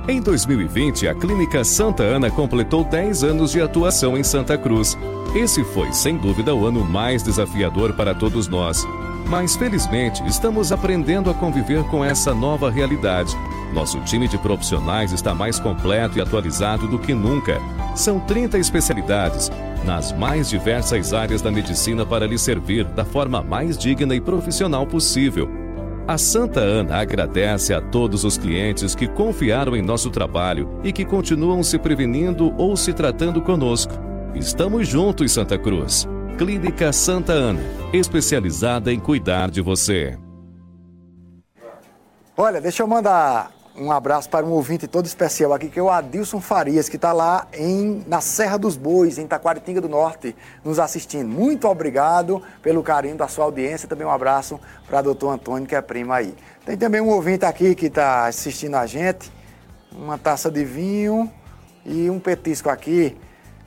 Em 0.09 0.21
2020, 0.21 1.09
a 1.09 1.15
Clínica 1.15 1.63
Santa 1.63 2.03
Ana 2.03 2.31
completou 2.31 2.83
10 2.83 3.23
anos 3.23 3.53
de 3.53 3.61
atuação 3.61 4.17
em 4.17 4.25
Santa 4.25 4.57
Cruz. 4.57 4.97
Esse 5.35 5.63
foi, 5.63 5.93
sem 5.93 6.17
dúvida, 6.17 6.55
o 6.55 6.67
ano 6.67 6.85
mais 6.85 7.23
desafiador 7.23 7.93
para 7.93 8.15
todos 8.15 8.49
nós. 8.49 8.85
Mas, 9.29 9.55
felizmente, 9.55 10.27
estamos 10.27 10.73
aprendendo 10.73 11.31
a 11.31 11.35
conviver 11.35 11.85
com 11.85 12.05
essa 12.05 12.35
nova 12.35 12.71
realidade. 12.71 13.37
Nosso 13.73 14.01
time 14.01 14.27
de 14.27 14.37
profissionais 14.39 15.13
está 15.13 15.33
mais 15.33 15.61
completo 15.61 16.19
e 16.19 16.21
atualizado 16.21 16.89
do 16.89 16.99
que 16.99 17.15
nunca. 17.15 17.61
São 17.95 18.19
30 18.19 18.59
especialidades 18.59 19.51
nas 19.85 20.13
mais 20.13 20.49
diversas 20.49 21.13
áreas 21.13 21.41
da 21.41 21.51
medicina 21.51 22.05
para 22.05 22.27
lhe 22.27 22.39
servir 22.39 22.85
da 22.85 23.05
forma 23.05 23.43
mais 23.43 23.79
digna 23.79 24.15
e 24.15 24.21
profissional 24.21 24.87
possível. 24.87 25.60
A 26.11 26.19
Santa 26.19 26.59
Ana 26.59 26.97
agradece 26.97 27.73
a 27.73 27.81
todos 27.81 28.25
os 28.25 28.37
clientes 28.37 28.97
que 28.97 29.07
confiaram 29.07 29.77
em 29.77 29.81
nosso 29.81 30.11
trabalho 30.11 30.69
e 30.83 30.93
que 30.93 31.05
continuam 31.05 31.63
se 31.63 31.79
prevenindo 31.79 32.53
ou 32.59 32.77
se 32.77 32.93
tratando 32.93 33.41
conosco. 33.41 33.93
Estamos 34.35 34.89
juntos, 34.89 35.31
Santa 35.31 35.57
Cruz. 35.57 36.09
Clínica 36.37 36.93
Santa 36.93 37.33
Ana, 37.33 37.61
especializada 37.93 38.93
em 38.93 38.99
cuidar 38.99 39.53
de 39.53 39.61
você. 39.61 40.19
Olha, 42.37 42.61
deixa 42.61 42.83
eu 42.83 42.89
mandar 42.89 43.53
um 43.81 43.91
abraço 43.91 44.29
para 44.29 44.45
um 44.45 44.51
ouvinte 44.51 44.87
todo 44.87 45.07
especial 45.07 45.55
aqui, 45.55 45.71
que 45.71 45.79
é 45.79 45.83
o 45.83 45.89
Adilson 45.89 46.39
Farias, 46.39 46.87
que 46.87 46.97
está 46.97 47.15
lá 47.15 47.49
em, 47.55 48.05
na 48.07 48.21
Serra 48.21 48.59
dos 48.59 48.77
Bois, 48.77 49.17
em 49.17 49.27
Taquaritinga 49.27 49.81
do 49.81 49.89
Norte, 49.89 50.37
nos 50.63 50.79
assistindo. 50.79 51.27
Muito 51.27 51.67
obrigado 51.67 52.43
pelo 52.63 52.83
carinho 52.83 53.17
da 53.17 53.27
sua 53.27 53.47
audiência. 53.47 53.89
Também 53.89 54.07
um 54.07 54.11
abraço 54.11 54.61
para 54.87 55.01
o 55.01 55.03
doutor 55.03 55.31
Antônio, 55.31 55.67
que 55.67 55.75
é 55.75 55.81
prima 55.81 56.17
aí. 56.17 56.35
Tem 56.67 56.77
também 56.77 57.01
um 57.01 57.09
ouvinte 57.09 57.47
aqui 57.47 57.75
que 57.75 57.87
está 57.87 58.27
assistindo 58.27 58.75
a 58.75 58.85
gente, 58.85 59.33
uma 59.91 60.19
taça 60.19 60.51
de 60.51 60.63
vinho 60.63 61.33
e 61.87 62.11
um 62.11 62.21
petisco 62.21 62.69
aqui. 62.69 63.17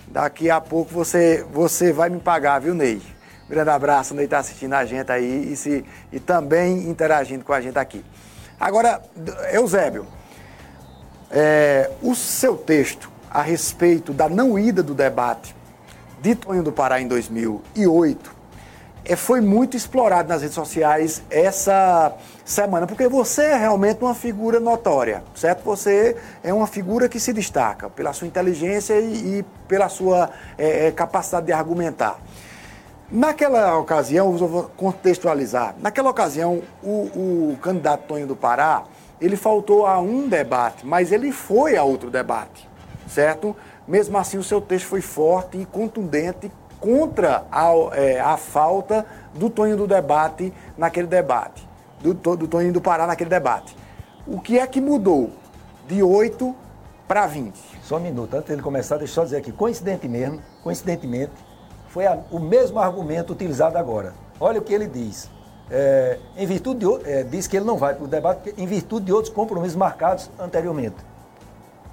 Daqui 0.06 0.48
a 0.48 0.62
pouco 0.62 0.94
você, 0.94 1.44
você 1.52 1.92
vai 1.92 2.10
me 2.10 2.20
pagar, 2.20 2.60
viu, 2.60 2.76
Ney? 2.76 3.02
Grande 3.50 3.72
abraço, 3.72 4.14
Ney 4.14 4.26
está 4.26 4.38
assistindo 4.38 4.74
a 4.74 4.86
gente 4.86 5.12
aí 5.12 5.52
e, 5.52 5.56
se, 5.56 5.84
e 6.12 6.20
também 6.20 6.88
interagindo 6.88 7.44
com 7.44 7.52
a 7.52 7.60
gente 7.60 7.80
aqui. 7.80 8.06
Agora, 8.64 9.02
Eusébio, 9.52 10.08
é, 11.30 11.92
o 12.02 12.16
seu 12.16 12.56
texto 12.56 13.12
a 13.30 13.42
respeito 13.42 14.14
da 14.14 14.30
não 14.30 14.58
ida 14.58 14.82
do 14.82 14.94
debate 14.94 15.54
de 16.22 16.34
Tonho 16.34 16.64
do 16.64 16.72
Pará 16.72 17.02
em 17.02 17.08
2008 17.10 18.34
é, 19.04 19.18
foi 19.18 19.42
muito 19.42 19.76
explorado 19.76 20.30
nas 20.30 20.42
redes 20.42 20.56
sociais 20.56 21.22
essa 21.30 22.14
semana, 22.46 22.88
porque 22.88 23.06
você 23.10 23.44
é 23.44 23.58
realmente 23.58 24.02
uma 24.02 24.16
figura 24.16 24.62
notória, 24.62 25.24
certo? 25.36 25.64
Você 25.66 26.16
é 26.42 26.54
uma 26.54 26.68
figura 26.68 27.10
que 27.10 27.20
se 27.20 27.34
destaca 27.34 27.90
pela 27.90 28.14
sua 28.14 28.28
inteligência 28.28 28.98
e, 28.98 29.40
e 29.40 29.46
pela 29.68 29.90
sua 29.90 30.30
é, 30.58 30.88
é, 30.88 30.92
capacidade 30.92 31.48
de 31.48 31.52
argumentar. 31.52 32.18
Naquela 33.12 33.78
ocasião, 33.78 34.36
vou 34.36 34.72
contextualizar, 34.76 35.76
naquela 35.80 36.10
ocasião, 36.10 36.62
o, 36.82 37.52
o 37.52 37.58
candidato 37.62 38.08
Tonho 38.08 38.26
do 38.26 38.36
Pará, 38.36 38.84
ele 39.22 39.36
faltou 39.36 39.86
a 39.86 40.00
um 40.00 40.28
debate, 40.28 40.86
mas 40.86 41.12
ele 41.12 41.32
foi 41.32 41.78
a 41.78 41.84
outro 41.84 42.10
debate, 42.10 42.68
certo? 43.08 43.56
Mesmo 43.88 44.18
assim, 44.18 44.38
o 44.38 44.44
seu 44.44 44.60
texto 44.60 44.88
foi 44.88 45.02
forte 45.02 45.58
e 45.58 45.66
contundente 45.66 46.52
contra 46.80 47.46
a, 47.52 47.72
é, 47.94 48.20
a 48.20 48.36
falta 48.36 49.06
do 49.34 49.50
Tonho 49.50 49.78
do 49.78 49.88
debate 49.88 50.54
naquele 50.78 51.08
debate, 51.08 51.68
do, 52.02 52.14
do 52.14 52.48
Tonho 52.48 52.74
do 52.74 52.82
Pará 52.82 53.06
naquele 53.06 53.30
debate. 53.30 53.78
O 54.26 54.40
que 54.40 54.58
é 54.58 54.66
que 54.66 54.82
mudou 54.82 55.32
de 55.88 56.02
8 56.02 56.56
para 57.08 57.28
20? 57.28 57.54
Só 57.84 57.98
um 57.98 58.00
minuto, 58.00 58.34
antes 58.36 58.50
dele 58.50 58.62
começar, 58.62 58.98
deixa 58.98 59.12
eu 59.12 59.16
só 59.16 59.24
dizer 59.24 59.38
aqui, 59.38 59.52
coincidentemente, 59.52 60.30
mesmo, 60.30 60.42
coincidentemente, 60.64 61.32
foi 61.94 62.08
a, 62.08 62.18
o 62.32 62.40
mesmo 62.40 62.80
argumento 62.80 63.34
utilizado 63.34 63.78
agora. 63.78 64.16
Olha 64.40 64.60
o 64.60 64.64
que 64.64 64.74
ele 64.74 64.88
diz. 64.88 65.30
É, 65.70 66.18
em 66.36 66.48
virtude 66.48 66.80
de, 66.80 67.10
é, 67.10 67.22
diz 67.22 67.46
que 67.46 67.56
ele 67.56 67.66
não 67.66 67.78
vai 67.78 67.94
para 67.94 68.04
o 68.04 68.08
debate 68.08 68.52
em 68.58 68.66
virtude 68.66 69.06
de 69.06 69.14
outros 69.14 69.32
compromissos 69.32 69.76
marcados 69.76 70.28
anteriormente. 70.40 70.96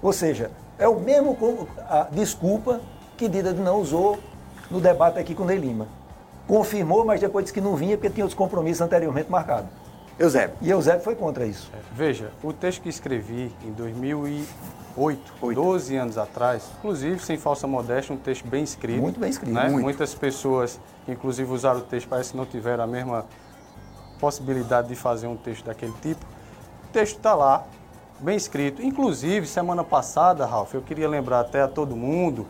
Ou 0.01 0.11
seja, 0.11 0.51
é 0.79 0.89
o 0.89 0.99
mesmo 0.99 1.69
a 1.87 2.09
desculpa 2.11 2.81
que 3.19 3.29
Dida 3.29 3.53
não 3.53 3.79
usou 3.79 4.19
no 4.71 4.81
debate 4.81 5.19
aqui 5.19 5.35
com 5.35 5.43
o 5.43 5.47
Ney 5.47 5.59
Lima. 5.59 5.87
Confirmou, 6.49 7.05
mas 7.05 7.21
depois 7.21 7.45
disse 7.45 7.53
que 7.53 7.61
não 7.61 7.77
vinha 7.77 7.99
porque 7.99 8.09
tinha 8.09 8.25
outros 8.25 8.39
compromissos 8.39 8.81
anteriormente 8.81 9.31
marcados. 9.31 9.69
Eusébio. 10.19 10.57
E 10.63 10.71
Eusébio 10.71 11.03
foi 11.03 11.15
contra 11.15 11.45
isso. 11.45 11.71
Veja, 11.93 12.31
o 12.43 12.55
texto 12.55 12.81
que 12.81 12.89
escrevi 12.89 13.55
em 13.63 13.71
2008, 14.97 15.55
12 15.55 15.97
anos 15.97 16.19
atrás, 16.19 16.71
inclusive, 16.79 17.19
sem 17.21 17.37
falsa 17.37 17.67
modéstia, 17.67 18.15
um 18.15 18.19
texto 18.19 18.47
bem 18.47 18.63
escrito. 18.65 19.01
Muito 19.01 19.21
bem 19.21 19.31
escrito. 19.31 19.53
né? 19.53 19.69
muito. 19.69 19.85
Muitas 19.85 20.15
pessoas, 20.15 20.81
que 21.05 21.13
inclusive 21.13 21.51
usaram 21.53 21.81
o 21.81 21.83
texto, 21.83 22.09
parece 22.09 22.33
que 22.33 22.37
não 22.37 22.47
tiveram 22.47 22.85
a 22.85 22.87
mesma 22.87 23.25
possibilidade 24.19 24.89
de 24.89 24.95
fazer 24.95 25.27
um 25.27 25.37
texto 25.37 25.65
daquele 25.65 25.95
tipo. 26.03 26.25
O 26.85 26.93
texto 26.93 27.17
está 27.17 27.35
lá, 27.35 27.65
bem 28.19 28.37
escrito. 28.37 28.83
Inclusive, 28.83 29.47
semana 29.47 29.83
passada, 29.83 30.45
Ralf, 30.45 30.75
eu 30.75 30.83
queria 30.83 31.09
lembrar 31.09 31.41
até 31.41 31.63
a 31.63 31.69
todo 31.69 31.97
mundo, 31.97 32.47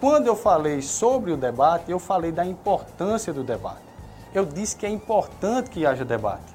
quando 0.00 0.26
eu 0.26 0.34
falei 0.34 0.80
sobre 0.80 1.30
o 1.30 1.36
debate, 1.36 1.90
eu 1.90 1.98
falei 1.98 2.32
da 2.32 2.44
importância 2.44 3.32
do 3.32 3.44
debate. 3.44 3.82
Eu 4.32 4.46
disse 4.46 4.76
que 4.76 4.86
é 4.86 4.88
importante 4.88 5.68
que 5.68 5.84
haja 5.84 6.04
debate. 6.04 6.54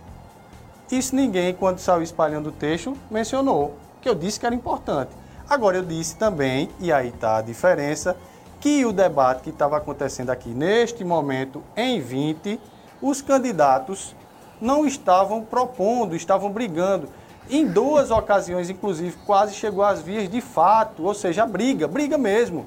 Isso 0.92 1.16
ninguém, 1.16 1.54
quando 1.54 1.80
saiu 1.80 2.02
espalhando 2.02 2.50
o 2.50 2.52
texto, 2.52 2.96
mencionou, 3.12 3.76
que 4.02 4.10
eu 4.10 4.16
disse 4.16 4.40
que 4.40 4.46
era 4.46 4.56
importante. 4.56 5.12
Agora, 5.50 5.78
eu 5.78 5.84
disse 5.84 6.16
também, 6.16 6.70
e 6.80 6.92
aí 6.92 7.10
está 7.10 7.38
a 7.38 7.42
diferença, 7.42 8.16
que 8.60 8.84
o 8.86 8.92
debate 8.92 9.44
que 9.44 9.50
estava 9.52 9.78
acontecendo 9.78 10.30
aqui 10.32 10.50
neste 10.50 11.04
momento, 11.04 11.62
em 11.78 12.00
20, 12.02 12.60
os 13.02 13.22
candidatos 13.22 14.16
não 14.60 14.86
estavam 14.88 15.44
propondo, 15.44 16.16
estavam 16.16 16.50
brigando. 16.52 17.08
Em 17.50 17.68
duas 17.68 18.10
ocasiões, 18.10 18.70
inclusive, 18.72 19.16
quase 19.26 19.54
chegou 19.54 19.84
às 19.84 20.02
vias 20.02 20.28
de 20.28 20.42
fato, 20.42 21.04
ou 21.04 21.14
seja, 21.14 21.44
a 21.44 21.46
briga, 21.46 21.88
briga 21.88 22.18
mesmo. 22.18 22.66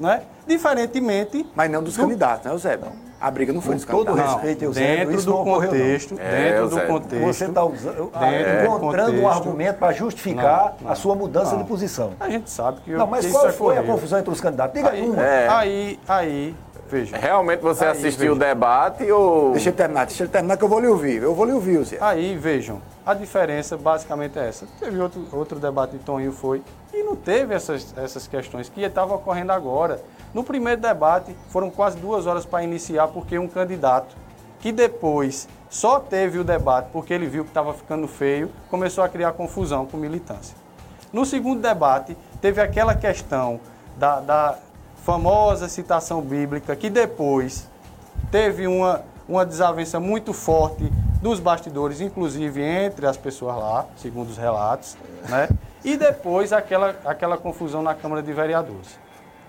Né? 0.00 0.22
Diferentemente. 0.46 1.46
Mas 1.54 1.70
não 1.70 1.82
dos 1.82 1.94
do- 1.96 2.02
candidatos, 2.02 2.44
né, 2.46 2.52
Eusébio? 2.52 2.90
A 3.20 3.30
briga 3.32 3.52
não 3.52 3.60
foi 3.60 3.76
Com 3.80 3.84
todo 4.04 4.14
respeito, 4.14 4.62
Eusébio, 4.64 4.96
dentro 4.98 5.14
isso 5.16 5.26
do 5.26 5.32
não 5.32 5.40
ocorreu, 5.40 5.72
não. 5.72 5.78
contexto, 5.78 6.14
É, 6.20 6.52
dentro 6.52 6.68
do 6.68 6.80
contexto. 6.86 7.24
Você 7.26 7.44
está 7.46 7.64
usando, 7.64 8.10
ah, 8.14 8.64
encontrando 8.64 9.10
um 9.10 9.22
contexto. 9.22 9.26
argumento 9.48 9.78
para 9.78 9.92
justificar 9.92 10.74
Não, 10.80 10.84
não, 10.86 10.90
a 10.92 10.94
sua 10.94 11.14
mudança 11.16 11.52
não. 11.56 11.62
de 11.62 11.68
posição. 11.68 12.12
A 12.20 12.30
gente 12.30 12.48
sabe 12.48 12.80
que, 12.82 12.92
eu- 12.92 12.98
Não, 12.98 13.08
mas 13.08 13.26
que 13.26 13.32
qual 13.32 13.48
isso 13.48 13.56
foi 13.58 13.76
a 13.76 13.82
confusão 13.82 14.20
entre 14.20 14.30
os 14.32 14.40
candidatos? 14.40 14.74
Diga 14.74 14.90
Aí, 14.90 15.02
uma. 15.08 15.20
É. 15.20 15.48
aí, 15.48 16.00
aí, 16.06 16.56
veja. 16.88 17.16
Realmente 17.16 17.60
você 17.60 17.86
Aí, 17.86 17.90
assistiu 17.90 18.32
o 18.32 18.36
veja. 18.36 18.48
debate 18.54 19.10
ou. 19.10 19.50
Deixa 19.50 19.70
ele 19.70 19.76
terminar, 19.76 20.06
deixa 20.06 20.22
ele 20.22 20.30
terminar 20.30 20.56
que 20.56 20.62
eu 20.62 20.68
vou 20.68 20.78
lhe 20.78 20.86
ouvir. 20.86 21.20
Eu 21.20 21.34
vou 21.34 21.44
lhe 21.44 21.52
ouvir, 21.52 21.82
Zé. 21.84 21.98
Aí, 22.00 22.36
vejam, 22.36 22.80
a 23.04 23.14
diferença 23.14 23.76
basicamente 23.76 24.38
é 24.38 24.46
essa. 24.48 24.64
Teve 24.78 24.96
outro, 25.00 25.26
outro 25.32 25.58
debate 25.58 25.90
de 25.92 25.98
Toninho 25.98 26.30
foi 26.30 26.62
e 26.94 27.02
não 27.02 27.16
teve 27.16 27.52
essas, 27.52 27.92
essas 27.96 28.28
questões 28.28 28.68
que 28.68 28.80
estavam 28.80 29.16
ocorrendo 29.16 29.50
agora. 29.50 30.00
No 30.34 30.44
primeiro 30.44 30.80
debate, 30.80 31.34
foram 31.48 31.70
quase 31.70 31.96
duas 31.98 32.26
horas 32.26 32.44
para 32.44 32.62
iniciar, 32.62 33.08
porque 33.08 33.38
um 33.38 33.48
candidato 33.48 34.16
que 34.60 34.72
depois 34.72 35.48
só 35.70 36.00
teve 36.00 36.38
o 36.38 36.44
debate 36.44 36.88
porque 36.92 37.12
ele 37.12 37.26
viu 37.26 37.44
que 37.44 37.50
estava 37.50 37.72
ficando 37.74 38.08
feio, 38.08 38.50
começou 38.70 39.04
a 39.04 39.08
criar 39.08 39.32
confusão 39.32 39.86
com 39.86 39.96
militância. 39.96 40.56
No 41.12 41.24
segundo 41.24 41.60
debate, 41.60 42.16
teve 42.40 42.60
aquela 42.60 42.94
questão 42.94 43.60
da, 43.96 44.20
da 44.20 44.58
famosa 45.04 45.68
citação 45.68 46.20
bíblica, 46.20 46.76
que 46.76 46.90
depois 46.90 47.68
teve 48.30 48.66
uma, 48.66 49.02
uma 49.28 49.46
desavença 49.46 49.98
muito 49.98 50.32
forte 50.32 50.84
dos 51.22 51.40
bastidores, 51.40 52.00
inclusive 52.00 52.62
entre 52.62 53.06
as 53.06 53.16
pessoas 53.16 53.56
lá, 53.56 53.86
segundo 53.96 54.28
os 54.28 54.36
relatos, 54.36 54.96
né? 55.28 55.48
e 55.84 55.96
depois 55.96 56.52
aquela, 56.52 56.94
aquela 57.04 57.36
confusão 57.36 57.82
na 57.82 57.94
Câmara 57.94 58.22
de 58.22 58.32
Vereadores. 58.32 58.98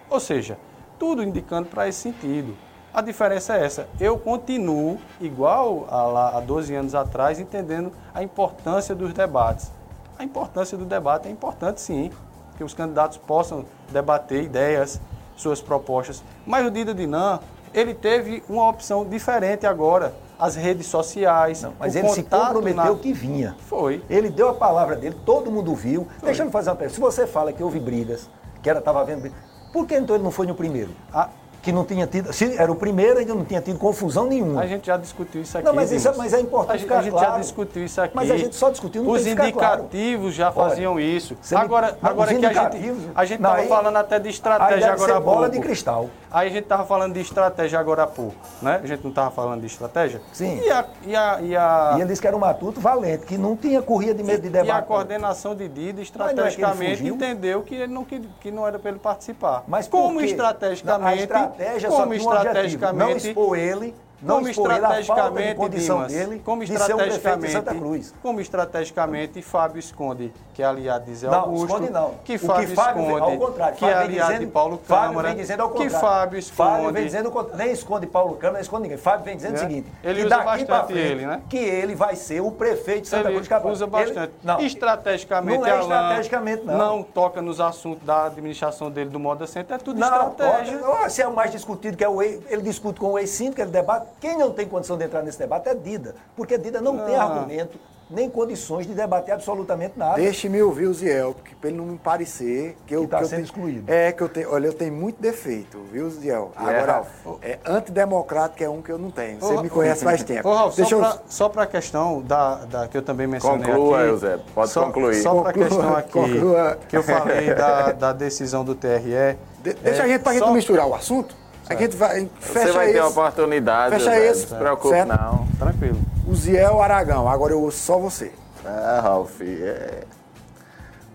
Ou 0.09 0.19
seja, 0.19 0.57
tudo 0.99 1.23
indicando 1.23 1.69
para 1.69 1.87
esse 1.87 1.99
sentido. 2.01 2.55
A 2.93 3.01
diferença 3.01 3.55
é 3.55 3.65
essa. 3.65 3.87
Eu 3.99 4.17
continuo, 4.17 4.97
igual 5.21 5.87
a, 5.89 6.03
lá, 6.03 6.37
há 6.37 6.41
12 6.41 6.75
anos 6.75 6.93
atrás, 6.93 7.39
entendendo 7.39 7.91
a 8.13 8.21
importância 8.21 8.93
dos 8.93 9.13
debates. 9.13 9.71
A 10.17 10.23
importância 10.23 10.77
do 10.77 10.85
debate 10.85 11.27
é 11.27 11.31
importante, 11.31 11.79
sim, 11.79 12.11
que 12.57 12.63
os 12.63 12.73
candidatos 12.73 13.17
possam 13.17 13.63
debater 13.91 14.43
ideias, 14.43 14.99
suas 15.37 15.61
propostas. 15.61 16.21
Mas 16.45 16.65
o 16.67 16.71
Dida 16.71 16.93
Dinan, 16.93 17.39
ele 17.73 17.93
teve 17.93 18.43
uma 18.49 18.67
opção 18.67 19.05
diferente 19.05 19.65
agora. 19.65 20.13
As 20.37 20.55
redes 20.55 20.87
sociais, 20.87 21.61
Não, 21.61 21.73
mas 21.79 21.95
ele 21.95 22.09
se 22.09 22.23
comprometeu 22.23 22.93
na- 22.95 22.95
que 22.95 23.13
vinha. 23.13 23.55
Foi. 23.67 24.03
Ele 24.09 24.29
deu 24.29 24.49
a 24.49 24.53
palavra 24.53 24.95
dele, 24.95 25.15
todo 25.25 25.51
mundo 25.51 25.75
viu. 25.75 26.07
Deixa 26.23 26.43
eu 26.43 26.49
fazer 26.51 26.69
uma 26.69 26.75
pergunta. 26.77 26.95
Se 26.95 27.01
você 27.01 27.27
fala 27.27 27.53
que 27.53 27.61
houve 27.61 27.79
brigas, 27.79 28.29
que 28.63 28.69
era 28.69 28.79
estava 28.79 29.01
havendo 29.01 29.21
brigas, 29.21 29.37
por 29.71 29.85
que 29.85 29.95
então 29.95 30.15
ele 30.15 30.23
não 30.23 30.31
foi 30.31 30.45
no 30.47 30.55
primeiro? 30.55 30.91
A, 31.13 31.29
Que 31.61 31.71
não 31.73 31.83
tinha 31.83 32.07
tido. 32.07 32.31
Se 32.31 32.55
era 32.57 32.71
o 32.71 32.75
primeiro, 32.75 33.19
ainda 33.19 33.35
não 33.35 33.43
tinha 33.43 33.61
tido 33.61 33.77
confusão 33.77 34.25
nenhuma. 34.27 34.61
a 34.61 34.65
gente 34.67 34.87
já 34.87 34.95
discutiu 34.95 35.41
isso 35.41 35.57
aqui. 35.57 35.65
Não, 35.67 35.73
mas 35.73 35.91
isso 35.91 36.07
é- 36.07 36.13
mas 36.15 36.33
é 36.33 36.39
importante 36.39 36.71
A 36.71 36.77
gente, 36.77 36.83
ficar 36.87 36.99
a 36.99 37.01
gente 37.01 37.11
claro. 37.11 37.31
já 37.33 37.37
discutiu 37.39 37.83
isso 37.83 38.01
aqui. 38.01 38.15
Mas 38.15 38.31
a 38.31 38.37
gente 38.37 38.55
só 38.55 38.69
discutiu, 38.69 39.03
não 39.03 39.11
Os 39.11 39.23
ficar 39.23 39.51
claro. 39.51 39.81
indicativos 39.83 40.33
já 40.33 40.51
faziam 40.53 40.97
isso. 40.99 41.35
Você 41.41 41.55
me- 41.55 41.61
Agora, 41.61 41.97
Não, 42.01 42.09
agora 42.09 42.29
que 42.29 42.35
a 42.35 42.39
gente 42.39 42.45
indicativos- 42.45 43.03
a 43.13 43.25
gente 43.25 43.37
estava 43.39 43.63
falando 43.63 43.95
até 43.97 44.19
de 44.19 44.29
estratégia 44.29 44.91
agora 44.93 45.17
há 45.17 45.19
bola 45.19 45.37
pouco. 45.47 45.51
de 45.51 45.59
cristal. 45.59 46.09
Aí 46.31 46.47
a 46.47 46.51
gente 46.51 46.63
estava 46.63 46.85
falando 46.85 47.13
de 47.13 47.19
estratégia 47.21 47.79
agora 47.79 48.03
há 48.03 48.07
pouco, 48.07 48.35
né? 48.61 48.79
A 48.83 48.87
gente 48.87 49.01
não 49.03 49.09
estava 49.09 49.31
falando 49.31 49.61
de 49.61 49.67
estratégia? 49.67 50.21
Sim. 50.31 50.59
E 50.63 50.69
a, 50.71 50.85
e 51.05 51.15
a, 51.15 51.39
e 51.41 51.55
a, 51.57 51.93
E 51.97 52.01
ele 52.01 52.09
disse 52.09 52.21
que 52.21 52.27
era 52.27 52.35
um 52.35 52.39
matuto 52.39 52.79
valente, 52.79 53.25
que 53.25 53.37
não 53.37 53.55
tinha 53.57 53.81
corrida 53.81 54.13
de 54.13 54.23
medo 54.23 54.41
de 54.41 54.47
e 54.47 54.51
debate. 54.51 54.71
a 54.79 54.81
coordenação 54.83 55.55
de 55.55 55.67
Dida, 55.67 55.81
não 55.83 55.89
é 55.89 55.93
que 55.93 56.01
estrategicamente, 56.03 57.05
entendeu 57.07 57.63
que, 57.63 57.75
ele 57.75 57.91
não, 57.93 58.05
que, 58.05 58.19
que 58.39 58.51
não 58.51 58.65
era 58.67 58.77
para 58.79 58.91
ele 58.91 58.99
participar. 58.99 59.63
Mas 59.67 59.87
como 59.87 60.21
estrategicamente, 60.21 61.27
Não, 61.27 61.48
estratégia 61.51 61.89
só 61.89 61.97
como 61.97 62.13
tinha 62.13 62.23
um 62.23 62.31
objetivo, 62.31 62.93
não 62.93 63.11
estrategicamente, 63.11 63.27
expor 63.27 63.57
ele, 63.57 63.95
não 64.21 64.35
como 64.37 64.49
estrategicamente, 64.49 65.55
condição 65.55 65.95
Dimas, 65.97 66.11
dele 66.13 66.41
como 66.43 66.59
prefeito 66.61 66.81
de 66.81 66.87
estrategicamente, 66.89 67.51
Santa 67.53 67.75
Cruz. 67.75 68.13
como 68.21 68.41
estrategicamente 68.41 69.41
Fábio 69.41 69.79
esconde, 69.79 70.33
que 70.53 70.61
é 70.61 70.65
aliado 70.65 71.05
de 71.05 71.15
Zé 71.15 71.27
Não, 71.27 71.39
Augusto, 71.39 71.65
esconde 71.67 71.89
não. 71.91 72.11
que 72.23 72.37
Fábio, 72.37 72.75
Fábio 72.75 73.03
vem- 73.03 73.15
esconde, 73.15 73.31
ao 73.33 73.37
contrário, 73.47 73.75
que 73.77 73.85
é 73.85 73.87
Fábio 73.93 74.07
vem 74.07 74.15
aliado 74.15 74.31
dizendo- 74.33 74.45
de 74.47 74.51
Paulo 74.51 74.79
Fábio 74.83 75.07
Câmara, 75.09 75.27
vem 75.29 75.37
dizendo 75.37 75.63
ao 75.63 75.69
que. 75.71 75.89
Fábio 75.89 76.39
esconde, 76.39 76.69
Fábio 76.69 76.91
vem 76.91 77.05
dizendo, 77.05 77.49
nem 77.55 77.71
esconde 77.71 78.07
Paulo 78.07 78.35
Câmara, 78.35 78.53
nem 78.53 78.61
esconde 78.61 78.83
ninguém. 78.83 78.97
Fábio 78.97 79.25
vem 79.25 79.35
dizendo 79.37 79.53
É. 79.53 79.55
o 79.55 79.59
seguinte, 79.59 79.87
Ele 80.03 80.19
que 80.21 80.25
usa 80.27 80.37
bastante 80.43 80.85
frente, 80.87 80.99
ele, 80.99 81.25
né? 81.25 81.41
que 81.49 81.57
ele 81.57 81.95
vai 81.95 82.15
ser 82.15 82.41
o 82.41 82.51
prefeito 82.51 83.03
de 83.03 83.07
Santa 83.07 83.23
ele 83.29 83.33
Cruz 83.33 83.43
de 83.43 83.49
Capão. 83.49 83.71
usa 83.71 83.87
bastante. 83.87 84.17
Ele- 84.19 84.31
não, 84.43 84.59
estrategicamente, 84.59 85.59
não 85.59 85.67
é 85.67 85.79
estrategicamente, 85.79 86.65
não. 86.65 86.77
não 86.77 87.03
toca 87.03 87.41
nos 87.41 87.59
assuntos 87.61 88.05
da 88.05 88.25
administração 88.25 88.91
dele 88.91 89.09
do 89.09 89.19
Moda 89.19 89.47
Center, 89.47 89.75
é 89.75 89.79
tudo 89.79 89.99
Não, 89.99 90.07
estratégia. 90.07 90.79
ó, 90.83 91.07
se 91.09 91.21
é 91.21 91.27
o 91.27 91.33
mais 91.35 91.51
discutido, 91.51 91.95
que 91.97 92.03
é 92.03 92.09
o 92.09 92.21
ele 92.21 92.61
discute 92.61 92.99
com 92.99 93.11
o 93.13 93.19
ex-síndico, 93.19 93.61
ele 93.61 93.71
debate. 93.71 94.08
Quem 94.19 94.37
não 94.37 94.51
tem 94.51 94.67
condição 94.67 94.97
de 94.97 95.05
entrar 95.05 95.21
nesse 95.23 95.39
debate 95.39 95.69
é 95.69 95.75
Dida, 95.75 96.15
porque 96.35 96.57
Dida 96.57 96.81
não, 96.81 96.97
tem 96.97 97.15
Não. 97.15 97.21
argumento, 97.21 97.77
nem 98.09 98.27
condições 98.27 98.87
de 98.87 98.93
debater 98.95 99.33
absolutamente 99.35 99.93
nada. 99.95 100.15
Deixe-me 100.15 100.59
ouvir 100.63 100.87
o 100.87 100.93
Ziel, 100.95 101.33
porque 101.35 101.53
para 101.53 101.69
ele 101.69 101.77
não 101.77 101.85
me 101.85 101.97
parecer 101.99 102.75
que 102.87 102.95
eu. 102.95 103.01
Que 103.01 103.07
tá 103.07 103.19
eu 103.21 103.25
sendo 103.25 103.29
tenho- 103.35 103.45
excluído. 103.45 103.83
É, 103.91 104.11
que 104.11 104.21
eu 104.23 104.27
tenho. 104.29 104.51
Olha, 104.51 104.65
eu 104.65 104.73
tenho 104.73 104.91
muito 104.93 105.21
defeito, 105.21 105.79
viu, 105.91 106.09
Ziel? 106.09 106.51
E 106.59 106.63
é, 106.63 106.69
Agora, 106.77 106.91
Ralf? 106.93 107.07
é, 107.43 107.59
antidemocrático 107.63 108.63
é 108.63 108.69
um 108.69 108.81
que 108.81 108.91
eu 108.91 108.97
não 108.97 109.11
tenho. 109.11 109.39
Você 109.39 109.53
Ô, 109.53 109.61
me 109.61 109.69
conhece 109.69 110.03
faz 110.03 110.23
tempo. 110.23 110.49
Ô, 110.49 110.53
Ralf, 110.55 110.75
Deixa 110.75 110.95
eu. 110.95 111.05
só 111.27 111.49
para 111.49 111.63
a 111.63 111.67
questão 111.67 112.21
da, 112.23 112.55
da- 112.65 112.87
que 112.87 112.97
eu 112.97 113.01
também 113.03 113.27
mencionei 113.27 113.65
Conclua, 113.67 113.99
aqui. 113.99 114.09
Eusébio, 114.09 114.45
pode 114.55 114.71
só, 114.71 114.85
concluir. 114.85 115.21
Só 115.21 115.41
para 115.41 115.49
a 115.49 115.53
questão 115.53 115.95
aqui, 115.95 116.11
conclua. 116.11 116.79
que 116.89 116.97
eu 116.97 117.03
falei 117.03 117.53
da, 117.53 117.91
da 117.91 118.11
decisão 118.13 118.65
do 118.65 118.73
TRE. 118.73 119.37
De- 119.61 119.73
deixa 119.73 120.01
é, 120.01 120.05
a 120.05 120.07
gente 120.07 120.21
para 120.23 120.31
gente 120.33 120.39
só- 120.41 120.47
não 120.47 120.53
misturar 120.55 120.87
o 120.87 120.95
assunto. 120.95 121.35
A 121.69 121.75
gente 121.75 121.95
vai. 121.95 122.29
Fecha 122.39 122.67
Você 122.67 122.71
vai 122.71 122.91
ter 122.91 122.99
a 122.99 123.03
esse. 123.03 123.11
oportunidade, 123.11 123.95
Fecha 123.95 124.09
Eusébio, 124.09 124.31
esse, 124.31 124.41
não 124.41 124.49
se 124.49 124.55
preocupe 124.55 124.95
certo? 124.95 125.07
não. 125.07 125.47
Tranquilo. 125.59 125.99
O 126.27 126.35
Ziel 126.35 126.81
Aragão, 126.81 127.29
agora 127.29 127.53
eu 127.53 127.61
ouço 127.61 127.77
só 127.77 127.97
você. 127.97 128.31
Ah, 128.65 128.99
Ralf, 129.01 129.39
é... 129.41 130.03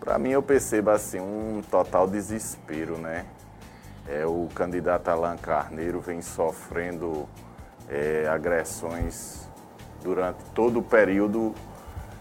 para 0.01 0.19
mim 0.19 0.31
eu 0.31 0.43
percebo 0.43 0.91
assim 0.91 1.21
um 1.21 1.63
total 1.71 2.07
desespero, 2.07 2.97
né? 2.99 3.25
É, 4.09 4.25
o 4.27 4.49
candidato 4.55 5.09
Alan 5.09 5.37
Carneiro 5.37 6.01
vem 6.01 6.21
sofrendo 6.23 7.29
é, 7.89 8.29
agressões 8.29 9.49
durante 10.03 10.45
todo 10.55 10.79
o 10.81 10.83
período 10.83 11.55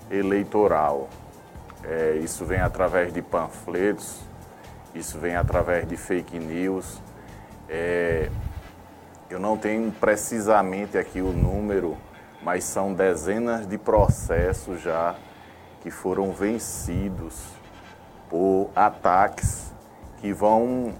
eleitoral. 0.09 1.09
É, 1.83 2.15
isso 2.23 2.45
vem 2.45 2.61
através 2.61 3.13
de 3.13 3.21
panfletos, 3.21 4.21
isso 4.95 5.19
vem 5.19 5.35
através 5.35 5.87
de 5.87 5.97
fake 5.97 6.39
news. 6.39 7.01
É, 7.75 8.29
eu 9.31 9.39
não 9.39 9.57
tenho 9.57 9.91
precisamente 9.91 10.95
aqui 10.95 11.21
o 11.21 11.31
número, 11.31 11.97
mas 12.39 12.65
são 12.65 12.93
dezenas 12.93 13.65
de 13.65 13.79
processos 13.79 14.79
já 14.79 15.15
que 15.81 15.89
foram 15.89 16.31
vencidos 16.33 17.43
por 18.29 18.69
ataques 18.75 19.73
que 20.19 20.31
vão 20.31 20.93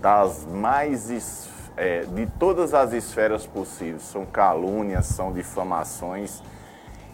das 0.00 0.46
mais 0.46 1.46
é, 1.76 2.06
de 2.06 2.24
todas 2.24 2.72
as 2.72 2.94
esferas 2.94 3.46
possíveis. 3.46 4.00
São 4.00 4.24
calúnias, 4.24 5.04
são 5.04 5.30
difamações 5.30 6.42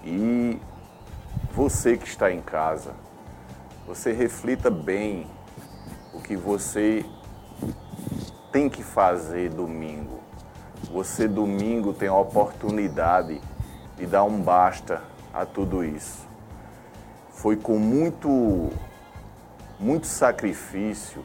e 0.04 0.56
você 1.52 1.96
que 1.96 2.06
está 2.06 2.30
em 2.30 2.40
casa, 2.40 2.92
você 3.88 4.12
reflita 4.12 4.70
bem 4.70 5.26
o 6.14 6.20
que 6.20 6.36
você 6.36 7.04
tem 8.52 8.68
que 8.68 8.82
fazer 8.82 9.48
domingo. 9.48 10.20
Você 10.92 11.26
domingo 11.26 11.94
tem 11.94 12.08
a 12.08 12.14
oportunidade 12.14 13.40
de 13.96 14.06
dar 14.06 14.24
um 14.24 14.40
basta 14.40 15.02
a 15.32 15.46
tudo 15.46 15.82
isso. 15.82 16.28
Foi 17.30 17.56
com 17.56 17.78
muito 17.78 18.70
muito 19.80 20.06
sacrifício 20.06 21.24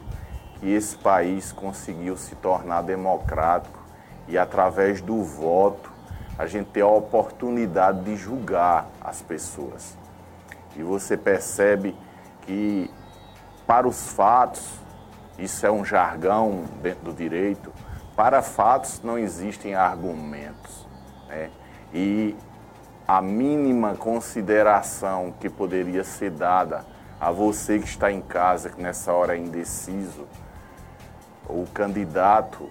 que 0.58 0.68
esse 0.68 0.96
país 0.96 1.52
conseguiu 1.52 2.16
se 2.16 2.34
tornar 2.34 2.82
democrático 2.82 3.78
e 4.26 4.36
através 4.36 5.00
do 5.00 5.22
voto 5.22 5.92
a 6.36 6.46
gente 6.46 6.70
ter 6.70 6.80
a 6.80 6.88
oportunidade 6.88 8.02
de 8.02 8.16
julgar 8.16 8.88
as 9.00 9.22
pessoas. 9.22 9.96
E 10.74 10.82
você 10.82 11.16
percebe 11.16 11.94
que 12.42 12.90
para 13.66 13.86
os 13.86 14.12
fatos, 14.12 14.80
isso 15.38 15.64
é 15.64 15.70
um 15.70 15.84
jargão 15.84 16.64
dentro 16.82 17.04
do 17.04 17.12
direito, 17.12 17.72
para 18.16 18.42
fatos 18.42 19.00
não 19.02 19.16
existem 19.16 19.74
argumentos. 19.74 20.86
Né? 21.28 21.50
E 21.94 22.36
a 23.06 23.22
mínima 23.22 23.94
consideração 23.94 25.32
que 25.38 25.48
poderia 25.48 26.02
ser 26.02 26.30
dada 26.30 26.84
a 27.20 27.30
você 27.30 27.78
que 27.78 27.86
está 27.86 28.10
em 28.10 28.20
casa, 28.20 28.70
que 28.70 28.82
nessa 28.82 29.12
hora 29.12 29.36
é 29.36 29.38
indeciso, 29.38 30.26
o 31.48 31.64
candidato 31.72 32.68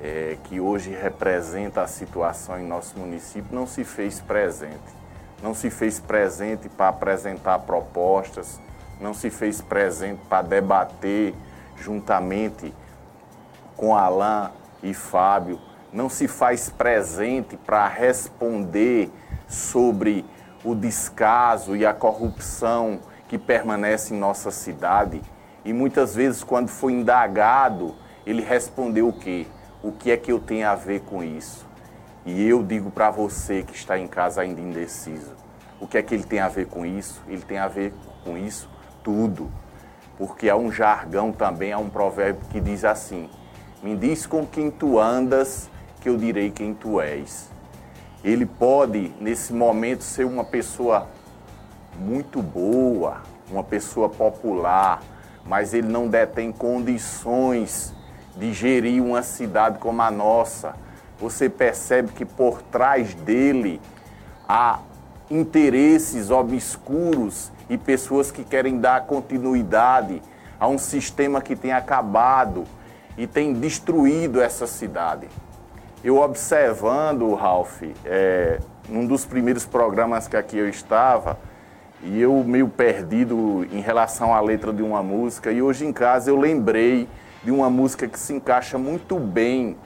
é, 0.00 0.36
que 0.44 0.60
hoje 0.60 0.90
representa 0.90 1.82
a 1.82 1.86
situação 1.86 2.60
em 2.60 2.66
nosso 2.66 2.98
município 2.98 3.54
não 3.54 3.66
se 3.66 3.84
fez 3.84 4.20
presente. 4.20 5.04
Não 5.42 5.54
se 5.54 5.70
fez 5.70 5.98
presente 5.98 6.68
para 6.68 6.88
apresentar 6.88 7.58
propostas, 7.60 8.60
não 9.00 9.12
se 9.12 9.30
fez 9.30 9.60
presente 9.60 10.20
para 10.28 10.42
debater 10.42 11.34
juntamente 11.76 12.74
com 13.76 13.96
Alain 13.96 14.50
e 14.82 14.94
Fábio, 14.94 15.60
não 15.92 16.08
se 16.08 16.26
faz 16.26 16.68
presente 16.68 17.56
para 17.56 17.86
responder 17.88 19.10
sobre 19.46 20.24
o 20.64 20.74
descaso 20.74 21.76
e 21.76 21.84
a 21.84 21.92
corrupção 21.92 23.00
que 23.28 23.38
permanece 23.38 24.14
em 24.14 24.18
nossa 24.18 24.50
cidade. 24.50 25.22
E 25.64 25.72
muitas 25.72 26.14
vezes, 26.14 26.42
quando 26.42 26.68
foi 26.68 26.92
indagado, 26.92 27.94
ele 28.26 28.42
respondeu 28.42 29.08
o 29.08 29.12
quê? 29.12 29.46
O 29.82 29.92
que 29.92 30.10
é 30.10 30.16
que 30.16 30.32
eu 30.32 30.40
tenho 30.40 30.68
a 30.68 30.74
ver 30.74 31.00
com 31.02 31.22
isso? 31.22 31.66
E 32.24 32.46
eu 32.48 32.62
digo 32.62 32.90
para 32.90 33.10
você 33.10 33.62
que 33.62 33.74
está 33.74 33.98
em 33.98 34.06
casa 34.06 34.40
ainda 34.40 34.60
indeciso, 34.60 35.32
o 35.78 35.86
que 35.86 35.98
é 35.98 36.02
que 36.02 36.14
ele 36.14 36.24
tem 36.24 36.40
a 36.40 36.48
ver 36.48 36.66
com 36.66 36.86
isso? 36.86 37.22
Ele 37.28 37.42
tem 37.42 37.58
a 37.58 37.68
ver 37.68 37.92
com 38.24 38.38
isso 38.38 38.68
tudo. 39.02 39.50
Porque 40.16 40.48
há 40.48 40.56
um 40.56 40.70
jargão 40.70 41.32
também, 41.32 41.72
há 41.72 41.78
um 41.78 41.88
provérbio 41.88 42.42
que 42.50 42.60
diz 42.60 42.84
assim: 42.84 43.28
Me 43.82 43.96
diz 43.96 44.26
com 44.26 44.46
quem 44.46 44.70
tu 44.70 44.98
andas, 44.98 45.68
que 46.00 46.08
eu 46.08 46.16
direi 46.16 46.50
quem 46.50 46.74
tu 46.74 47.00
és. 47.00 47.50
Ele 48.22 48.46
pode, 48.46 49.12
nesse 49.20 49.52
momento, 49.52 50.02
ser 50.02 50.24
uma 50.24 50.44
pessoa 50.44 51.08
muito 51.98 52.40
boa, 52.40 53.22
uma 53.50 53.62
pessoa 53.62 54.08
popular, 54.08 55.02
mas 55.44 55.74
ele 55.74 55.88
não 55.88 56.08
detém 56.08 56.50
condições 56.50 57.94
de 58.36 58.52
gerir 58.52 59.02
uma 59.02 59.22
cidade 59.22 59.78
como 59.78 60.00
a 60.00 60.10
nossa. 60.10 60.74
Você 61.18 61.48
percebe 61.48 62.12
que 62.12 62.24
por 62.24 62.62
trás 62.62 63.14
dele 63.14 63.80
há 64.48 64.80
interesses 65.30 66.30
obscuros 66.30 67.52
e 67.68 67.78
pessoas 67.78 68.30
que 68.30 68.44
querem 68.44 68.78
dar 68.78 69.02
continuidade 69.06 70.20
a 70.58 70.68
um 70.68 70.78
sistema 70.78 71.40
que 71.40 71.56
tem 71.56 71.72
acabado 71.72 72.64
e 73.16 73.26
tem 73.26 73.52
destruído 73.52 74.40
essa 74.40 74.66
cidade. 74.66 75.28
Eu 76.02 76.18
observando, 76.18 77.32
Ralph, 77.34 77.82
é, 78.04 78.58
num 78.88 79.06
dos 79.06 79.24
primeiros 79.24 79.64
programas 79.64 80.28
que 80.28 80.36
aqui 80.36 80.58
eu 80.58 80.68
estava, 80.68 81.38
e 82.02 82.20
eu 82.20 82.44
meio 82.44 82.68
perdido 82.68 83.66
em 83.72 83.80
relação 83.80 84.34
à 84.34 84.40
letra 84.40 84.72
de 84.72 84.82
uma 84.82 85.02
música, 85.02 85.50
e 85.50 85.62
hoje 85.62 85.86
em 85.86 85.92
casa 85.92 86.30
eu 86.30 86.38
lembrei 86.38 87.08
de 87.42 87.50
uma 87.50 87.70
música 87.70 88.06
que 88.06 88.18
se 88.18 88.34
encaixa 88.34 88.76
muito 88.76 89.18
bem 89.18 89.76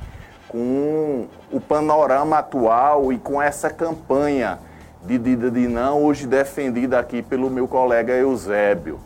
com 0.49 1.26
o 1.53 1.61
panorama 1.61 2.39
atual 2.39 3.12
e 3.12 3.18
com 3.18 3.41
essa 3.41 3.70
campanha 3.70 4.59
de 5.05 5.18
Dida 5.18 5.51
Não, 5.68 6.05
hoje 6.05 6.26
defendida 6.26 6.99
aqui 6.99 7.22
pelo 7.22 7.51
meu 7.51 7.68
colega 7.68 8.12
Eusébio. 8.12 9.01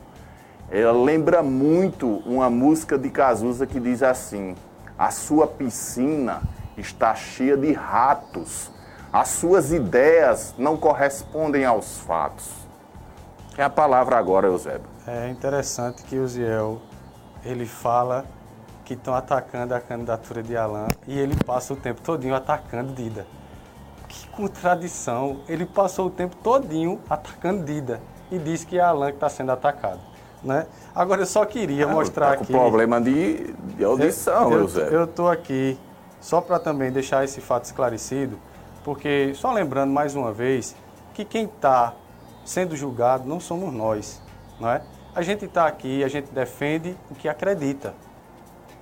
Ela 0.70 0.92
lembra 0.92 1.42
muito 1.42 2.22
uma 2.24 2.48
música 2.48 2.98
de 2.98 3.10
Cazuza 3.10 3.66
que 3.66 3.78
diz 3.78 4.02
assim: 4.02 4.56
A 4.98 5.10
sua 5.10 5.46
piscina 5.46 6.40
está 6.76 7.14
cheia 7.14 7.56
de 7.56 7.72
ratos, 7.72 8.70
as 9.12 9.28
suas 9.28 9.72
ideias 9.72 10.54
não 10.56 10.76
correspondem 10.76 11.64
aos 11.64 11.98
fatos. 11.98 12.50
É 13.58 13.62
a 13.62 13.70
palavra 13.70 14.16
agora, 14.16 14.46
Eusébio. 14.46 14.88
É 15.06 15.28
interessante 15.28 16.02
que 16.04 16.16
o 16.16 16.26
Ziel, 16.26 16.80
ele 17.44 17.66
fala 17.66 18.24
que 18.84 18.94
estão 18.94 19.14
atacando 19.14 19.74
a 19.74 19.80
candidatura 19.80 20.42
de 20.42 20.56
Alain 20.56 20.88
e 21.06 21.18
ele 21.18 21.36
passa 21.44 21.74
o 21.74 21.76
tempo 21.76 22.00
todinho 22.00 22.34
atacando 22.34 22.92
Dida. 22.94 23.26
Que 24.12 24.28
contradição! 24.28 25.40
Ele 25.48 25.64
passou 25.64 26.08
o 26.08 26.10
tempo 26.10 26.36
todinho 26.36 27.00
atacando 27.08 27.64
Dida 27.64 27.98
e 28.30 28.38
disse 28.38 28.66
que 28.66 28.78
é 28.78 28.82
Alain 28.82 29.10
que 29.10 29.16
está 29.16 29.28
sendo 29.30 29.52
atacado. 29.52 30.00
Né? 30.44 30.66
Agora 30.94 31.22
eu 31.22 31.26
só 31.26 31.46
queria 31.46 31.86
ah, 31.86 31.88
mostrar 31.88 32.30
tá 32.30 32.36
com 32.36 32.42
aqui. 32.42 32.52
problema 32.52 33.00
de, 33.00 33.54
de 33.54 33.82
audição, 33.82 34.52
eu, 34.52 34.60
Eusébio. 34.60 34.92
Eu 34.92 35.04
estou 35.04 35.30
aqui 35.30 35.78
só 36.20 36.42
para 36.42 36.58
também 36.58 36.92
deixar 36.92 37.24
esse 37.24 37.40
fato 37.40 37.64
esclarecido, 37.64 38.38
porque 38.84 39.32
só 39.34 39.50
lembrando 39.50 39.92
mais 39.92 40.14
uma 40.14 40.30
vez 40.30 40.76
que 41.14 41.24
quem 41.24 41.44
está 41.44 41.94
sendo 42.44 42.76
julgado 42.76 43.26
não 43.26 43.40
somos 43.40 43.72
nós, 43.72 44.20
não 44.60 44.68
é? 44.68 44.82
A 45.14 45.22
gente 45.22 45.46
está 45.46 45.66
aqui, 45.66 46.04
a 46.04 46.08
gente 46.08 46.30
defende 46.32 46.96
o 47.10 47.14
que 47.14 47.28
acredita. 47.28 47.94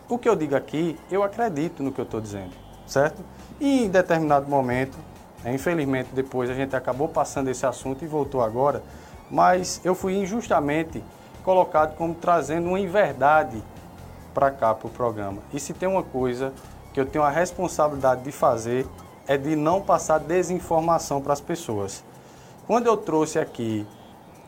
O 0.08 0.18
que 0.18 0.28
eu 0.28 0.34
digo 0.34 0.56
aqui, 0.56 0.98
eu 1.10 1.22
acredito 1.22 1.84
no 1.84 1.92
que 1.92 2.00
eu 2.00 2.04
estou 2.04 2.20
dizendo, 2.20 2.52
certo? 2.84 3.22
E 3.60 3.84
em 3.84 3.88
determinado 3.88 4.48
momento, 4.48 4.98
infelizmente 5.46 6.10
depois 6.12 6.50
a 6.50 6.54
gente 6.54 6.76
acabou 6.76 7.08
passando 7.08 7.48
esse 7.48 7.64
assunto 7.64 8.04
e 8.04 8.08
voltou 8.08 8.42
agora, 8.42 8.82
mas 9.30 9.80
eu 9.84 9.94
fui 9.94 10.16
injustamente 10.16 11.02
colocado 11.42 11.96
como 11.96 12.14
trazendo 12.14 12.68
uma 12.68 12.80
inverdade 12.80 13.62
para 14.34 14.50
cá, 14.50 14.74
para 14.74 14.86
o 14.86 14.90
programa. 14.90 15.38
E 15.52 15.60
se 15.60 15.72
tem 15.72 15.88
uma 15.88 16.02
coisa 16.02 16.52
que 16.92 17.00
eu 17.00 17.06
tenho 17.06 17.24
a 17.24 17.30
responsabilidade 17.30 18.22
de 18.22 18.32
fazer, 18.32 18.86
é 19.26 19.36
de 19.36 19.54
não 19.54 19.80
passar 19.80 20.18
desinformação 20.18 21.20
para 21.20 21.32
as 21.32 21.40
pessoas. 21.40 22.04
Quando 22.66 22.86
eu 22.86 22.96
trouxe 22.96 23.38
aqui, 23.38 23.86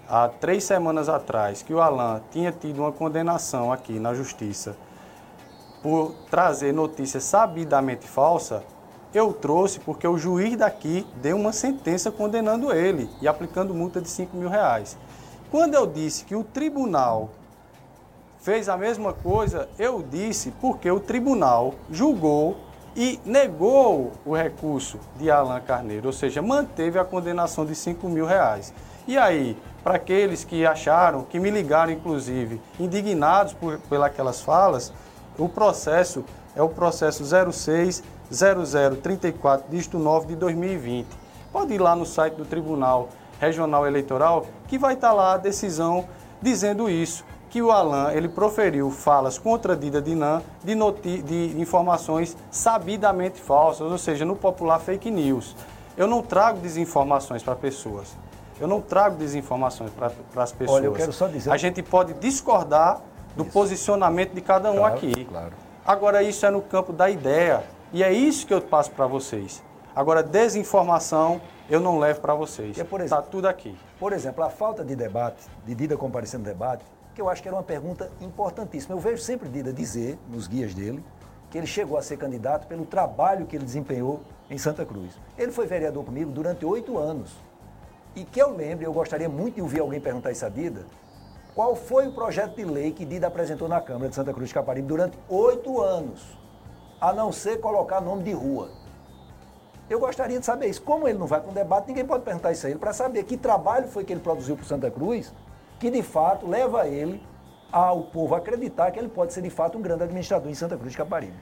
há 0.09 0.29
três 0.29 0.65
semanas 0.65 1.09
atrás, 1.09 1.63
que 1.63 1.73
o 1.73 1.81
Alan 1.81 2.21
tinha 2.31 2.53
tido 2.53 2.81
uma 2.81 2.93
condenação 2.93 3.73
aqui 3.73 3.99
na 3.99 4.15
justiça 4.15 4.77
por 5.83 6.15
trazer 6.31 6.73
notícia 6.73 7.21
sabidamente 7.21 8.07
falsa, 8.07 8.63
eu 9.15 9.33
trouxe 9.33 9.79
porque 9.81 10.07
o 10.07 10.17
juiz 10.17 10.57
daqui 10.57 11.07
deu 11.21 11.37
uma 11.37 11.53
sentença 11.53 12.11
condenando 12.11 12.73
ele 12.73 13.09
e 13.21 13.29
aplicando 13.29 13.75
multa 13.75 14.01
de 14.01 14.09
5 14.09 14.37
mil 14.37 14.49
reais. 14.49 14.97
Quando 15.51 15.75
eu 15.75 15.87
disse 15.87 16.25
que 16.25 16.35
o 16.35 16.43
tribunal 16.43 17.31
fez 18.41 18.69
a 18.69 18.77
mesma 18.77 19.13
coisa, 19.13 19.69
eu 19.79 20.03
disse 20.03 20.53
porque 20.61 20.91
o 20.91 20.99
tribunal 20.99 21.75
julgou 21.91 22.57
e 22.97 23.21
negou 23.25 24.13
o 24.25 24.35
recurso 24.35 24.99
de 25.17 25.31
Alan 25.31 25.61
Carneiro, 25.61 26.07
ou 26.07 26.13
seja, 26.13 26.43
manteve 26.43 26.99
a 26.99 27.05
condenação 27.05 27.65
de 27.65 27.75
5 27.75 28.09
mil 28.09 28.27
reais. 28.27 28.73
E 29.07 29.17
aí, 29.17 29.57
para 29.83 29.97
aqueles 29.97 30.45
que 30.45 30.65
acharam, 30.65 31.25
que 31.25 31.41
me 31.41 31.51
ligaram 31.51 31.93
inclusive, 31.93 32.61
indignados 32.79 33.53
por 33.53 33.79
pelas 33.79 34.41
falas, 34.41 34.93
o 35.39 35.49
processo 35.49 36.25
é 36.55 36.63
o 36.63 36.69
processo 36.69 37.25
060034, 38.33 39.67
dígito 39.69 39.99
9 39.99 40.27
de 40.29 40.37
2020. 40.37 41.07
Pode 41.53 41.75
ir 41.75 41.79
lá 41.79 41.95
no 41.95 42.07
site 42.07 42.35
do 42.35 42.45
Tribunal 42.45 43.11
Regional 43.39 43.87
Eleitoral, 43.87 44.47
que 44.67 44.79
vai 44.79 44.95
estar 44.95 45.13
lá 45.13 45.35
a 45.35 45.37
decisão 45.37 46.07
dizendo 46.41 46.89
isso 46.89 47.25
que 47.51 47.61
o 47.61 47.71
Alain 47.71 48.17
ele 48.17 48.31
proferiu 48.31 48.91
falas 48.91 49.37
contra 49.37 49.77
Dida 49.77 50.01
Dinan 50.01 50.43
de, 50.65 51.23
de 51.23 51.61
informações 51.61 52.35
sabidamente 52.51 53.39
falsas, 53.39 53.93
ou 53.93 53.99
seja, 53.99 54.25
no 54.25 54.35
popular 54.35 54.79
fake 54.79 55.11
news. 55.11 55.55
Eu 55.95 56.07
não 56.07 56.23
trago 56.23 56.61
desinformações 56.61 57.43
para 57.43 57.55
pessoas. 57.55 58.17
Eu 58.59 58.67
não 58.67 58.81
trago 58.81 59.17
desinformações 59.17 59.91
para 59.91 60.11
as 60.43 60.53
pessoas. 60.53 60.79
Olha, 60.79 60.87
eu 60.87 60.93
quero 60.95 61.13
só 61.13 61.27
dizer. 61.27 61.51
A 61.51 61.59
gente 61.59 61.83
pode 61.83 62.15
discordar 62.15 63.03
do 63.37 63.43
isso. 63.43 63.53
posicionamento 63.53 64.33
de 64.33 64.41
cada 64.41 64.71
um 64.71 64.79
claro, 64.79 64.95
aqui. 64.95 65.25
Claro. 65.27 65.53
Agora, 65.85 66.23
isso 66.23 66.47
é 66.47 66.51
no 66.51 66.63
campo 66.63 66.93
da 66.93 67.11
ideia. 67.11 67.65
E 67.93 68.03
é 68.03 68.11
isso 68.11 68.47
que 68.47 68.55
eu 68.55 68.61
passo 68.63 68.91
para 68.91 69.07
vocês. 69.07 69.63
Agora, 69.95 70.23
desinformação 70.23 71.43
eu 71.69 71.79
não 71.79 71.99
levo 71.99 72.23
para 72.23 72.35
vocês. 72.35 72.75
Está 73.05 73.21
tudo 73.21 73.47
aqui. 73.47 73.77
Por 74.01 74.15
exemplo, 74.15 74.43
a 74.43 74.49
falta 74.49 74.83
de 74.83 74.97
debate, 74.97 75.47
de 75.67 75.75
Dida 75.75 75.95
comparecendo 75.95 76.45
no 76.45 76.49
debate, 76.49 76.83
que 77.15 77.21
eu 77.21 77.29
acho 77.29 77.43
que 77.43 77.49
era 77.49 77.55
uma 77.55 77.63
pergunta 77.63 78.11
importantíssima. 78.19 78.95
Eu 78.95 78.99
vejo 78.99 79.21
sempre 79.21 79.47
Dida 79.47 79.75
dizer, 79.75 80.19
nos 80.31 80.47
guias 80.47 80.73
dele, 80.73 81.05
que 81.51 81.59
ele 81.59 81.67
chegou 81.67 81.99
a 81.99 82.03
ser 82.03 82.17
candidato 82.17 82.67
pelo 82.67 82.87
trabalho 82.87 83.45
que 83.45 83.57
ele 83.57 83.65
desempenhou 83.67 84.23
em 84.49 84.57
Santa 84.57 84.87
Cruz. 84.87 85.13
Ele 85.37 85.53
foi 85.53 85.67
vereador 85.67 86.03
comigo 86.03 86.31
durante 86.31 86.65
oito 86.65 86.97
anos. 86.97 87.37
E 88.17 88.25
que 88.25 88.41
eu 88.41 88.57
lembre, 88.57 88.87
eu 88.87 88.93
gostaria 88.95 89.29
muito 89.29 89.57
de 89.57 89.61
ouvir 89.63 89.81
alguém 89.81 90.01
perguntar 90.01 90.33
isso 90.33 90.47
a 90.47 90.49
Dida, 90.49 90.87
qual 91.55 91.77
foi 91.77 92.09
o 92.09 92.13
projeto 92.13 92.57
de 92.57 92.65
lei 92.65 92.91
que 92.93 93.05
Dida 93.05 93.27
apresentou 93.27 93.69
na 93.69 93.83
Câmara 93.83 94.09
de 94.09 94.15
Santa 94.15 94.33
Cruz 94.33 94.49
de 94.49 94.55
Caparibe 94.55 94.89
durante 94.89 95.19
oito 95.29 95.79
anos, 95.83 96.39
a 97.03 97.13
não 97.13 97.33
ser 97.33 97.61
colocar 97.61 98.01
nome 98.01 98.23
de 98.23 98.33
rua. 98.33 98.71
Eu 99.91 99.99
gostaria 99.99 100.39
de 100.39 100.47
saber 100.47 100.69
isso. 100.69 100.81
Como 100.81 101.09
ele 101.09 101.19
não 101.19 101.27
vai 101.27 101.41
para 101.41 101.51
um 101.51 101.53
debate, 101.53 101.89
ninguém 101.89 102.07
pode 102.07 102.23
perguntar 102.23 102.53
isso 102.53 102.65
a 102.65 102.71
ele 102.71 102.79
para 102.79 102.93
saber 102.93 103.25
que 103.25 103.37
trabalho 103.37 103.89
foi 103.89 104.05
que 104.05 104.13
ele 104.13 104.21
produziu 104.21 104.57
para 104.57 104.65
Santa 104.65 104.89
Cruz, 104.89 105.35
que 105.81 105.91
de 105.91 106.01
fato 106.01 106.47
leva 106.47 106.87
ele 106.87 107.21
ao 107.73 108.05
povo 108.05 108.37
acreditar 108.37 108.93
que 108.93 109.01
ele 109.01 109.09
pode 109.09 109.33
ser 109.33 109.43
de 109.43 109.51
fato 109.51 109.77
um 109.77 109.83
grande 109.83 110.05
administrador 110.05 110.49
em 110.49 110.55
Santa 110.55 110.77
Cruz 110.77 110.93
de 110.93 110.99
Caparibe. 110.99 111.35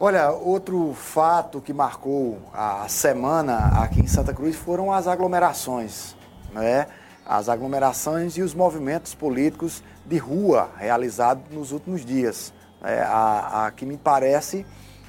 Olha, 0.00 0.30
outro 0.30 0.94
fato 0.94 1.60
que 1.60 1.74
marcou 1.74 2.38
a 2.54 2.88
semana 2.88 3.82
aqui 3.82 4.00
em 4.00 4.06
Santa 4.06 4.32
Cruz 4.32 4.56
foram 4.56 4.90
as 4.90 5.06
aglomerações, 5.06 6.16
né? 6.54 6.86
As 7.26 7.50
aglomerações 7.50 8.38
e 8.38 8.42
os 8.42 8.54
movimentos 8.54 9.14
políticos 9.14 9.82
de 10.06 10.16
rua 10.16 10.70
realizados 10.78 11.42
nos 11.50 11.70
últimos 11.70 12.02
dias. 12.02 12.52
É, 12.82 13.00
a, 13.02 13.66
a 13.66 13.70
que 13.70 13.84
me 13.84 13.96
parece, 13.96 14.64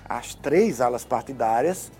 as 0.07 0.33
três 0.35 0.81
alas 0.81 1.03
partidárias 1.03 1.91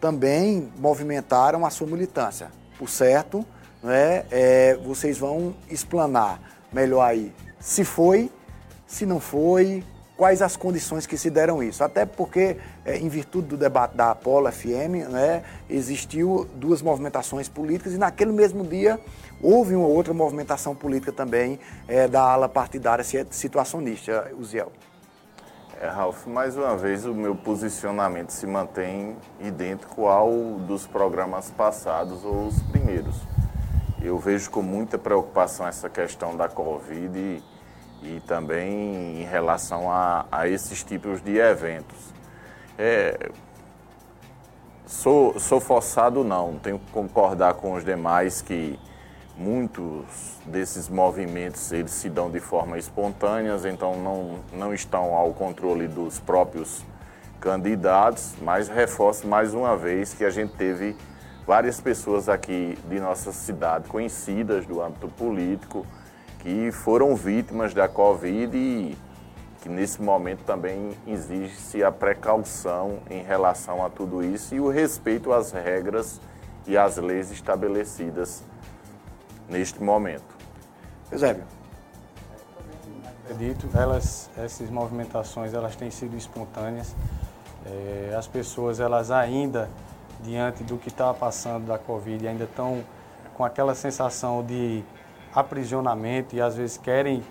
também 0.00 0.72
movimentaram 0.78 1.66
a 1.66 1.70
sua 1.70 1.86
militância. 1.86 2.50
Por 2.78 2.88
certo, 2.88 3.44
né, 3.82 4.24
é, 4.30 4.78
vocês 4.84 5.18
vão 5.18 5.54
explanar 5.68 6.40
melhor 6.72 7.02
aí 7.02 7.32
se 7.60 7.84
foi, 7.84 8.30
se 8.86 9.04
não 9.04 9.18
foi, 9.18 9.84
quais 10.16 10.42
as 10.42 10.56
condições 10.56 11.06
que 11.06 11.16
se 11.16 11.30
deram 11.30 11.62
isso. 11.62 11.82
Até 11.84 12.04
porque, 12.04 12.56
é, 12.84 12.96
em 12.96 13.08
virtude 13.08 13.48
do 13.48 13.56
debate 13.56 13.96
da 13.96 14.10
Apolo 14.10 14.50
FM, 14.50 15.08
né, 15.10 15.42
existiu 15.70 16.48
duas 16.56 16.82
movimentações 16.82 17.48
políticas 17.48 17.94
e 17.94 17.98
naquele 17.98 18.32
mesmo 18.32 18.64
dia 18.64 18.98
houve 19.40 19.76
uma 19.76 19.86
outra 19.86 20.12
movimentação 20.12 20.74
política 20.74 21.12
também 21.12 21.60
é, 21.86 22.08
da 22.08 22.20
ala 22.20 22.48
partidária 22.48 23.04
situacionista, 23.30 24.32
Uziel. 24.36 24.72
É, 25.80 25.86
Ralf, 25.86 26.26
mais 26.26 26.56
uma 26.56 26.76
vez 26.76 27.04
o 27.06 27.14
meu 27.14 27.36
posicionamento 27.36 28.30
se 28.30 28.46
mantém 28.46 29.16
idêntico 29.38 30.06
ao 30.06 30.32
dos 30.58 30.86
programas 30.86 31.50
passados 31.50 32.24
ou 32.24 32.48
os 32.48 32.60
primeiros. 32.62 33.16
Eu 34.02 34.18
vejo 34.18 34.50
com 34.50 34.62
muita 34.62 34.98
preocupação 34.98 35.66
essa 35.66 35.88
questão 35.88 36.36
da 36.36 36.48
Covid 36.48 37.18
e 37.18 37.42
e 38.02 38.20
também 38.20 39.22
em 39.22 39.24
relação 39.24 39.90
a, 39.90 40.26
a 40.30 40.48
esses 40.48 40.84
tipos 40.84 41.20
de 41.22 41.36
eventos. 41.36 41.98
É, 42.76 43.30
sou, 44.86 45.38
sou 45.38 45.60
forçado 45.60 46.22
não, 46.22 46.58
tenho 46.58 46.78
que 46.78 46.90
concordar 46.92 47.54
com 47.54 47.74
os 47.74 47.84
demais 47.84 48.40
que 48.40 48.78
muitos 49.38 50.36
desses 50.44 50.88
movimentos 50.88 51.70
eles 51.70 51.92
se 51.92 52.10
dão 52.10 52.28
de 52.28 52.40
forma 52.40 52.76
espontânea, 52.76 53.56
então 53.70 53.96
não, 53.96 54.40
não 54.52 54.74
estão 54.74 55.14
ao 55.14 55.32
controle 55.32 55.86
dos 55.86 56.18
próprios 56.18 56.84
candidatos, 57.40 58.34
mas 58.42 58.68
reforço 58.68 59.28
mais 59.28 59.54
uma 59.54 59.76
vez 59.76 60.12
que 60.12 60.24
a 60.24 60.30
gente 60.30 60.54
teve 60.54 60.96
várias 61.46 61.80
pessoas 61.80 62.28
aqui 62.28 62.76
de 62.88 62.98
nossa 62.98 63.30
cidade 63.32 63.88
conhecidas 63.88 64.66
do 64.66 64.82
âmbito 64.82 65.06
político, 65.08 65.86
que 66.40 66.72
foram 66.72 67.14
vítimas 67.14 67.72
da 67.72 67.88
Covid 67.88 68.56
e 68.56 68.98
que 69.62 69.68
nesse 69.68 70.02
momento 70.02 70.42
também 70.44 70.90
exige-se 71.06 71.82
a 71.82 71.92
precaução 71.92 72.98
em 73.08 73.22
relação 73.22 73.84
a 73.84 73.88
tudo 73.88 74.22
isso 74.22 74.54
e 74.54 74.60
o 74.60 74.68
respeito 74.68 75.32
às 75.32 75.52
regras 75.52 76.20
e 76.66 76.76
às 76.76 76.96
leis 76.96 77.30
estabelecidas 77.30 78.42
neste 79.48 79.82
momento. 79.82 80.36
Eusébio. 81.10 81.44
Acredito, 83.24 83.68
elas, 83.76 84.30
essas 84.36 84.70
movimentações 84.70 85.54
elas 85.54 85.76
têm 85.76 85.90
sido 85.90 86.16
espontâneas. 86.16 86.94
É, 87.66 88.14
as 88.16 88.26
pessoas 88.26 88.80
elas 88.80 89.10
ainda 89.10 89.68
diante 90.20 90.64
do 90.64 90.76
que 90.76 90.88
está 90.88 91.12
passando 91.14 91.66
da 91.66 91.78
Covid 91.78 92.26
ainda 92.26 92.44
estão 92.44 92.82
com 93.34 93.44
aquela 93.44 93.74
sensação 93.74 94.44
de 94.44 94.82
aprisionamento 95.34 96.34
e 96.34 96.40
às 96.40 96.56
vezes 96.56 96.76
querem, 96.76 97.22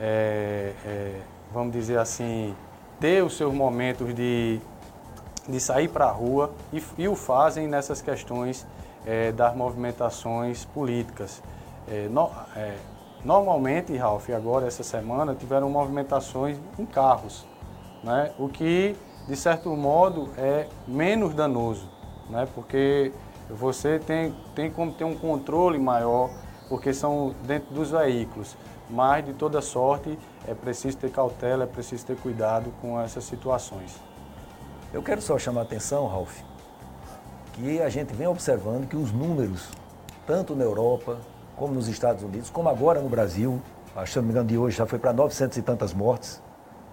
é, 0.00 0.72
é, 0.84 1.20
vamos 1.52 1.72
dizer 1.72 1.98
assim, 1.98 2.54
ter 3.00 3.24
os 3.24 3.36
seus 3.36 3.54
momentos 3.54 4.14
de, 4.14 4.60
de 5.48 5.60
sair 5.60 5.88
para 5.88 6.06
a 6.06 6.10
rua 6.10 6.52
e, 6.72 6.82
e, 6.98 7.08
o 7.08 7.16
fazem 7.16 7.66
nessas 7.66 8.02
questões 8.02 8.66
é, 9.06 9.32
das 9.32 9.54
movimentações 9.54 10.64
políticas. 10.64 11.42
É, 11.88 12.08
no, 12.08 12.30
é, 12.56 12.74
normalmente, 13.24 13.96
Ralf, 13.96 14.28
agora 14.30 14.66
essa 14.66 14.82
semana 14.82 15.34
tiveram 15.34 15.68
movimentações 15.70 16.58
em 16.78 16.86
carros, 16.86 17.46
né? 18.02 18.32
o 18.38 18.48
que 18.48 18.96
de 19.26 19.36
certo 19.36 19.74
modo 19.76 20.30
é 20.36 20.66
menos 20.86 21.34
danoso, 21.34 21.88
né? 22.28 22.48
porque 22.54 23.12
você 23.48 23.98
tem, 23.98 24.34
tem 24.54 24.70
como 24.70 24.92
ter 24.92 25.04
um 25.04 25.14
controle 25.14 25.78
maior 25.78 26.30
porque 26.68 26.94
são 26.94 27.34
dentro 27.44 27.74
dos 27.74 27.90
veículos. 27.90 28.56
Mas, 28.88 29.24
de 29.24 29.32
toda 29.32 29.60
sorte, 29.60 30.18
é 30.46 30.54
preciso 30.54 30.96
ter 30.98 31.10
cautela, 31.10 31.64
é 31.64 31.66
preciso 31.66 32.06
ter 32.06 32.16
cuidado 32.16 32.72
com 32.80 33.00
essas 33.00 33.24
situações. 33.24 33.94
Eu 34.92 35.02
quero 35.02 35.22
só 35.22 35.38
chamar 35.38 35.60
a 35.60 35.64
atenção, 35.64 36.06
Ralf, 36.06 36.40
que 37.52 37.80
a 37.80 37.88
gente 37.88 38.14
vem 38.14 38.26
observando 38.26 38.88
que 38.88 38.96
os 38.96 39.12
números, 39.12 39.68
tanto 40.26 40.54
na 40.54 40.64
Europa, 40.64 41.18
como 41.56 41.74
nos 41.74 41.88
Estados 41.88 42.22
Unidos, 42.22 42.50
como 42.50 42.68
agora 42.68 43.00
no 43.00 43.08
Brasil, 43.08 43.60
acho 43.94 44.12
se 44.12 44.18
não 44.18 44.24
me 44.24 44.30
engano 44.30 44.48
de 44.48 44.56
hoje 44.56 44.76
já 44.76 44.86
foi 44.86 44.98
para 44.98 45.12
900 45.12 45.58
e 45.58 45.62
tantas 45.62 45.92
mortes, 45.92 46.42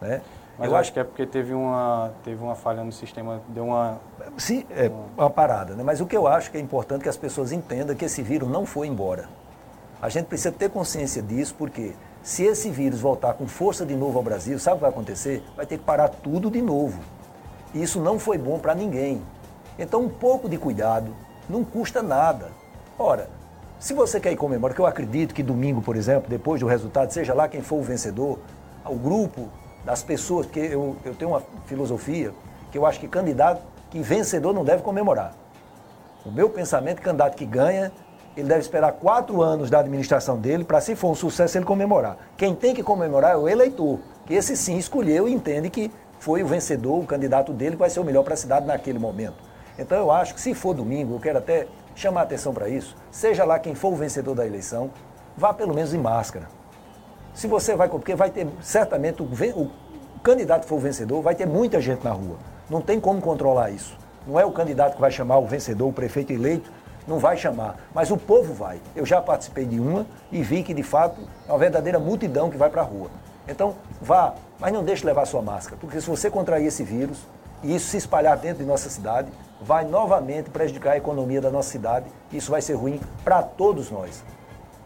né? 0.02 0.22
Mas 0.58 0.70
eu 0.70 0.76
acho 0.76 0.92
que 0.92 1.00
é 1.00 1.06
porque 1.06 1.26
teve 1.26 1.54
uma, 1.54 2.12
teve 2.22 2.44
uma 2.44 2.54
falha 2.54 2.84
no 2.84 2.92
sistema, 2.92 3.42
deu 3.48 3.68
uma... 3.68 3.98
Sim, 4.38 4.66
é 4.70 4.92
uma 5.18 5.30
parada, 5.30 5.74
né? 5.74 5.84
Mas 5.84 6.02
o 6.02 6.06
que 6.06 6.18
eu 6.18 6.28
acho 6.28 6.52
que 6.52 6.58
é 6.58 6.60
importante 6.60 7.04
que 7.04 7.08
as 7.08 7.16
pessoas 7.16 7.54
entendam 7.54 7.96
que 7.96 8.04
esse 8.04 8.22
vírus 8.22 8.50
não 8.50 8.66
foi 8.66 8.88
embora. 8.88 9.30
A 10.02 10.10
gente 10.10 10.26
precisa 10.26 10.52
ter 10.52 10.70
consciência 10.70 11.22
disso, 11.22 11.56
porque 11.58 11.94
se 12.22 12.44
esse 12.44 12.70
vírus 12.70 13.00
voltar 13.00 13.36
com 13.36 13.48
força 13.48 13.86
de 13.86 13.96
novo 13.96 14.18
ao 14.18 14.24
Brasil, 14.24 14.60
sabe 14.60 14.76
o 14.76 14.78
que 14.80 14.82
vai 14.82 14.90
acontecer? 14.90 15.42
Vai 15.56 15.66
ter 15.66 15.78
que 15.78 15.84
parar 15.86 16.10
tudo 16.10 16.52
de 16.52 16.62
novo. 16.62 17.00
E 17.74 17.82
isso 17.82 18.02
não 18.02 18.20
foi 18.20 18.38
bom 18.38 18.60
para 18.60 18.76
ninguém. 18.76 19.22
Então, 19.80 20.02
um 20.02 20.10
pouco 20.10 20.50
de 20.50 20.58
cuidado 20.58 21.16
não 21.50 21.64
custa 21.64 22.04
nada. 22.04 22.50
Ora, 22.98 23.30
se 23.80 23.94
você 23.94 24.20
quer 24.20 24.34
ir 24.34 24.36
comemorar, 24.36 24.76
que 24.76 24.82
eu 24.82 24.86
acredito 24.86 25.34
que 25.34 25.42
domingo, 25.42 25.82
por 25.82 25.96
exemplo, 25.96 26.30
depois 26.30 26.60
do 26.60 26.68
resultado, 26.68 27.12
seja 27.12 27.34
lá 27.34 27.48
quem 27.48 27.62
for 27.62 27.78
o 27.78 27.82
vencedor, 27.82 28.38
o 28.86 28.96
grupo 28.96 29.48
das 29.86 30.04
pessoas, 30.04 30.46
porque 30.46 30.60
eu, 30.60 30.98
eu 31.06 31.16
tenho 31.16 31.32
uma 31.32 31.42
filosofia 31.66 32.34
que 32.70 32.78
eu 32.78 32.86
acho 32.86 33.00
que 33.00 33.08
candidato, 33.08 33.62
que 33.90 34.02
vencedor 34.02 34.54
não 34.54 34.66
deve 34.66 34.84
comemorar. 34.84 35.34
O 36.26 36.30
meu 36.32 36.50
pensamento, 36.50 37.02
candidato 37.02 37.38
que 37.38 37.46
ganha, 37.46 37.90
ele 38.36 38.50
deve 38.50 38.60
esperar 38.60 38.92
quatro 38.92 39.42
anos 39.42 39.70
da 39.70 39.80
administração 39.80 40.38
dele 40.38 40.66
para, 40.66 40.82
se 40.82 40.94
for 40.94 41.10
um 41.10 41.16
sucesso, 41.16 41.58
ele 41.58 41.66
comemorar. 41.66 42.18
Quem 42.36 42.54
tem 42.54 42.76
que 42.76 42.84
comemorar 42.84 43.32
é 43.32 43.38
o 43.38 43.48
eleitor, 43.48 43.98
que 44.26 44.34
esse 44.34 44.58
sim 44.58 44.78
escolheu 44.78 45.28
e 45.28 45.34
entende 45.34 45.70
que 45.70 45.90
foi 46.20 46.44
o 46.44 46.48
vencedor, 46.48 47.00
o 47.00 47.06
candidato 47.06 47.54
dele, 47.54 47.72
que 47.72 47.80
vai 47.80 47.90
ser 47.90 48.02
o 48.02 48.04
melhor 48.04 48.24
para 48.24 48.34
a 48.34 48.38
cidade 48.38 48.68
naquele 48.68 49.00
momento. 49.00 49.49
Então 49.80 49.98
eu 49.98 50.12
acho 50.12 50.36
que 50.36 50.42
se 50.42 50.54
for 50.54 50.74
domingo, 50.74 51.16
eu 51.16 51.20
quero 51.20 51.38
até 51.38 51.66
chamar 51.96 52.24
atenção 52.24 52.54
para 52.54 52.68
isso, 52.68 52.96
seja 53.10 53.46
lá 53.46 53.58
quem 53.58 53.74
for 53.74 53.94
o 53.94 53.96
vencedor 53.96 54.36
da 54.36 54.46
eleição, 54.46 54.92
vá 55.38 55.54
pelo 55.54 55.74
menos 55.74 55.94
em 55.94 55.98
máscara. 55.98 56.48
Se 57.34 57.48
você 57.48 57.76
vai, 57.76 57.88
porque 57.88 58.14
vai 58.14 58.30
ter, 58.30 58.46
certamente, 58.62 59.22
o, 59.22 59.26
o 59.26 59.72
candidato 60.22 60.64
que 60.64 60.68
for 60.68 60.76
o 60.76 60.80
vencedor, 60.80 61.22
vai 61.22 61.34
ter 61.34 61.48
muita 61.48 61.80
gente 61.80 62.04
na 62.04 62.12
rua. 62.12 62.36
Não 62.70 62.82
tem 62.82 63.00
como 63.00 63.22
controlar 63.22 63.72
isso. 63.72 63.98
Não 64.28 64.38
é 64.38 64.46
o 64.46 64.52
candidato 64.52 64.96
que 64.96 65.02
vai 65.02 65.12
chamar 65.12 65.38
o 65.38 65.48
vencedor, 65.48 65.88
o 65.88 65.94
prefeito 65.94 66.34
eleito, 66.34 66.70
não 67.08 67.18
vai 67.18 67.38
chamar, 67.38 67.78
mas 67.94 68.12
o 68.12 68.18
povo 68.18 68.54
vai. 68.54 68.82
Eu 68.94 69.06
já 69.06 69.22
participei 69.22 69.66
de 69.66 69.80
uma 69.80 70.06
e 70.30 70.44
vi 70.44 70.62
que, 70.62 70.74
de 70.74 70.84
fato, 70.84 71.22
é 71.48 71.52
uma 71.52 71.58
verdadeira 71.58 71.98
multidão 71.98 72.50
que 72.50 72.58
vai 72.58 72.70
para 72.70 72.82
a 72.82 72.86
rua. 72.86 73.10
Então, 73.48 73.76
vá, 74.02 74.36
mas 74.60 74.74
não 74.74 74.84
deixe 74.84 75.06
levar 75.06 75.26
sua 75.26 75.42
máscara, 75.42 75.78
porque 75.80 76.02
se 76.02 76.08
você 76.08 76.30
contrair 76.30 76.68
esse 76.68 76.84
vírus 76.84 77.26
e 77.64 77.76
isso 77.76 77.90
se 77.90 77.98
espalhar 77.98 78.38
dentro 78.38 78.64
de 78.64 78.66
nossa 78.66 78.90
cidade, 78.90 79.30
vai 79.62 79.86
novamente 79.86 80.50
prejudicar 80.50 80.94
a 80.94 80.98
economia 80.98 81.42
da 81.42 81.50
nossa 81.50 81.70
cidade. 81.70 82.06
Isso 82.32 82.52
vai 82.52 82.62
ser 82.62 82.74
ruim 82.74 83.00
para 83.24 83.42
todos 83.42 83.92
nós. 83.92 84.24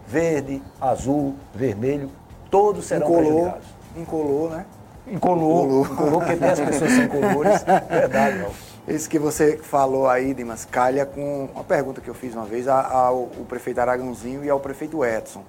Verde, 0.07 0.61
azul, 0.81 1.35
vermelho, 1.53 2.09
todos 2.49 2.85
serão 2.85 3.07
incolor, 3.07 3.23
prejudicados. 3.23 3.67
Incolor, 3.95 4.49
né? 4.49 4.65
Incolor, 5.07 5.65
incolor, 5.65 5.91
incolor 5.91 6.19
porque 6.19 6.35
tem 6.35 6.49
as 6.49 6.59
pessoas 6.59 6.91
sem 6.91 7.07
colores. 7.07 7.63
Verdade, 7.89 8.37
não. 8.39 8.73
Isso 8.85 9.09
que 9.09 9.17
você 9.17 9.57
falou 9.57 10.09
aí, 10.09 10.33
Dimas, 10.33 10.65
calha 10.65 11.05
com 11.05 11.47
uma 11.53 11.63
pergunta 11.63 12.01
que 12.01 12.09
eu 12.09 12.13
fiz 12.13 12.33
uma 12.33 12.43
vez 12.43 12.67
ao, 12.67 12.85
ao 12.93 13.45
prefeito 13.47 13.79
Aragãozinho 13.79 14.43
e 14.43 14.49
ao 14.49 14.59
prefeito 14.59 15.05
Edson. 15.05 15.41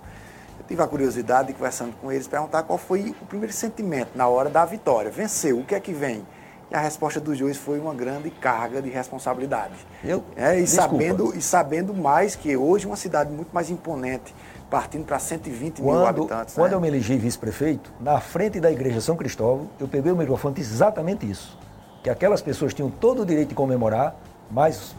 Eu 0.59 0.65
tive 0.69 0.81
a 0.81 0.87
curiosidade 0.87 1.49
de 1.49 1.55
conversando 1.55 1.95
com 2.01 2.13
eles, 2.13 2.29
perguntar 2.29 2.63
qual 2.63 2.79
foi 2.79 3.15
o 3.21 3.27
primeiro 3.27 3.53
sentimento 3.53 4.11
na 4.15 4.29
hora 4.29 4.49
da 4.49 4.65
vitória. 4.65 5.11
Venceu, 5.11 5.59
o 5.59 5.65
que 5.65 5.75
é 5.75 5.81
que 5.81 5.93
vem? 5.93 6.25
E 6.71 6.75
a 6.75 6.81
resposta 6.81 7.21
dos 7.21 7.39
dois 7.39 7.57
foi 7.57 7.79
uma 7.79 7.95
grande 7.95 8.31
carga 8.31 8.81
de 8.81 8.89
responsabilidade. 8.89 9.75
Eu? 10.03 10.25
É, 10.37 10.59
e, 10.59 10.67
sabendo, 10.67 11.37
e 11.37 11.43
sabendo 11.43 11.95
mais 11.95 12.35
que 12.35 12.57
hoje 12.57 12.87
uma 12.87 12.97
cidade 12.97 13.31
muito 13.31 13.53
mais 13.53 13.71
imponente, 13.71 14.35
partindo 14.71 15.05
para 15.05 15.19
120 15.19 15.83
quando, 15.83 15.99
mil 15.99 16.07
habitantes. 16.07 16.55
Quando 16.55 16.71
né? 16.71 16.77
eu 16.77 16.81
me 16.81 16.89
elegi 16.89 17.17
vice-prefeito, 17.17 17.93
na 18.01 18.21
frente 18.21 18.61
da 18.61 18.73
igreja 18.73 19.01
São 19.01 19.17
Cristóvão, 19.17 19.69
eu 19.79 19.87
peguei 19.87 20.11
o 20.11 20.17
microfone 20.17 20.55
e 20.55 20.61
disse 20.61 20.73
exatamente 20.73 21.29
isso. 21.31 21.57
Que 22.03 22.11
aquelas 22.11 22.43
pessoas 22.43 22.75
tinham 22.75 22.91
todo 22.91 23.23
o 23.23 23.27
direito 23.27 23.51
de 23.51 23.55
comemorar, 23.55 24.17
mas 24.51 24.95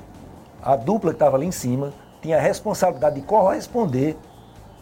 a 0.61 0.75
dupla 0.75 1.11
que 1.11 1.15
estava 1.15 1.35
ali 1.35 1.45
em 1.45 1.51
cima 1.51 1.93
tinha 2.21 2.37
a 2.37 2.41
responsabilidade 2.41 3.15
de 3.15 3.21
corresponder 3.21 4.17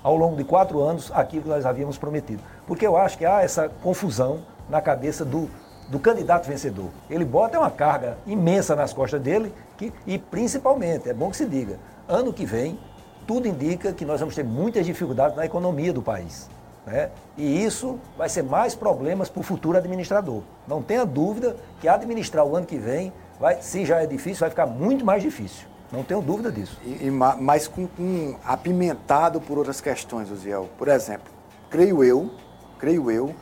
ao 0.03 0.15
longo 0.17 0.35
de 0.35 0.43
quatro 0.43 0.81
anos 0.81 1.11
aquilo 1.13 1.43
que 1.43 1.49
nós 1.49 1.65
havíamos 1.65 1.97
prometido. 1.97 2.43
Porque 2.67 2.85
eu 2.85 2.97
acho 2.97 3.17
que 3.17 3.25
há 3.25 3.41
essa 3.41 3.69
confusão 3.69 4.41
na 4.69 4.81
cabeça 4.81 5.25
do, 5.25 5.49
do 5.87 5.99
candidato 5.99 6.47
vencedor. 6.47 6.89
Ele 7.09 7.25
bota 7.25 7.59
uma 7.59 7.71
carga 7.71 8.17
imensa 8.25 8.75
nas 8.75 8.93
costas 8.93 9.21
dele 9.21 9.53
que, 9.77 9.91
e 10.05 10.17
principalmente, 10.17 11.09
é 11.09 11.13
bom 11.13 11.29
que 11.29 11.37
se 11.37 11.45
diga, 11.45 11.77
ano 12.07 12.33
que 12.33 12.45
vem, 12.45 12.79
tudo 13.25 13.47
indica 13.47 13.93
que 13.93 14.05
nós 14.05 14.19
vamos 14.19 14.35
ter 14.35 14.43
muitas 14.43 14.85
dificuldades 14.85 15.35
na 15.35 15.45
economia 15.45 15.93
do 15.93 16.01
país. 16.01 16.49
Né? 16.85 17.09
E 17.37 17.63
isso 17.63 17.97
vai 18.17 18.27
ser 18.27 18.43
mais 18.43 18.75
problemas 18.75 19.29
para 19.29 19.39
o 19.39 19.43
futuro 19.43 19.77
administrador. 19.77 20.41
Não 20.67 20.81
tenha 20.81 21.05
dúvida 21.05 21.55
que 21.79 21.87
administrar 21.87 22.45
o 22.45 22.55
ano 22.55 22.65
que 22.65 22.77
vem, 22.77 23.13
vai, 23.39 23.61
se 23.61 23.85
já 23.85 24.01
é 24.01 24.05
difícil, 24.05 24.41
vai 24.41 24.49
ficar 24.49 24.65
muito 24.65 25.05
mais 25.05 25.23
difícil. 25.23 25.67
Não 25.91 26.03
tenho 26.03 26.21
dúvida 26.21 26.51
disso. 26.51 26.77
E, 26.83 27.07
e, 27.07 27.11
mas 27.11 27.67
com, 27.67 27.87
com, 27.87 28.35
apimentado 28.43 29.39
por 29.39 29.57
outras 29.57 29.79
questões, 29.79 30.31
Osiel. 30.31 30.67
Por 30.77 30.87
exemplo, 30.87 31.31
creio 31.69 32.03
eu, 32.03 32.31
creio 32.79 33.11
eu, 33.11 33.33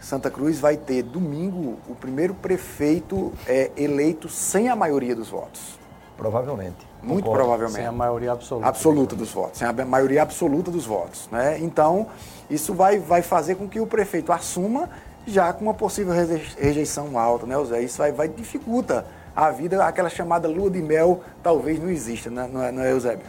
Santa 0.00 0.30
Cruz 0.30 0.60
vai 0.60 0.76
ter 0.76 1.02
domingo 1.02 1.78
o 1.88 1.94
primeiro 1.94 2.34
prefeito 2.34 3.32
é, 3.46 3.70
eleito 3.76 4.28
sem 4.28 4.68
a 4.68 4.76
maioria 4.76 5.14
dos 5.14 5.28
votos. 5.28 5.78
Provavelmente. 6.16 6.86
Muito 7.02 7.24
Concordo. 7.24 7.44
provavelmente. 7.44 7.76
Sem 7.76 7.86
a 7.86 7.92
maioria 7.92 8.32
absoluta. 8.32 8.68
Absoluta 8.68 9.16
dos 9.16 9.30
votos, 9.30 9.58
sem 9.58 9.68
a 9.68 9.72
maioria 9.72 10.22
absoluta 10.22 10.70
dos 10.70 10.84
votos. 10.84 11.28
Né? 11.30 11.58
Então, 11.60 12.08
isso 12.50 12.74
vai, 12.74 12.98
vai 12.98 13.22
fazer 13.22 13.54
com 13.54 13.68
que 13.68 13.78
o 13.78 13.86
prefeito 13.86 14.32
assuma 14.32 14.90
já 15.26 15.52
com 15.52 15.64
uma 15.64 15.74
possível 15.74 16.12
rejeição 16.56 17.18
alta, 17.18 17.46
né, 17.46 17.54
Zé? 17.64 17.82
Isso 17.82 17.98
vai, 17.98 18.10
vai 18.10 18.28
dificulta 18.28 19.04
a 19.36 19.50
vida, 19.50 19.84
aquela 19.84 20.08
chamada 20.08 20.48
lua 20.48 20.70
de 20.70 20.82
mel 20.82 21.20
talvez 21.42 21.78
não 21.78 21.90
exista, 21.90 22.30
né? 22.30 22.48
não, 22.52 22.62
é, 22.62 22.72
não 22.72 22.82
é, 22.82 22.90
Eusébio? 22.90 23.26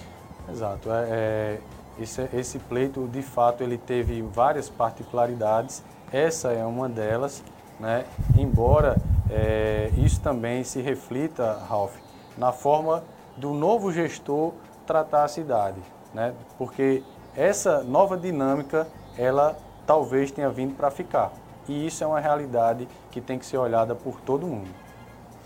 Exato. 0.52 0.90
É, 0.92 1.06
é, 1.10 1.60
esse, 2.00 2.28
esse 2.34 2.58
pleito, 2.58 3.08
de 3.12 3.22
fato, 3.22 3.64
ele 3.64 3.78
teve 3.78 4.22
várias 4.22 4.70
particularidades. 4.70 5.84
Essa 6.12 6.52
é 6.52 6.66
uma 6.66 6.90
delas, 6.90 7.44
né? 7.80 8.06
embora 8.38 8.98
é, 9.30 9.92
isso 9.98 10.20
também 10.22 10.64
se 10.64 10.82
reflita, 10.82 11.60
Ralph, 11.70 11.96
na 12.38 12.52
forma 12.52 13.04
do 13.38 13.54
novo 13.54 13.92
gestor 13.92 14.54
tratar 14.88 15.24
a 15.24 15.28
cidade, 15.28 15.80
né? 16.14 16.34
porque 16.58 17.04
essa 17.36 17.84
nova 17.84 18.18
dinâmica, 18.18 18.88
ela 19.18 19.56
talvez 19.86 20.32
tenha 20.32 20.50
vindo 20.50 20.76
para 20.76 20.90
ficar. 20.90 21.32
E 21.68 21.86
isso 21.86 22.04
é 22.04 22.08
uma 22.08 22.20
realidade 22.20 22.88
que 23.12 23.22
tem 23.22 23.38
que 23.38 23.46
ser 23.46 23.58
olhada 23.58 23.94
por 23.94 24.20
todo 24.22 24.48
mundo. 24.48 24.70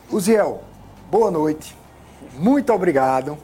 Uziel, 0.10 0.62
boa 1.12 1.30
noite. 1.30 1.78
Muito 2.34 2.72
obrigado. 2.72 3.38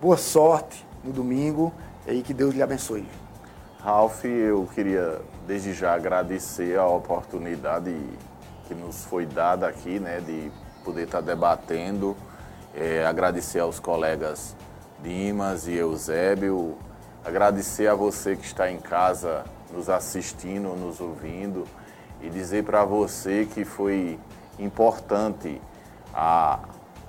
Boa 0.00 0.16
sorte 0.16 0.86
no 1.02 1.12
domingo 1.12 1.72
e 2.06 2.22
que 2.22 2.32
Deus 2.32 2.54
lhe 2.54 2.62
abençoe. 2.62 3.06
Ralph, 3.82 4.24
eu 4.24 4.64
queria 4.72 5.20
desde 5.44 5.72
já 5.72 5.92
agradecer 5.94 6.78
a 6.78 6.86
oportunidade 6.86 7.92
que 8.68 8.74
nos 8.76 9.04
foi 9.04 9.26
dada 9.26 9.66
aqui, 9.66 9.98
né, 9.98 10.20
de 10.20 10.52
poder 10.84 11.02
estar 11.02 11.20
debatendo. 11.20 12.16
É, 12.72 13.04
agradecer 13.04 13.58
aos 13.58 13.80
colegas 13.80 14.54
Dimas 15.02 15.66
e 15.66 15.72
Eusébio. 15.72 16.78
Agradecer 17.24 17.88
a 17.88 17.94
você 17.96 18.36
que 18.36 18.46
está 18.46 18.70
em 18.70 18.78
casa 18.78 19.42
nos 19.72 19.90
assistindo, 19.90 20.76
nos 20.76 21.00
ouvindo 21.00 21.66
e 22.20 22.30
dizer 22.30 22.62
para 22.62 22.84
você 22.84 23.48
que 23.52 23.64
foi 23.64 24.16
importante 24.60 25.60
a, 26.14 26.60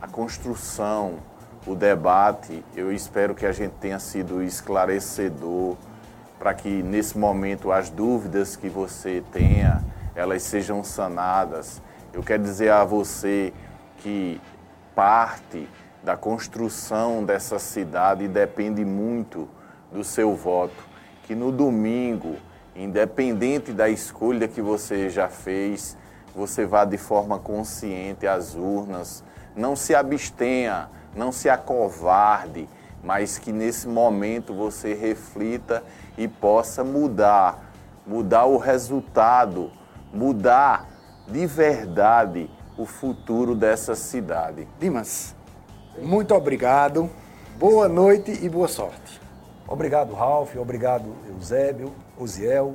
a 0.02 0.08
construção, 0.08 1.20
o 1.68 1.76
debate. 1.76 2.66
Eu 2.76 2.92
espero 2.92 3.36
que 3.36 3.46
a 3.46 3.52
gente 3.52 3.74
tenha 3.74 4.00
sido 4.00 4.42
esclarecedor 4.42 5.78
para 6.44 6.54
que 6.54 6.84
nesse 6.84 7.18
momento 7.18 7.72
as 7.72 7.90
dúvidas 7.90 8.58
que 8.58 8.68
você 8.68 9.24
tenha, 9.32 9.82
elas 10.14 10.44
sejam 10.44 10.84
sanadas. 10.84 11.82
Eu 12.12 12.22
quero 12.22 12.44
dizer 12.44 12.70
a 12.70 12.84
você 12.84 13.54
que 14.00 14.42
parte 14.94 15.70
da 16.04 16.18
construção 16.18 17.24
dessa 17.24 17.60
cidade 17.60 18.28
depende 18.28 18.84
muito 18.84 19.48
do 19.90 20.04
seu 20.04 20.36
voto, 20.36 20.76
que 21.24 21.34
no 21.34 21.50
domingo, 21.50 22.36
independente 22.76 23.72
da 23.72 23.88
escolha 23.88 24.46
que 24.46 24.62
você 24.62 25.10
já 25.10 25.30
fez, 25.30 25.96
você 26.36 26.66
vá 26.66 26.84
de 26.84 26.98
forma 26.98 27.40
consciente 27.40 28.28
às 28.28 28.54
urnas, 28.54 29.24
não 29.56 29.78
se 29.78 29.96
abstenha, 29.96 30.90
não 31.16 31.32
se 31.32 31.48
acovarde, 31.50 32.68
mas 33.04 33.38
que 33.38 33.52
nesse 33.52 33.88
momento 33.88 34.54
você 34.54 34.94
reflita 34.94 35.84
e 36.18 36.28
possa 36.28 36.84
mudar, 36.84 37.74
mudar 38.08 38.46
o 38.46 38.58
resultado, 38.58 39.70
mudar 40.14 40.90
de 41.28 41.46
verdade 41.46 42.50
o 42.78 42.86
futuro 42.86 43.56
dessa 43.56 43.94
cidade. 43.94 44.68
Dimas, 44.80 45.36
muito 46.02 46.34
obrigado, 46.34 47.10
boa 47.60 47.88
noite 47.90 48.32
e 48.42 48.48
boa 48.48 48.68
sorte. 48.68 49.22
Obrigado, 49.68 50.14
Ralph, 50.14 50.56
obrigado, 50.56 51.14
Eusébio, 51.28 51.94
Osiel, 52.18 52.74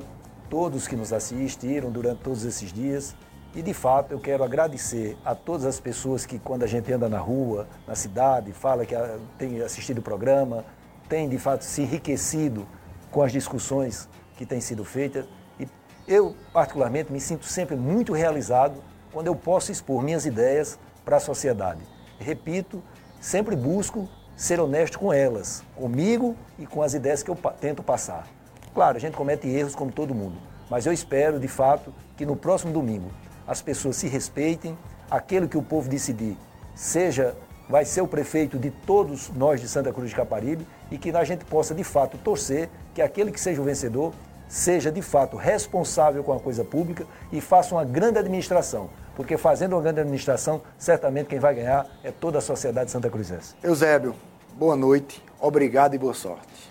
todos 0.49 0.87
que 0.87 0.95
nos 0.95 1.11
assistiram 1.11 1.89
durante 1.89 2.21
todos 2.21 2.45
esses 2.45 2.71
dias. 2.71 3.15
E 3.55 3.63
de 3.63 3.73
fato 3.73 4.11
eu 4.11 4.19
quero 4.19 4.43
agradecer 4.43 5.17
a 5.25 5.33
todas 5.33 5.65
as 5.65 5.79
pessoas 5.79 6.23
que 6.23 6.37
quando 6.37 6.63
a 6.63 6.67
gente 6.67 6.91
anda 6.93 7.09
na 7.09 7.17
rua, 7.17 7.67
na 7.87 7.95
cidade, 7.95 8.53
fala 8.53 8.85
que 8.85 8.93
tem 9.39 9.59
assistido 9.61 9.97
o 9.97 10.01
programa, 10.03 10.63
tem 11.07 11.27
de 11.27 11.39
fato 11.39 11.63
se 11.63 11.81
enriquecido 11.81 12.67
com 13.09 13.23
as 13.23 13.31
discussões 13.31 14.07
que 14.37 14.45
têm 14.45 14.61
sido 14.61 14.85
feitas. 14.85 15.25
E 15.59 15.67
eu 16.07 16.35
particularmente 16.53 17.11
me 17.11 17.19
sinto 17.19 17.45
sempre 17.45 17.75
muito 17.75 18.13
realizado 18.13 18.83
quando 19.11 19.25
eu 19.25 19.35
posso 19.35 19.71
expor 19.71 20.03
minhas 20.03 20.27
ideias 20.27 20.77
para 21.03 21.17
a 21.17 21.19
sociedade. 21.19 21.81
Repito, 22.19 22.83
sempre 23.19 23.55
busco 23.55 24.07
ser 24.35 24.59
honesto 24.59 24.99
com 24.99 25.11
elas, 25.11 25.63
comigo 25.75 26.35
e 26.59 26.67
com 26.67 26.83
as 26.83 26.93
ideias 26.93 27.23
que 27.23 27.31
eu 27.31 27.37
tento 27.59 27.81
passar. 27.81 28.27
Claro, 28.75 28.97
a 28.97 28.99
gente 28.99 29.17
comete 29.17 29.47
erros 29.47 29.73
como 29.73 29.91
todo 29.91 30.13
mundo, 30.13 30.37
mas 30.69 30.85
eu 30.85 30.93
espero 30.93 31.39
de 31.39 31.47
fato 31.47 31.91
que 32.15 32.27
no 32.27 32.35
próximo 32.35 32.71
domingo 32.71 33.09
as 33.49 33.63
pessoas 33.63 33.95
se 33.95 34.07
respeitem, 34.07 34.77
aquele 35.09 35.47
que 35.47 35.57
o 35.57 35.63
povo 35.63 35.89
decidir 35.89 36.37
seja, 36.75 37.35
vai 37.67 37.83
ser 37.83 38.01
o 38.01 38.07
prefeito 38.07 38.59
de 38.59 38.69
todos 38.69 39.29
nós 39.29 39.59
de 39.59 39.67
Santa 39.67 39.91
Cruz 39.91 40.11
de 40.11 40.15
Caparibe 40.15 40.65
e 40.91 40.97
que 40.99 41.09
a 41.09 41.23
gente 41.23 41.43
possa 41.43 41.73
de 41.73 41.83
fato 41.83 42.17
torcer 42.19 42.69
que 42.93 43.01
aquele 43.01 43.31
que 43.31 43.39
seja 43.39 43.59
o 43.59 43.65
vencedor 43.65 44.13
seja 44.47 44.91
de 44.91 45.01
fato 45.01 45.35
responsável 45.35 46.23
com 46.23 46.31
a 46.31 46.39
coisa 46.39 46.63
pública 46.63 47.05
e 47.31 47.41
faça 47.41 47.73
uma 47.73 47.83
grande 47.83 48.19
administração. 48.19 48.89
Porque 49.15 49.35
fazendo 49.35 49.73
uma 49.73 49.81
grande 49.81 49.99
administração, 49.99 50.61
certamente 50.77 51.27
quem 51.27 51.39
vai 51.39 51.53
ganhar 51.53 51.87
é 52.03 52.11
toda 52.11 52.37
a 52.37 52.41
sociedade 52.41 52.91
santa 52.91 53.09
cruzense. 53.09 53.55
Eusébio, 53.63 54.15
boa 54.53 54.75
noite, 54.75 55.23
obrigado 55.39 55.95
e 55.95 55.97
boa 55.97 56.13
sorte. 56.13 56.69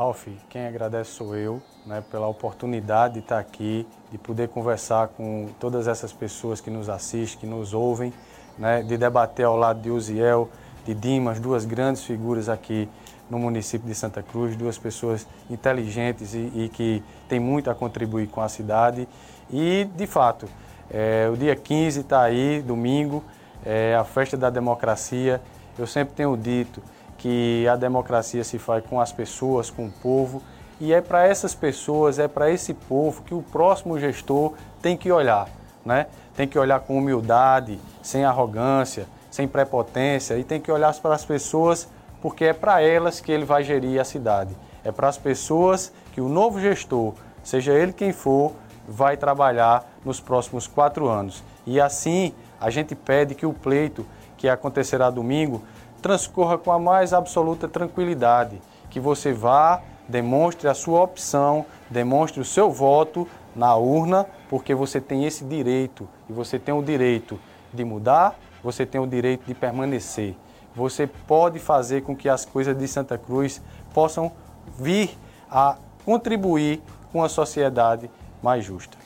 Ralf, 0.00 0.28
quem 0.48 0.66
agradece 0.66 1.10
sou 1.10 1.36
eu, 1.36 1.60
né, 1.84 2.02
pela 2.10 2.26
oportunidade 2.26 3.12
de 3.14 3.20
estar 3.20 3.38
aqui, 3.38 3.86
de 4.10 4.16
poder 4.16 4.48
conversar 4.48 5.08
com 5.08 5.50
todas 5.60 5.86
essas 5.86 6.10
pessoas 6.10 6.58
que 6.58 6.70
nos 6.70 6.88
assistem, 6.88 7.40
que 7.40 7.46
nos 7.46 7.74
ouvem, 7.74 8.10
né, 8.56 8.82
de 8.82 8.96
debater 8.96 9.44
ao 9.44 9.58
lado 9.58 9.82
de 9.82 9.90
Uziel, 9.90 10.48
de 10.86 10.94
Dimas, 10.94 11.38
duas 11.38 11.66
grandes 11.66 12.02
figuras 12.02 12.48
aqui 12.48 12.88
no 13.28 13.38
município 13.38 13.86
de 13.86 13.94
Santa 13.94 14.22
Cruz, 14.22 14.56
duas 14.56 14.78
pessoas 14.78 15.26
inteligentes 15.50 16.32
e, 16.32 16.50
e 16.54 16.70
que 16.72 17.04
têm 17.28 17.38
muito 17.38 17.70
a 17.70 17.74
contribuir 17.74 18.26
com 18.28 18.40
a 18.40 18.48
cidade. 18.48 19.06
E, 19.50 19.86
de 19.94 20.06
fato, 20.06 20.48
é, 20.90 21.28
o 21.30 21.36
dia 21.36 21.54
15 21.54 22.00
está 22.00 22.22
aí, 22.22 22.62
domingo, 22.62 23.22
é 23.66 23.94
a 23.94 24.04
festa 24.04 24.34
da 24.34 24.48
democracia. 24.48 25.42
Eu 25.78 25.86
sempre 25.86 26.14
tenho 26.14 26.34
dito 26.38 26.82
que 27.20 27.68
a 27.68 27.76
democracia 27.76 28.42
se 28.42 28.58
faz 28.58 28.82
com 28.84 28.98
as 28.98 29.12
pessoas, 29.12 29.68
com 29.68 29.86
o 29.86 29.90
povo, 29.90 30.42
e 30.80 30.94
é 30.94 31.02
para 31.02 31.26
essas 31.26 31.54
pessoas, 31.54 32.18
é 32.18 32.26
para 32.26 32.50
esse 32.50 32.72
povo 32.72 33.22
que 33.22 33.34
o 33.34 33.42
próximo 33.42 33.98
gestor 33.98 34.54
tem 34.80 34.96
que 34.96 35.12
olhar, 35.12 35.46
né? 35.84 36.06
Tem 36.34 36.48
que 36.48 36.58
olhar 36.58 36.80
com 36.80 36.96
humildade, 36.96 37.78
sem 38.02 38.24
arrogância, 38.24 39.06
sem 39.30 39.46
prepotência 39.46 40.38
e 40.38 40.44
tem 40.44 40.58
que 40.58 40.72
olhar 40.72 40.94
para 40.94 41.14
as 41.14 41.24
pessoas 41.24 41.86
porque 42.22 42.46
é 42.46 42.52
para 42.54 42.80
elas 42.80 43.20
que 43.20 43.30
ele 43.30 43.44
vai 43.44 43.62
gerir 43.62 44.00
a 44.00 44.04
cidade. 44.04 44.56
é 44.82 44.90
para 44.90 45.08
as 45.08 45.18
pessoas 45.18 45.92
que 46.12 46.22
o 46.22 46.28
novo 46.28 46.58
gestor, 46.58 47.12
seja 47.44 47.72
ele 47.72 47.92
quem 47.92 48.12
for, 48.12 48.52
vai 48.88 49.14
trabalhar 49.14 49.86
nos 50.02 50.20
próximos 50.20 50.66
quatro 50.66 51.06
anos. 51.06 51.44
E 51.66 51.78
assim 51.78 52.32
a 52.58 52.70
gente 52.70 52.94
pede 52.94 53.34
que 53.34 53.44
o 53.44 53.52
pleito 53.52 54.06
que 54.38 54.48
acontecerá 54.48 55.10
domingo 55.10 55.62
transcorra 56.00 56.58
com 56.58 56.72
a 56.72 56.78
mais 56.78 57.12
absoluta 57.12 57.68
tranquilidade, 57.68 58.60
que 58.88 58.98
você 58.98 59.32
vá, 59.32 59.82
demonstre 60.08 60.68
a 60.68 60.74
sua 60.74 61.02
opção, 61.02 61.64
demonstre 61.88 62.40
o 62.40 62.44
seu 62.44 62.70
voto 62.70 63.28
na 63.54 63.76
urna, 63.76 64.26
porque 64.48 64.74
você 64.74 65.00
tem 65.00 65.24
esse 65.24 65.44
direito 65.44 66.08
e 66.28 66.32
você 66.32 66.58
tem 66.58 66.74
o 66.74 66.82
direito 66.82 67.38
de 67.72 67.84
mudar, 67.84 68.36
você 68.62 68.84
tem 68.84 69.00
o 69.00 69.06
direito 69.06 69.44
de 69.46 69.54
permanecer. 69.54 70.34
Você 70.74 71.06
pode 71.06 71.58
fazer 71.58 72.02
com 72.02 72.16
que 72.16 72.28
as 72.28 72.44
coisas 72.44 72.76
de 72.76 72.86
Santa 72.86 73.18
Cruz 73.18 73.60
possam 73.92 74.32
vir 74.78 75.16
a 75.50 75.76
contribuir 76.04 76.82
com 77.12 77.22
a 77.22 77.28
sociedade 77.28 78.10
mais 78.42 78.64
justa. 78.64 78.96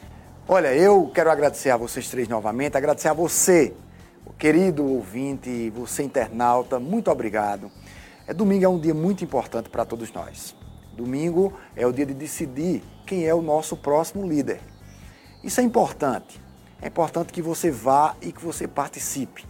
Olha, 0.47 0.75
eu 0.75 1.11
quero 1.15 1.31
agradecer 1.31 1.71
a 1.71 1.77
vocês 1.77 2.09
três 2.09 2.29
novamente, 2.29 2.77
agradecer 2.77 3.09
a 3.09 3.15
você, 3.15 3.75
querido 4.33 4.85
ouvinte, 4.85 5.71
você 5.71 6.03
internauta, 6.03 6.79
muito 6.79 7.11
obrigado. 7.11 7.71
É, 8.27 8.33
domingo 8.33 8.65
é 8.65 8.69
um 8.69 8.79
dia 8.79 8.95
muito 8.95 9.23
importante 9.23 9.69
para 9.69 9.85
todos 9.85 10.13
nós. 10.13 10.57
Domingo 10.97 11.53
é 11.77 11.87
o 11.87 11.93
dia 11.93 12.07
de 12.07 12.15
decidir 12.15 12.83
quem 13.07 13.27
é 13.27 13.35
o 13.35 13.43
nosso 13.43 13.77
próximo 13.77 14.27
líder. 14.27 14.61
Isso 15.43 15.61
é 15.61 15.65
importante. 15.65 16.41
É 16.81 16.89
importante 16.89 17.33
que 17.33 17.43
você 17.43 17.71
vá 17.71 18.17
e 18.23 18.33
que 18.33 18.43
você 18.43 18.67
participe. 18.67 19.45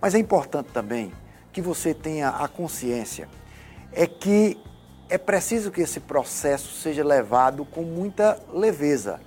Mas 0.00 0.14
é 0.14 0.18
importante 0.18 0.68
também 0.72 1.12
que 1.52 1.60
você 1.60 1.94
tenha 1.94 2.28
a 2.28 2.48
consciência 2.48 3.28
é 3.92 4.06
que 4.06 4.58
é 5.08 5.16
preciso 5.16 5.70
que 5.70 5.80
esse 5.80 6.00
processo 6.00 6.74
seja 6.80 7.02
levado 7.02 7.64
com 7.64 7.82
muita 7.82 8.38
leveza, 8.52 9.20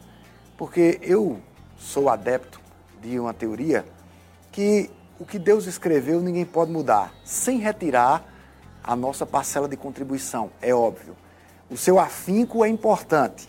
porque 0.57 0.99
eu 1.01 1.39
sou 1.77 2.09
adepto 2.09 2.59
de 3.01 3.19
uma 3.19 3.33
teoria 3.33 3.83
que 4.59 4.91
o 5.17 5.25
que 5.25 5.39
Deus 5.39 5.67
escreveu 5.67 6.19
ninguém 6.19 6.43
pode 6.43 6.69
mudar, 6.69 7.13
sem 7.23 7.59
retirar 7.59 8.25
a 8.83 8.93
nossa 8.93 9.25
parcela 9.25 9.69
de 9.69 9.77
contribuição, 9.77 10.51
é 10.61 10.75
óbvio. 10.75 11.15
O 11.69 11.77
seu 11.77 11.97
afinco 11.97 12.65
é 12.65 12.67
importante, 12.67 13.47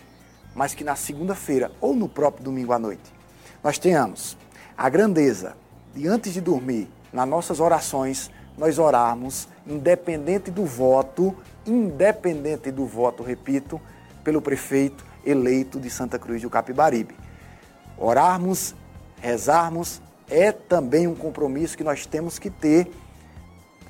mas 0.55 0.73
que 0.73 0.85
na 0.85 0.95
segunda-feira 0.95 1.73
ou 1.81 1.97
no 1.97 2.09
próprio 2.09 2.45
domingo 2.45 2.73
à 2.73 2.79
noite 2.79 3.13
nós 3.61 3.77
tenhamos 3.77 4.37
a 4.79 4.89
grandeza 4.89 5.57
de 5.93 6.07
antes 6.07 6.33
de 6.33 6.41
dormir, 6.41 6.89
nas 7.13 7.27
nossas 7.27 7.59
orações, 7.59 8.31
nós 8.57 8.79
orarmos, 8.79 9.49
independente 9.67 10.49
do 10.49 10.65
voto, 10.65 11.37
independente 11.67 12.71
do 12.71 12.87
voto, 12.87 13.25
repito, 13.25 13.81
pelo 14.23 14.41
prefeito 14.41 15.05
eleito 15.27 15.81
de 15.81 15.91
Santa 15.91 16.21
Cruz 16.21 16.41
do 16.41 16.49
Capibaribe. 16.49 17.17
Orarmos, 17.99 18.77
rezarmos, 19.21 20.01
é 20.31 20.53
também 20.53 21.07
um 21.07 21.15
compromisso 21.15 21.77
que 21.77 21.85
nós 21.85 22.07
temos 22.07 22.39
que 22.39 22.49
ter 22.49 22.91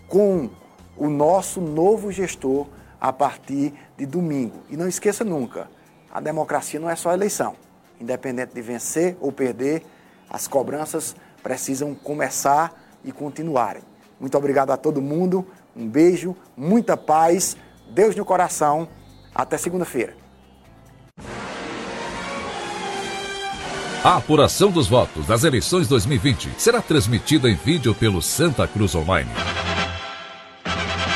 com 0.08 0.50
o 0.96 1.08
nosso 1.08 1.60
novo 1.60 2.10
gestor 2.10 2.66
a 3.00 3.12
partir 3.12 3.72
de 3.96 4.06
domingo. 4.06 4.58
E 4.68 4.76
não 4.76 4.88
esqueça 4.88 5.24
nunca, 5.24 5.68
a 6.10 6.20
democracia 6.20 6.80
não 6.80 6.90
é 6.90 6.96
só 6.96 7.12
eleição. 7.12 7.54
Independente 8.00 8.54
de 8.54 8.62
vencer 8.62 9.16
ou 9.20 9.30
perder, 9.30 9.84
as 10.28 10.48
cobranças 10.48 11.14
precisam 11.42 11.94
começar 11.94 12.74
e 13.04 13.12
continuarem. 13.12 13.82
Muito 14.18 14.36
obrigado 14.36 14.70
a 14.70 14.76
todo 14.76 15.00
mundo. 15.00 15.46
Um 15.76 15.88
beijo, 15.88 16.36
muita 16.56 16.96
paz, 16.96 17.56
Deus 17.90 18.16
no 18.16 18.24
coração. 18.24 18.88
Até 19.34 19.56
segunda-feira. 19.56 20.19
A 24.02 24.16
apuração 24.16 24.70
dos 24.70 24.88
votos 24.88 25.26
das 25.26 25.44
eleições 25.44 25.86
2020 25.86 26.52
será 26.56 26.80
transmitida 26.80 27.50
em 27.50 27.54
vídeo 27.54 27.94
pelo 27.94 28.22
Santa 28.22 28.66
Cruz 28.66 28.94
Online. 28.94 29.28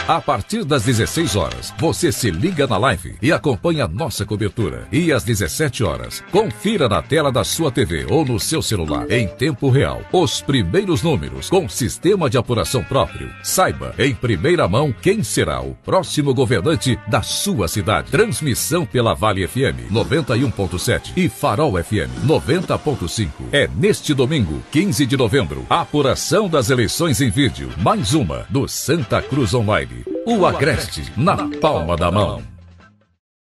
A 0.06 0.20
partir 0.20 0.64
das 0.66 0.82
16 0.82 1.34
horas, 1.34 1.72
você 1.78 2.12
se 2.12 2.30
liga 2.30 2.66
na 2.66 2.76
live 2.76 3.16
e 3.22 3.32
acompanha 3.32 3.88
nossa 3.88 4.26
cobertura. 4.26 4.86
E 4.92 5.10
às 5.10 5.24
17 5.24 5.82
horas, 5.82 6.22
confira 6.30 6.86
na 6.90 7.00
tela 7.00 7.32
da 7.32 7.42
sua 7.42 7.72
TV 7.72 8.04
ou 8.10 8.22
no 8.22 8.38
seu 8.38 8.60
celular, 8.60 9.10
em 9.10 9.26
tempo 9.26 9.70
real, 9.70 10.02
os 10.12 10.42
primeiros 10.42 11.02
números 11.02 11.48
com 11.48 11.66
sistema 11.70 12.28
de 12.28 12.36
apuração 12.36 12.84
próprio. 12.84 13.30
Saiba 13.42 13.94
em 13.98 14.14
primeira 14.14 14.68
mão 14.68 14.92
quem 14.92 15.22
será 15.22 15.62
o 15.62 15.74
próximo 15.74 16.34
governante 16.34 16.98
da 17.08 17.22
sua 17.22 17.66
cidade. 17.66 18.10
Transmissão 18.10 18.84
pela 18.84 19.14
Vale 19.14 19.48
FM 19.48 19.90
91.7 19.90 21.12
e 21.16 21.30
Farol 21.30 21.82
FM 21.82 22.26
90.5. 22.26 23.28
É 23.52 23.70
neste 23.74 24.12
domingo, 24.12 24.62
15 24.70 25.06
de 25.06 25.16
novembro, 25.16 25.64
apuração 25.70 26.46
das 26.46 26.68
eleições 26.68 27.22
em 27.22 27.30
vídeo. 27.30 27.70
Mais 27.78 28.12
uma 28.12 28.44
do 28.50 28.68
Santa 28.68 29.22
Cruz 29.22 29.54
Online. 29.54 29.93
O 30.26 30.46
Agreste 30.46 31.12
na 31.16 31.48
palma 31.60 31.96
da 31.96 32.10
mão. 32.10 32.53